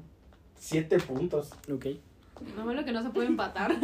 [0.55, 1.53] siete puntos.
[1.73, 1.87] Ok.
[2.57, 3.73] No malo que no se puede empatar.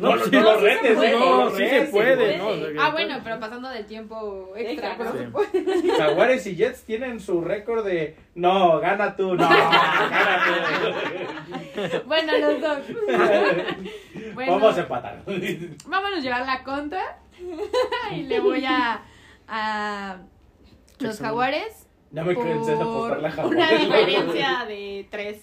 [0.00, 2.36] No, no, sí, no lo sí se retes, puede, no, no, lo sí se puede.
[2.38, 2.48] ¿no?
[2.48, 4.94] O sea, que- ah, bueno, pero pasando del tiempo extra.
[4.98, 5.18] Pero Sí.
[5.18, 5.96] se puede.
[5.96, 10.42] Jaguares y Jets tienen su récord de no, gana tú, no, gana
[12.06, 12.78] Bueno, los dos.
[12.86, 12.94] tú.
[14.34, 15.22] Bueno, Vamos a empatar.
[15.86, 17.18] vámonos a llevar la contra.
[18.12, 19.00] y le voy a,
[19.48, 20.16] a
[20.98, 21.86] los jaguares.
[22.10, 25.42] Ya me por apostar la una diferencia de 3.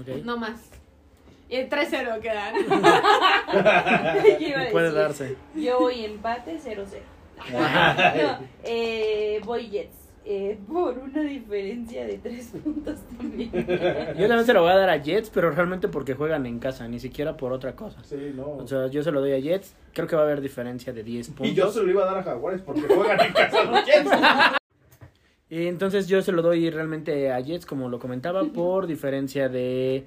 [0.00, 0.08] Ok.
[0.24, 0.70] No más.
[1.54, 2.52] Y el 3-0 quedan.
[4.22, 5.36] ¿Qué iba a Puede darse.
[5.54, 6.82] Yo voy empate 0-0.
[7.52, 9.94] No, eh, voy Jets.
[10.24, 13.52] Eh, por una diferencia de 3 puntos también.
[13.52, 16.88] Yo también se lo voy a dar a Jets, pero realmente porque juegan en casa,
[16.88, 18.02] ni siquiera por otra cosa.
[18.02, 18.56] Sí, no.
[18.56, 19.76] O sea, yo se lo doy a Jets.
[19.92, 21.46] Creo que va a haber diferencia de 10 puntos.
[21.46, 24.10] y yo se lo iba a dar a Jaguares porque juegan en casa los Jets.
[25.50, 30.04] Y entonces yo se lo doy realmente a Jets, como lo comentaba, por diferencia de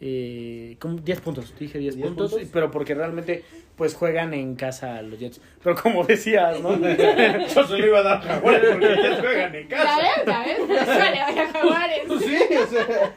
[0.00, 1.54] eh, como 10 puntos.
[1.58, 2.48] Dije 10 ¿10 puntos, puntos?
[2.52, 3.44] pero porque realmente
[3.76, 5.40] pues juegan en casa los Jets.
[5.62, 6.78] Pero como decías, ¿no?
[7.54, 9.96] Yo se lo iba a dar a Jaguares porque los Jets juegan en casa.
[9.98, 10.58] ves.
[10.66, 12.00] Por eso le voy a jaguares.
[12.06, 13.16] Pues sí, o sea,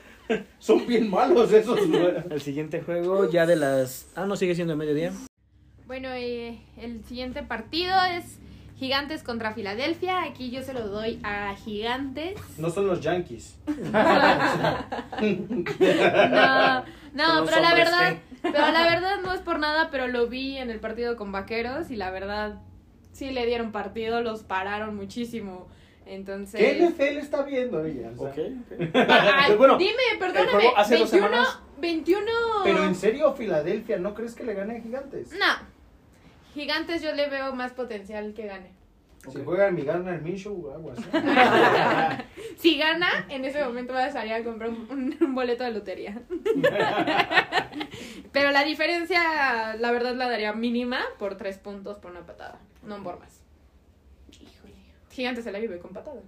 [0.60, 1.80] son bien malos esos.
[2.30, 4.08] El siguiente juego ya de las...
[4.16, 5.12] Ah, no, sigue siendo de mediodía.
[5.86, 8.40] Bueno, eh, el siguiente partido es
[8.84, 10.24] Gigantes contra Filadelfia.
[10.24, 12.36] Aquí yo se lo doy a Gigantes.
[12.58, 13.58] No son los Yankees.
[15.24, 20.58] No, no, pero la verdad, pero la verdad no es por nada, pero lo vi
[20.58, 22.60] en el partido con Vaqueros y la verdad
[23.14, 25.68] sí le dieron partido, los pararon muchísimo.
[26.06, 28.10] Entonces, ¿Qué NFL está viendo ella?
[28.18, 28.44] O sea,
[29.46, 32.32] Ay, Bueno, dime, perdóname, hace dos 21, semanas- 21
[32.66, 35.32] Pero en serio, Filadelfia, ¿no crees que le gane a Gigantes?
[35.32, 35.72] No.
[36.54, 38.72] Gigantes yo le veo más potencial que gane.
[39.32, 41.00] Si juega mi Garner Minshew, aguas.
[42.58, 46.22] Si gana, en ese momento vas a salir a comprar un, un boleto de lotería.
[48.32, 53.02] Pero la diferencia, la verdad, la daría mínima por tres puntos por una patada, no
[53.02, 53.42] por más.
[54.32, 54.74] Híjole.
[55.10, 56.24] Gigantes se la vive con patadas.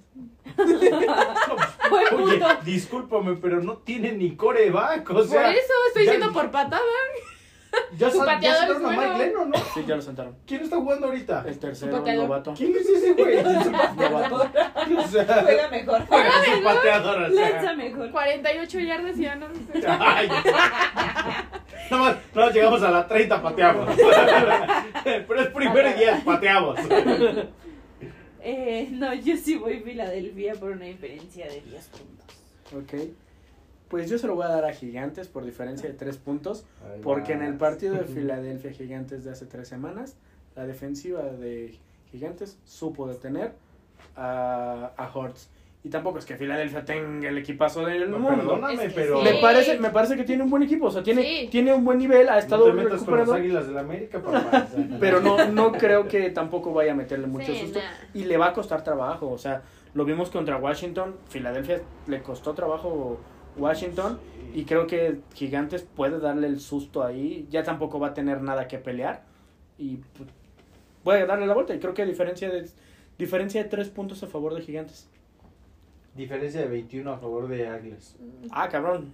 [1.89, 2.47] Buen Oye, punto.
[2.63, 5.43] discúlpame, pero no tiene ni coreback, o sea...
[5.43, 6.81] por eso estoy diciendo por patada.
[7.97, 9.17] Ya, su ya pateador es a Mike bueno.
[9.17, 9.57] Lennon, ¿no?
[9.73, 10.35] Sí, ya lo sentaron.
[10.45, 11.45] ¿Quién está jugando ahorita?
[11.47, 12.23] El tercero, pateador.
[12.23, 12.53] novato.
[12.55, 13.43] ¿Quién es ese güey?
[13.97, 14.35] Novato.
[14.35, 16.01] O sea, Juega mejor.
[16.01, 17.49] es un pateador, o sea.
[17.49, 18.11] Lanza mejor.
[18.11, 19.87] 48 yardas y ya no sé.
[19.87, 20.27] Ay.
[21.89, 23.89] Nada más, nada más llegamos a la 30, pateamos.
[25.03, 26.79] Pero es primero y 10, pateamos.
[28.47, 32.25] Eh, no, yo sí voy Filadelfia por una diferencia de 10 puntos.
[32.75, 32.93] Ok.
[33.89, 36.65] Pues yo se lo voy a dar a Gigantes por diferencia de 3 puntos.
[37.03, 40.15] Porque en el partido de Filadelfia Gigantes de hace tres semanas,
[40.55, 41.77] la defensiva de
[42.11, 43.53] Gigantes supo detener
[44.15, 45.49] a, a Hortz.
[45.83, 48.37] Y tampoco es que Filadelfia tenga el equipazo del No, mundo.
[48.37, 49.21] perdóname, Es que pero.
[49.21, 51.47] Me parece, me parece que tiene un buen equipo, o sea, tiene, Sí.
[51.51, 54.19] tiene un buen nivel, ha No estado te metas con las recuperado, águilas del América,
[54.19, 54.67] papá.
[54.67, 54.97] o sea.
[54.99, 57.77] pero no, no creo que tampoco vaya a meterle mucho Sí, susto.
[57.77, 57.85] nah.
[58.19, 59.61] Y le va a costar trabajo, o sea,
[59.93, 63.19] lo vimos contra Washington, Filadelfia le costó trabajo
[63.57, 64.19] Washington
[64.53, 68.67] y creo que Gigantes puede darle el susto ahí, ya tampoco va a tener nada
[68.67, 69.23] que pelear
[69.77, 70.29] y pues,
[71.03, 72.69] voy a darle la vuelta y creo que diferencia de
[73.17, 75.09] diferencia de tres puntos a favor de Gigantes.
[76.15, 78.15] Diferencia de 21 a favor de Águilas.
[78.51, 79.11] Ah, cabrón.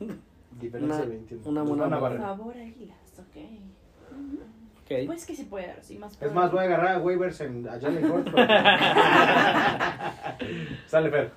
[0.59, 1.49] Diferencia Una- de 21.
[1.49, 1.99] una buena a bola.
[1.99, 2.19] barrer.
[2.19, 3.37] Favor, Águilas, ok.
[4.83, 5.05] Ok.
[5.07, 7.67] Pues que se puede dar, sí, más Es más, voy a agarrar a waivers en,
[7.67, 8.27] allá en el golf.
[10.87, 11.31] Sale Fer.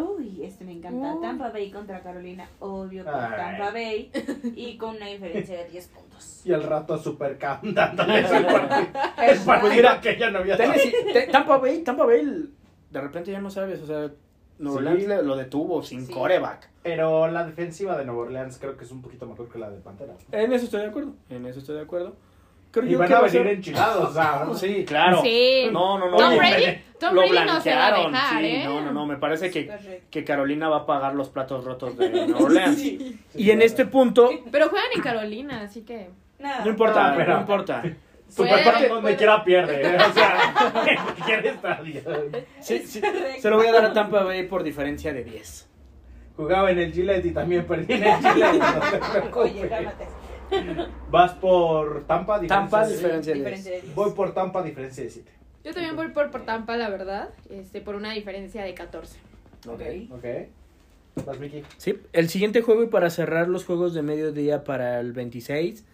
[0.00, 1.14] Uy, este me encanta.
[1.14, 1.20] Uy.
[1.22, 3.12] Tampa Bay contra Carolina, obvio con.
[3.12, 4.10] Tampa Bay
[4.54, 6.42] y con una diferencia de 10 puntos.
[6.46, 8.38] Y al rato partido.
[9.22, 12.50] El partido Pues mira, que ya no había Tennessee- te- Tampa Bay, Tampa Bay,
[12.90, 14.10] de repente ya no sabes, o sea,
[14.58, 14.86] Nuevo Sí.
[14.86, 16.12] Orleans le- lo detuvo sin Sí.
[16.14, 16.70] coreback.
[16.82, 19.78] Pero la defensiva de Nueva Orleans creo que es un poquito mejor que la de
[19.80, 20.16] Panteras.
[20.32, 22.16] En eso estoy de acuerdo, en eso estoy de acuerdo.
[22.70, 24.46] Creo Y yo van que a venir enchilados, o sea.
[24.54, 25.22] Sí, claro.
[25.22, 25.68] Sí.
[25.72, 26.16] No, no, no.
[26.16, 28.64] Tom Brady, Tom lo Brady no se va a blanquearon, dejar, sí, ¿eh?
[28.64, 32.10] no, no, no, me parece que, que Carolina va a pagar los platos rotos de
[32.26, 32.78] Nueva Orleans.
[32.78, 33.18] Sí.
[33.34, 36.10] Y en este punto, Pero juegan en Carolina, así que.
[36.38, 36.62] Nada.
[36.64, 37.82] no importa, No, pero- no importa.
[38.28, 39.16] Supercam Puede, donde puede.
[39.16, 39.82] quiera pierde.
[39.82, 39.96] ¿eh?
[39.96, 40.54] O sea,
[41.16, 42.00] cualquier estadio.
[42.60, 43.00] Sí, sí,
[43.38, 45.68] se lo voy a dar a Tampa Bay por diferencia de 10.
[46.36, 48.62] Jugaba en el Gillette y también perdí en el Gillette.
[49.32, 49.40] no.
[49.40, 50.06] Oye, cálmate.
[51.10, 53.82] Vas por Tampa, Tampa, de- diferencia de Diferencia 10.
[53.82, 53.94] de 10.
[53.96, 55.30] Voy por Tampa, diferencia de 7.
[55.64, 57.30] Yo también voy por, por Tampa, la verdad.
[57.50, 59.18] Este, por una diferencia de 14.
[59.68, 59.82] Ok.
[60.12, 60.24] Ok.
[61.26, 61.62] Vas, Miki.
[61.78, 65.84] Sí, el siguiente juego y para cerrar los juegos de mediodía para el 26,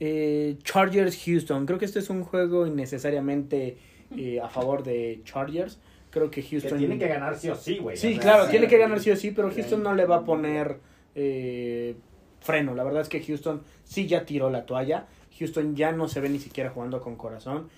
[0.00, 1.66] eh, Chargers Houston.
[1.66, 3.76] Creo que este es un juego innecesariamente
[4.16, 5.78] eh, a favor de Chargers.
[6.10, 6.78] Creo que Que Houston...
[6.78, 7.96] tienen que ganar sí o sí, güey.
[7.96, 8.52] Sí, sea, claro, sí.
[8.52, 10.78] tiene que ganar sí o sí, pero Houston no le va a poner
[11.16, 11.96] eh,
[12.40, 12.74] freno.
[12.76, 15.06] La verdad es que Houston sí ya tiró la toalla.
[15.38, 17.68] Houston ya no se ve ni siquiera jugando con corazón.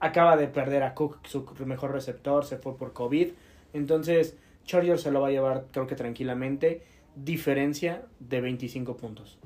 [0.00, 3.28] Acaba de perder a Cook, su mejor receptor, se fue por COVID.
[3.72, 6.82] Entonces, Chargers se lo va a llevar, creo que tranquilamente.
[7.14, 9.38] Diferencia de 25 puntos.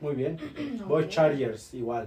[0.00, 0.38] Muy bien.
[0.86, 2.06] Voy Chargers, igual.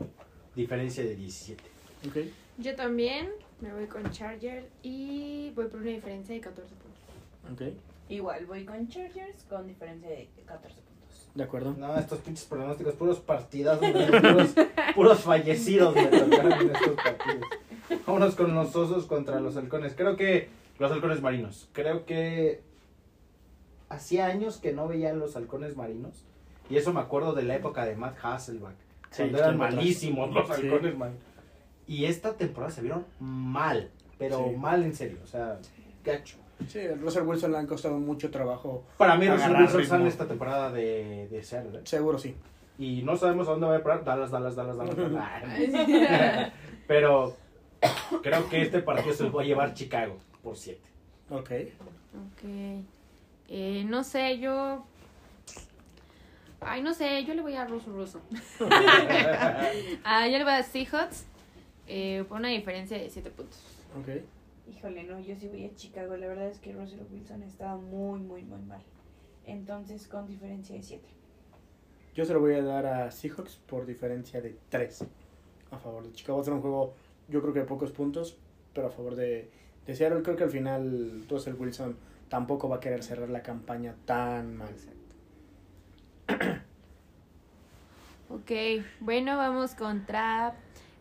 [0.56, 1.64] Diferencia de 17.
[2.10, 2.34] Okay.
[2.58, 3.30] Yo también
[3.62, 7.54] me voy con Chargers y voy por una diferencia de 14 puntos.
[7.54, 7.78] Okay.
[8.10, 10.89] Igual voy con Chargers con diferencia de 14 puntos.
[11.36, 11.76] De acuerdo.
[11.78, 13.78] No, estos pinches pronósticos, puros partidos,
[14.24, 14.56] puros,
[14.96, 17.48] puros fallecidos me tocaron en estos partidos.
[18.06, 19.94] Vámonos con los osos contra los halcones.
[19.96, 20.50] Creo que
[20.80, 21.70] los halcones marinos.
[21.74, 22.62] Creo que
[23.90, 26.24] hacía años que no veía los halcones marinos.
[26.70, 28.76] Y eso me acuerdo de la época de Matt Hasselback.
[29.12, 30.54] Sí, cuando eran malísimos los Sí.
[30.54, 31.24] halcones marinos.
[31.88, 33.90] Y esta temporada se vieron mal.
[34.20, 34.56] Pero Sí.
[34.58, 35.18] mal en serio.
[35.24, 35.58] O sea,
[36.04, 36.38] gacho.
[36.68, 38.84] Sí, a Russell Wilson le han costado mucho trabajo.
[38.98, 41.80] Para mí, Russell Wilson sale esta temporada de, de Seattle.
[41.80, 41.82] ¿eh?
[41.86, 42.36] Seguro sí.
[42.78, 44.04] Y no sabemos a dónde va a parar.
[44.04, 44.96] Dallas, Dallas, Dallas, Dallas.
[44.96, 46.54] Dallas.
[46.88, 47.36] Pero
[48.24, 50.80] creo que este partido se lo va a llevar Chicago por 7.
[51.30, 51.40] Ok.
[51.42, 52.44] Ok.
[53.50, 54.86] Eh, no sé, yo.
[56.62, 58.22] Ay, no sé, yo le voy a Russo Russo.
[60.04, 61.26] ah, yo le voy a Seahawks
[61.88, 63.60] eh, por una diferencia de 7 puntos.
[64.00, 64.24] Ok.
[64.70, 66.16] Híjole, no, yo sí voy a Chicago.
[66.18, 68.82] La verdad es que Russell Wilson estaba muy, muy, muy mal.
[69.46, 71.04] Entonces, con diferencia de 7.
[72.14, 75.06] Yo se lo voy a dar a Seahawks por diferencia de 3
[75.72, 76.38] a favor de Chicago.
[76.38, 76.94] Va a ser un juego,
[77.28, 78.38] yo creo que de pocos puntos,
[78.74, 79.50] pero a favor de,
[79.86, 80.22] de Seattle.
[80.22, 81.98] Creo que al final Russell Wilson
[82.30, 84.76] tampoco va a querer cerrar la campaña tan mal.
[88.32, 88.52] Ok,
[89.00, 90.54] bueno, vamos contra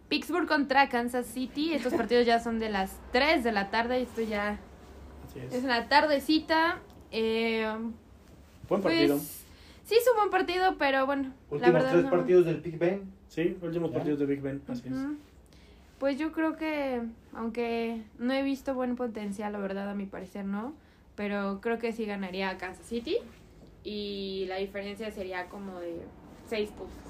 [0.09, 1.75] Pittsburgh contra Kansas City.
[1.75, 4.01] Estos partidos ya son de las 3 de la tarde.
[4.03, 4.59] Esto ya
[5.27, 5.65] Así es es.
[5.65, 6.81] una tardecita.
[7.11, 7.67] Eh,
[8.69, 9.17] Buen partido.
[9.17, 9.45] pues
[9.85, 12.11] sí es un buen partido, pero bueno, la Últimos verdad tres no.
[12.11, 13.03] partidos del Big Ben.
[13.29, 13.97] Sí, últimos ¿Ya?
[13.99, 14.63] partidos de Big Ben.
[14.69, 14.95] Así es.
[15.99, 17.03] Pues yo creo que,
[17.35, 20.73] aunque no he visto buen potencial, la verdad, a mi parecer no,
[21.17, 23.17] pero creo que sí ganaría a Kansas City
[23.85, 26.03] y la diferencia sería como de
[26.49, 27.08] 6 puntos.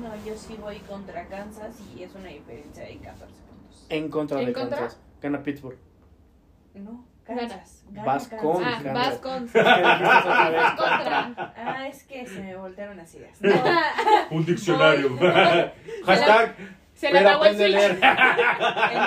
[0.00, 3.86] No, yo sí voy contra Kansas y es una diferencia de 14 puntos.
[3.88, 4.78] En contra ¿En de contra?
[4.78, 5.00] Kansas.
[5.20, 5.78] Gana Pittsburgh.
[6.74, 7.84] No, Kansas.
[7.90, 8.40] Gana Vas Kansas.
[8.40, 8.94] con Ah, Kansas.
[8.94, 11.52] vas con vez contra.
[11.56, 13.38] Ah, es que se me voltearon las ideas.
[14.30, 15.16] Un diccionario.
[16.06, 16.54] Hashtag.
[17.00, 17.70] Se pero apagó el switch.
[18.92, 19.02] En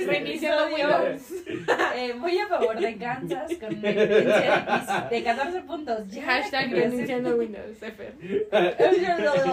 [0.00, 1.30] este, Windows.
[1.94, 6.08] eh, voy a favor de Kansas con una diferencia de, de 14 puntos.
[6.08, 7.82] Ya, Hashtag reiniciando Windows.
[7.82, 8.12] F.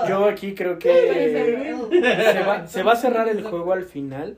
[0.08, 1.92] Yo aquí creo que
[2.34, 4.38] se va, se va a cerrar el juego al final.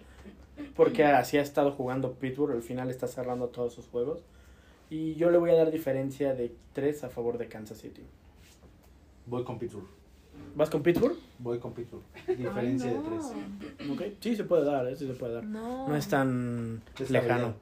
[0.76, 2.56] Porque así ha estado jugando Pittsburgh.
[2.56, 4.24] Al final está cerrando todos sus juegos.
[4.90, 8.02] Y yo le voy a dar diferencia de 3 a favor de Kansas City.
[9.28, 9.97] Voy con Pittsburgh.
[10.56, 11.16] ¿Vas con Pittsburgh?
[11.40, 12.04] Voy con Pittsburgh.
[12.28, 13.32] Diferencia Ay, de no.
[13.78, 13.90] 3.
[13.92, 14.02] Ok.
[14.20, 14.96] Sí, se puede dar, ¿eh?
[14.96, 15.44] sí se puede dar.
[15.44, 15.88] No.
[15.88, 17.54] No es tan lejano.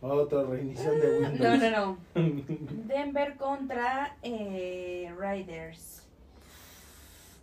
[0.00, 1.40] Otra reinición de Windows.
[1.40, 1.98] No, no, no.
[2.86, 6.06] Denver contra eh, Riders.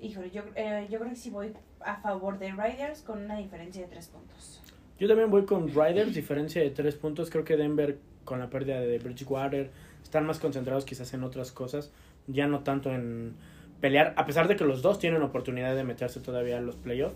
[0.01, 3.81] Híjole, yo, eh, yo creo que sí voy a favor de Riders con una diferencia
[3.81, 4.61] de 3 puntos.
[4.99, 7.29] Yo también voy con Riders, diferencia de 3 puntos.
[7.29, 9.69] Creo que Denver, con la pérdida de Bridgewater,
[10.03, 11.91] están más concentrados quizás en otras cosas.
[12.27, 13.35] Ya no tanto en
[13.81, 17.15] pelear, a pesar de que los dos tienen oportunidad de meterse todavía a los playoffs.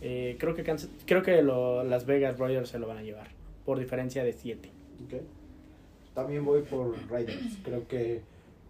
[0.00, 3.28] Eh, creo que, Kansas- creo que lo- Las Vegas Riders se lo van a llevar,
[3.64, 4.70] por diferencia de 7.
[5.06, 5.22] Ok.
[6.14, 7.58] También voy por Raiders.
[7.64, 8.20] Creo que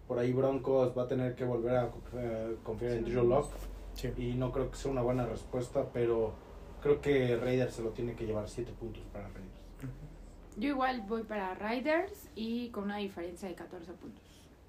[0.07, 3.51] por ahí Broncos va a tener que volver a eh, confiar en Drew Lock.
[3.95, 4.09] Sí.
[4.17, 6.33] Y no creo que sea una buena respuesta, pero
[6.81, 9.43] creo que Raiders se lo tiene que llevar 7 puntos para Raiders.
[10.55, 14.23] Yo igual voy para Riders y con una diferencia de 14 puntos.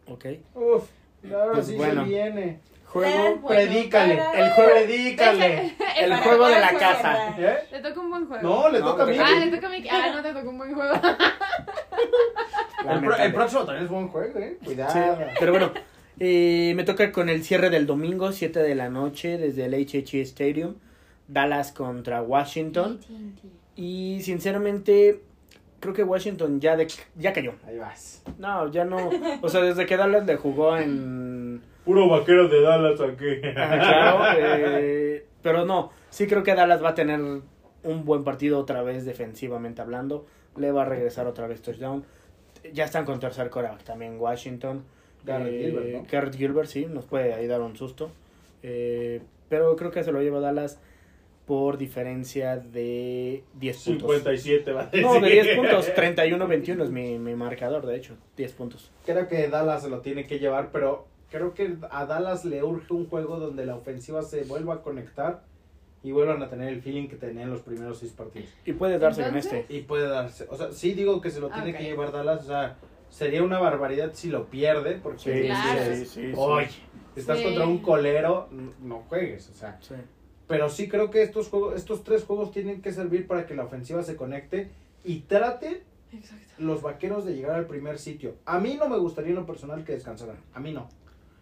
[0.08, 0.24] Ok.
[0.54, 0.88] Uf,
[1.32, 2.02] ahora Pues sí bueno.
[2.04, 2.60] se viene.
[2.86, 5.74] Juego, Bueno, predícale, para- el juego, predícale.
[6.00, 7.34] el juego de la casa.
[7.38, 7.56] ¿Eh?
[7.72, 8.42] Le toca un buen juego.
[8.42, 9.16] No, le No, toca a mí.
[9.16, 9.84] toca Ah, le toca a mí.
[9.90, 10.94] Ah, no te tocó un buen juego.
[10.94, 13.30] El, pro- el Lamentable.
[13.32, 14.58] próximo también es buen juego, ¿eh?
[14.64, 14.92] Cuidado.
[14.92, 15.72] Sí, pero bueno,
[16.20, 20.20] eh, me toca con el cierre del domingo, 7 de la noche, desde el HH
[20.22, 20.74] Stadium,
[21.26, 23.00] Dallas contra Washington.
[23.74, 25.20] Y sinceramente,
[25.84, 27.52] creo que Washington ya, de, ya cayó.
[27.66, 28.22] Ahí vas.
[28.38, 29.10] No, ya no.
[29.42, 31.60] O sea, desde que Dallas le jugó en.
[31.84, 33.46] Puro vaquero de Dallas aquí.
[33.54, 38.58] Ajá, claro, eh, pero no, sí creo que Dallas va a tener un buen partido
[38.58, 40.24] otra vez defensivamente hablando.
[40.56, 42.02] Le va a regresar otra vez touchdown.
[42.72, 44.84] Ya están con tercer coreback también Washington.
[45.24, 46.06] Garrett Eh, Gilbert, ¿no?
[46.10, 48.10] Garrett Gilbert, sí, nos puede ahí dar un susto.
[48.62, 49.20] Eh,
[49.50, 50.80] pero creo que se lo lleva Dallas
[51.46, 54.10] por diferencia de 10 puntos.
[54.10, 55.02] 57 va a decir.
[55.02, 55.88] No, de 10 puntos.
[55.96, 58.16] 31-21 es mi, mi marcador, de hecho.
[58.36, 58.90] 10 puntos.
[59.04, 62.92] Creo que Dallas se lo tiene que llevar, pero creo que a Dallas le urge
[62.94, 65.42] un juego donde la ofensiva se vuelva a conectar
[66.02, 68.48] y vuelvan a tener el feeling que tenían los primeros seis partidos.
[68.64, 69.74] Y puede darse en Entonces, este.
[69.74, 72.46] Y puede darse, o sea, sí digo que se lo tiene que llevar Dallas, o
[72.46, 72.76] sea,
[73.10, 75.80] sería una barbaridad si lo pierde, porque Sí, Claro.
[75.94, 76.32] sí, sí, sí.
[76.36, 76.68] oye,
[77.16, 77.44] estás Sí.
[77.44, 78.48] contra un colero,
[78.82, 79.94] no juegues, o sea, Sí.
[80.46, 83.64] Pero sí creo que estos juegos, estos tres juegos tienen que servir para que la
[83.64, 84.70] ofensiva se conecte
[85.04, 86.54] y trate Exacto.
[86.58, 88.36] los vaqueros de llegar al primer sitio.
[88.44, 90.88] A mí no me gustaría en lo personal que descansaran, a mí no.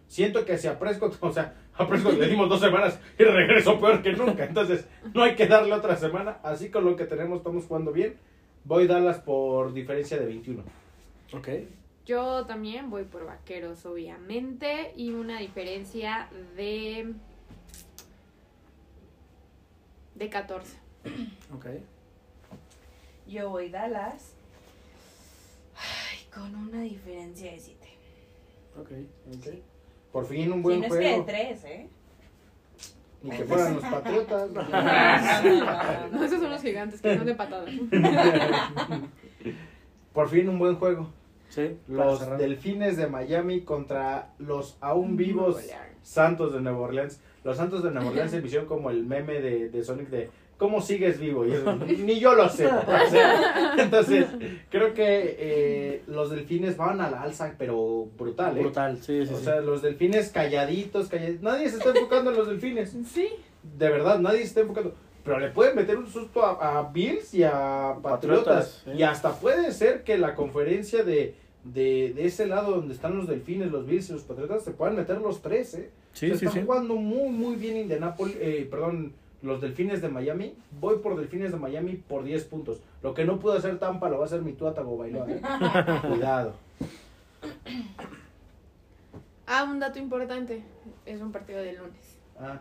[0.07, 3.79] Siento que si a Prescott, o sea, a Prescott le dimos dos semanas y regresó
[3.79, 4.45] peor que nunca.
[4.45, 6.37] Entonces, no hay que darle otra semana.
[6.43, 8.15] Así con lo que tenemos, estamos jugando bien.
[8.63, 10.63] Voy Dallas por diferencia de 21.
[11.33, 11.49] Ok.
[12.05, 17.13] Yo también voy por vaqueros, obviamente, y una diferencia de.
[20.15, 20.77] De 14.
[21.53, 21.65] Ok.
[23.27, 24.33] Yo voy Dallas.
[25.75, 27.87] Ay, con una diferencia de 7.
[28.79, 28.91] Ok.
[30.11, 31.25] Por fin un Si buen no es que de juego.
[31.25, 31.89] 3, ¿eh?
[33.23, 34.49] Ni que fueran los patriotas.
[34.53, 37.65] No, no, no, No, esos son los gigantes que son de patada.
[40.13, 41.09] Por fin un buen juego.
[41.49, 41.77] Sí.
[41.87, 42.37] Los.
[42.37, 45.63] Delfines de Miami contra los aún vivos
[46.01, 47.19] Santos de Nueva Orleans.
[47.43, 50.81] Los Santos de Nueva Orleans se hicieron como el meme de, de Sonic de ¿cómo
[50.81, 51.45] sigues vivo?
[51.45, 51.75] Y eso,
[52.05, 52.67] ni yo lo sé.
[52.67, 54.27] o sea, entonces,
[54.69, 58.61] creo que eh, los delfines van a la alza, pero brutal, ¿eh?
[58.61, 59.33] Brutal, sí, sí.
[59.33, 59.43] O sí.
[59.43, 61.41] sea, los delfines calladitos, calladitos.
[61.41, 62.95] Nadie se está enfocando en los delfines.
[63.11, 63.29] Sí.
[63.77, 64.93] De verdad, nadie se está enfocando.
[65.23, 68.83] Pero le pueden meter un susto a, a Bills y a Patriotas.
[68.93, 73.27] Y hasta puede ser que la conferencia de, de, de ese lado donde están los
[73.27, 75.89] delfines, los Bills y los Patriotas se puedan meter los tres, ¿eh?
[76.13, 80.53] Sí, Se sí, jugando muy, muy bien Indianapolis, eh, perdón, los Delfines de Miami.
[80.79, 82.79] Voy por Delfines de Miami por 10 puntos.
[83.01, 85.27] Lo que no pudo hacer Tampa lo va a hacer mi Tua Tagovailoa.
[85.29, 85.41] ¿eh?
[86.07, 86.53] Cuidado.
[89.45, 90.63] Ah, un dato importante.
[91.05, 92.17] Es un partido de lunes.
[92.39, 92.59] Ah,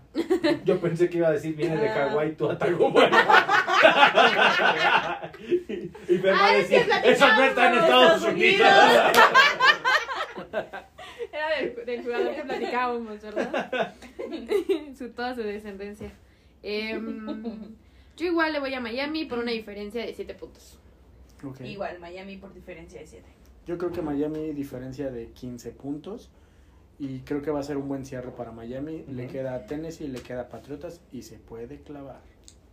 [0.65, 2.09] yo pensé que iba a decir viene de Ah.
[2.11, 3.11] Hawái Tua Tagovailoa.
[6.09, 8.69] y me va a Ah, es que decir, eso no está en Estados Unidos.
[11.33, 13.95] Era del, del jugador que platicábamos, ¿verdad?
[14.97, 16.13] su, toda su descendencia.
[16.63, 17.75] Em,
[18.17, 20.79] yo igual le voy a Miami por una diferencia de 7 puntos.
[21.65, 23.25] Igual, Miami por diferencia de 7.
[23.67, 26.31] Yo creo que Miami diferencia de 15 puntos.
[26.99, 29.05] Y creo que va a ser un buen cierre para Miami.
[29.09, 32.21] Le queda Tennessee, le queda Patriotas y se puede clavar.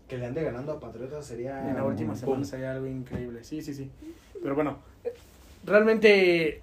[0.07, 1.67] Que le ande ganando a Patriotas sería.
[1.67, 2.45] en la última semana boom.
[2.45, 3.43] sería algo increíble.
[3.43, 3.89] Sí, sí, sí.
[4.41, 4.79] Pero bueno,
[5.65, 6.61] realmente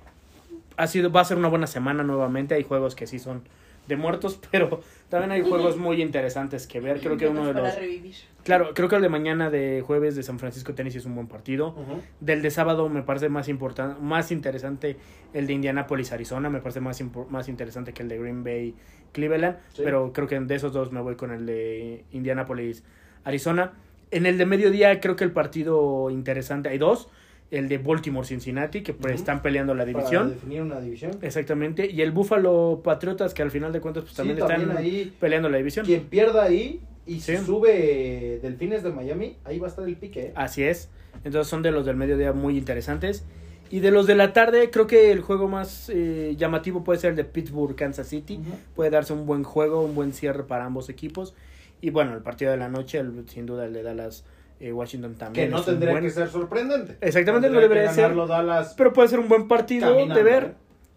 [0.77, 2.55] ha sido, va a ser una buena semana nuevamente.
[2.55, 3.43] Hay juegos que sí son
[3.87, 7.01] de muertos, pero también hay juegos muy interesantes que ver.
[7.01, 7.75] Creo que uno de los...
[7.77, 8.15] revivir.
[8.43, 11.27] Claro, creo que el de mañana de jueves de San Francisco Tennessee es un buen
[11.27, 11.75] partido.
[12.21, 14.97] Del de sábado me parece más importante, más interesante
[15.35, 18.75] el de Indianapolis Arizona, me parece más más interesante que el de Green Bay
[19.13, 19.83] Cleveland, Sí.
[19.85, 22.85] pero creo que de esos dos me voy con el de Indianapolis
[23.25, 23.73] Arizona.
[24.13, 27.09] En el de mediodía creo que el partido interesante hay dos,
[27.51, 30.31] el de Baltimore Cincinnati que pues, están peleando la Para división.
[30.31, 31.13] definir una división.
[31.23, 34.77] Exactamente, y el Buffalo Patriotas que al final de cuentas pues Sí, también también están
[34.77, 35.87] ahí peleando la división.
[35.87, 37.37] Quien pierda ahí y Sí.
[37.37, 40.21] sube Delfines de Miami, ahí va a estar el pique.
[40.21, 40.33] ¿eh?
[40.35, 40.91] Así es.
[41.25, 43.25] Entonces son de los del mediodía muy interesantes.
[43.71, 47.11] Y de los de la tarde, creo que el juego más eh, llamativo puede ser
[47.11, 48.41] el de Pittsburgh, Kansas City.
[48.77, 51.35] Puede darse un buen juego, un buen cierre para ambos equipos.
[51.81, 54.25] Y bueno, el partido de la noche, el- sin duda el de Dallas,
[54.61, 55.47] eh, Washington también.
[55.49, 56.97] Que no tendría buen- que ser sorprendente.
[57.01, 58.15] Exactamente, no debería ser.
[58.15, 60.45] Dallas Pero puede ser un buen partido caminando, de ver.
[60.45, 60.55] ¿eh?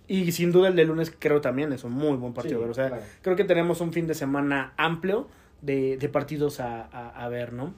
[0.08, 2.62] Y sin duda el de lunes creo también es un muy buen partido Sí, de
[2.62, 2.72] ver.
[2.72, 3.04] O sea, claro.
[3.22, 5.28] creo que tenemos un fin de semana amplio
[5.62, 7.74] de, de partidos a, a- a ver, ¿no?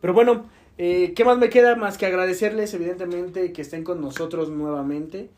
[0.00, 0.44] Pero bueno,
[0.78, 1.74] eh, ¿qué más me queda?
[1.76, 5.30] Más que agradecerles, evidentemente, que estén con nosotros nuevamente.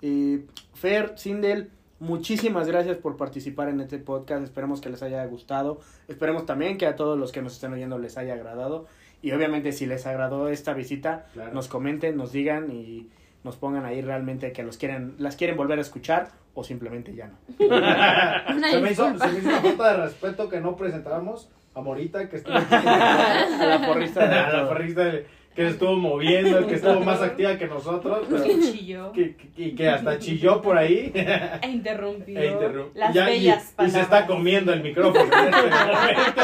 [0.00, 0.44] Eh,
[0.74, 4.44] Fer, Sindel, muchísimas gracias por participar en este podcast.
[4.44, 5.80] Esperemos que les haya gustado.
[6.08, 8.86] Esperemos también que a todos los que nos estén oyendo les haya agradado.
[9.22, 11.52] Y obviamente, si les agradó esta visita, Claro.
[11.54, 13.08] nos comenten, nos digan y
[13.44, 17.28] nos pongan ahí realmente que los quieren, las quieren volver a escuchar o simplemente ya
[17.28, 17.38] no.
[18.70, 22.28] Se, me hizo, se me hizo una falta de respeto que no presentábamos a Morita,
[22.28, 22.66] que estuvo aquí.
[22.74, 27.58] a la porrista de a la porrista de- que estuvo moviendo, que estuvo más activa
[27.58, 28.26] que nosotros.
[28.28, 29.12] pero- Que chilló.
[29.12, 31.12] que, que- y que hasta chilló por ahí.
[31.14, 32.40] E interrumpió.
[32.40, 33.92] E interrum- Las Ya, y- bellas y, palabras.
[33.92, 35.20] se está comiendo el micrófono.
[35.24, 36.42] en este momento.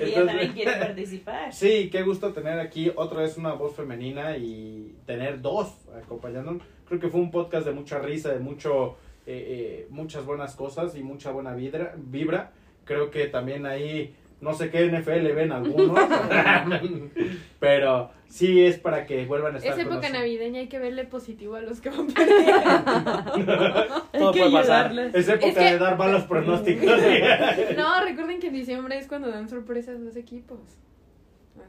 [0.00, 1.52] Y ella también quiere participar.
[1.52, 6.62] Sí, qué gusto tener aquí otra vez una voz femenina y tener dos acompañándonos.
[6.86, 8.96] Creo que fue un podcast de mucha risa, de mucho,
[9.26, 11.94] eh, eh, muchas buenas cosas y mucha buena vibra.
[11.96, 12.52] vibra.
[12.84, 15.98] Creo que también ahí, no sé qué NFL ven algunos,
[17.60, 21.56] Pero sí es para que vuelvan a estar Es época navideña, hay que verle positivo
[21.56, 22.52] a los que van perdiendo.
[24.12, 24.92] Todo puede pasar.
[25.14, 26.90] Es época Es que- de dar malos pronósticos.
[27.76, 30.58] No, recuerden que en diciembre es cuando dan sorpresas los equipos.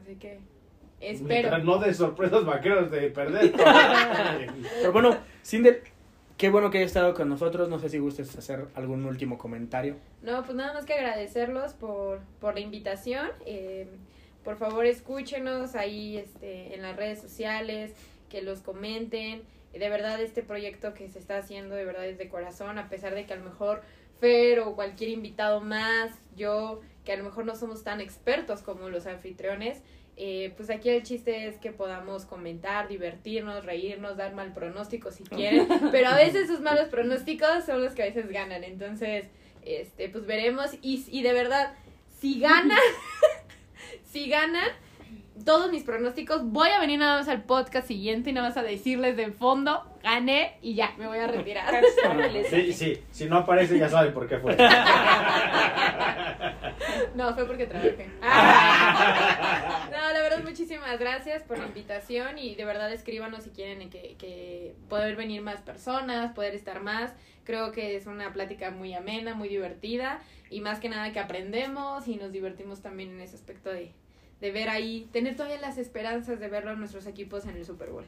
[0.00, 0.40] Así que
[1.00, 1.28] espero.
[1.28, 3.52] Mientras no de sorpresas vaqueros de perder.
[4.80, 5.80] Pero bueno, Sindel,
[6.42, 7.68] qué bueno que hayas estado con nosotros.
[7.68, 9.94] No sé si gustes hacer algún último comentario.
[10.22, 13.28] No, pues nada más que agradecerlos por, por la invitación.
[13.46, 13.86] Eh,
[14.42, 17.92] por favor, escúchenos ahí este, en las redes sociales,
[18.28, 19.42] que los comenten.
[19.72, 23.14] De verdad, este proyecto que se está haciendo, de verdad es de corazón, a pesar
[23.14, 23.80] de que a lo mejor
[24.18, 28.88] Fer o cualquier invitado más, yo, que a lo mejor no somos tan expertos como
[28.88, 29.80] los anfitriones,
[30.16, 35.24] eh, pues aquí el chiste es que podamos comentar, divertirnos, reírnos, dar mal pronóstico si
[35.24, 39.26] quieren, pero a veces esos malos pronósticos son los que a veces ganan, entonces,
[39.64, 41.74] este, pues veremos, y, y de verdad,
[42.20, 42.78] si ganan,
[44.04, 44.68] si ganan,
[45.44, 48.62] todos mis pronósticos, voy a venir nada más al podcast siguiente y nada más a
[48.62, 51.72] decirles de fondo, gané y ya, me voy a retirar.
[52.50, 54.56] Sí, sí, si no aparece ya saben por qué fue.
[57.14, 58.08] No, fue porque trabajé.
[58.20, 64.16] No, la verdad, muchísimas gracias por la invitación y de verdad escríbanos si quieren que,
[64.18, 67.12] que poder venir más personas, poder estar más.
[67.44, 72.08] Creo que es una plática muy amena, muy divertida y más que nada que aprendemos
[72.08, 73.92] y nos divertimos también en ese aspecto de,
[74.42, 77.90] de ver ahí, tener todavía las esperanzas de verlo a nuestros equipos en el Super
[77.90, 78.04] Bowl.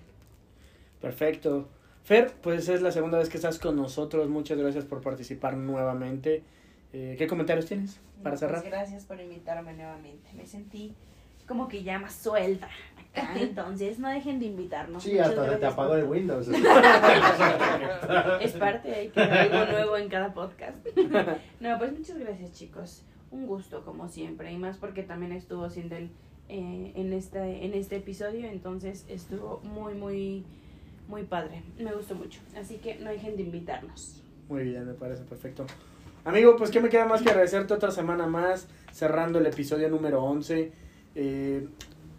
[1.01, 1.69] Perfecto.
[2.03, 4.29] Fer, pues es la segunda vez que estás con nosotros.
[4.29, 6.43] Muchas gracias por participar nuevamente.
[6.93, 8.65] Eh, ¿Qué comentarios tienes para Pues cerrar?
[8.65, 10.29] gracias por invitarme nuevamente.
[10.35, 10.93] Me sentí
[11.47, 12.69] como que ya más suelta
[13.13, 13.35] acá.
[13.41, 15.05] Entonces, no dejen de invitarnos.
[15.05, 16.49] Sí, Muchas hasta te apagó el Windows.
[18.41, 20.85] Es parte de que algo nuevo en cada podcast.
[21.61, 23.05] No, pues muchas gracias, chicos.
[23.35, 24.53] Un gusto, como siempre.
[24.53, 26.09] Y más porque también estuvo Sindel
[26.49, 28.47] eh, en, este, en este episodio.
[28.49, 30.45] Entonces, estuvo muy, muy,
[31.09, 31.65] muy padre.
[31.77, 32.41] Me gustó mucho.
[32.57, 34.23] Así que no dejen de invitarnos.
[34.49, 35.67] Muy bien, me parece perfecto.
[36.25, 40.23] Amigo, pues qué me queda más que agradecerte otra semana más, cerrando el episodio número
[40.23, 40.71] 11.
[41.17, 41.69] Eh,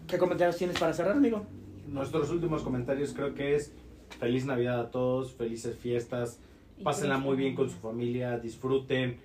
[0.07, 1.45] ¿Qué comentarios tienes para cerrar, amigo?
[1.87, 3.71] Nuestros últimos comentarios creo que es
[4.19, 6.39] feliz Navidad a todos, felices fiestas,
[6.83, 9.17] pásenla muy bien con su familia, disfruten.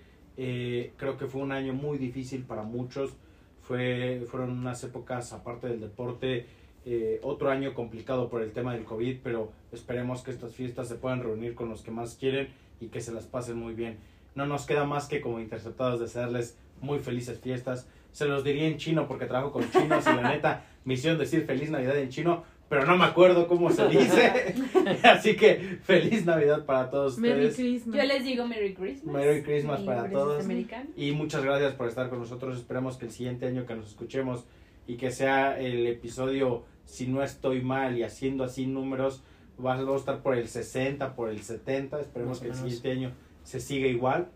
[0.42, 3.12] Eh, creo que fue un año muy difícil para muchos.
[3.60, 6.46] Fue, fueron unas épocas, aparte del deporte,
[6.86, 10.94] eh, otro año complicado por el tema del COVID, pero esperemos que estas fiestas se
[10.94, 12.48] puedan reunir con los que más quieren
[12.80, 13.98] y que se las pasen muy bien.
[14.34, 17.86] No nos queda más que como interceptados desearles muy felices fiestas.
[18.12, 21.68] Se los diría en chino porque trabajo con chinos y la neta, misión decir feliz
[21.68, 24.54] Navidad en chino, pero no me acuerdo cómo se dice.
[25.02, 27.56] Así que feliz Navidad para todos Merry ustedes.
[27.56, 27.96] Christmas.
[27.98, 29.14] Yo les digo Merry Christmas.
[29.14, 30.42] Merry Christmas para todos.
[30.44, 30.88] Americano.
[30.96, 32.56] Y muchas gracias por estar con nosotros.
[32.56, 34.44] Esperemos que el siguiente año que nos escuchemos
[34.86, 39.22] y que sea el episodio, si no estoy mal y haciendo así números,
[39.58, 42.00] va- vamos a estar por el 60, por el 70.
[42.00, 44.28] Esperemos que el siguiente año se siga igual.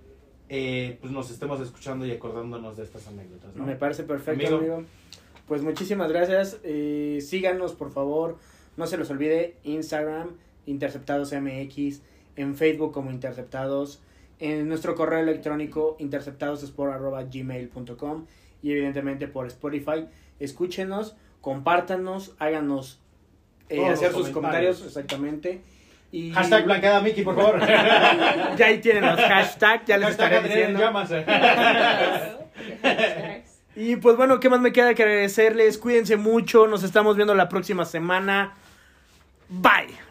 [0.50, 3.56] Eh, pues nos estemos escuchando y acordándonos de estas anécdotas.
[3.56, 3.64] ¿no?
[3.64, 4.74] Me parece perfecto, Amigo.
[4.74, 4.88] amigo.
[5.46, 6.58] Pues muchísimas gracias.
[6.64, 8.38] Eh, síganos, por favor.
[8.76, 10.30] No se los olvide, Instagram,
[10.66, 12.00] Interceptados MX,
[12.36, 14.00] en Facebook como Interceptados,
[14.40, 18.24] en nuestro correo electrónico interceptadosport.gmail.com
[18.62, 20.06] y evidentemente por Spotify.
[20.40, 23.00] Escúchenos, compártanos, háganos
[23.68, 24.78] eh, hacer sus comentarios.
[24.78, 25.60] comentarios exactamente.
[26.10, 27.60] Y Hashtag blanqueada Mickey, por favor.
[28.56, 30.80] ya ahí tienen los hashtags, ya les Hashtag estaré diciendo.
[30.80, 31.10] llamas.
[33.76, 35.78] Y pues bueno, ¿qué más me queda que agradecerles?
[35.78, 38.54] Cuídense mucho, nos estamos viendo la próxima semana.
[39.48, 40.03] Bye.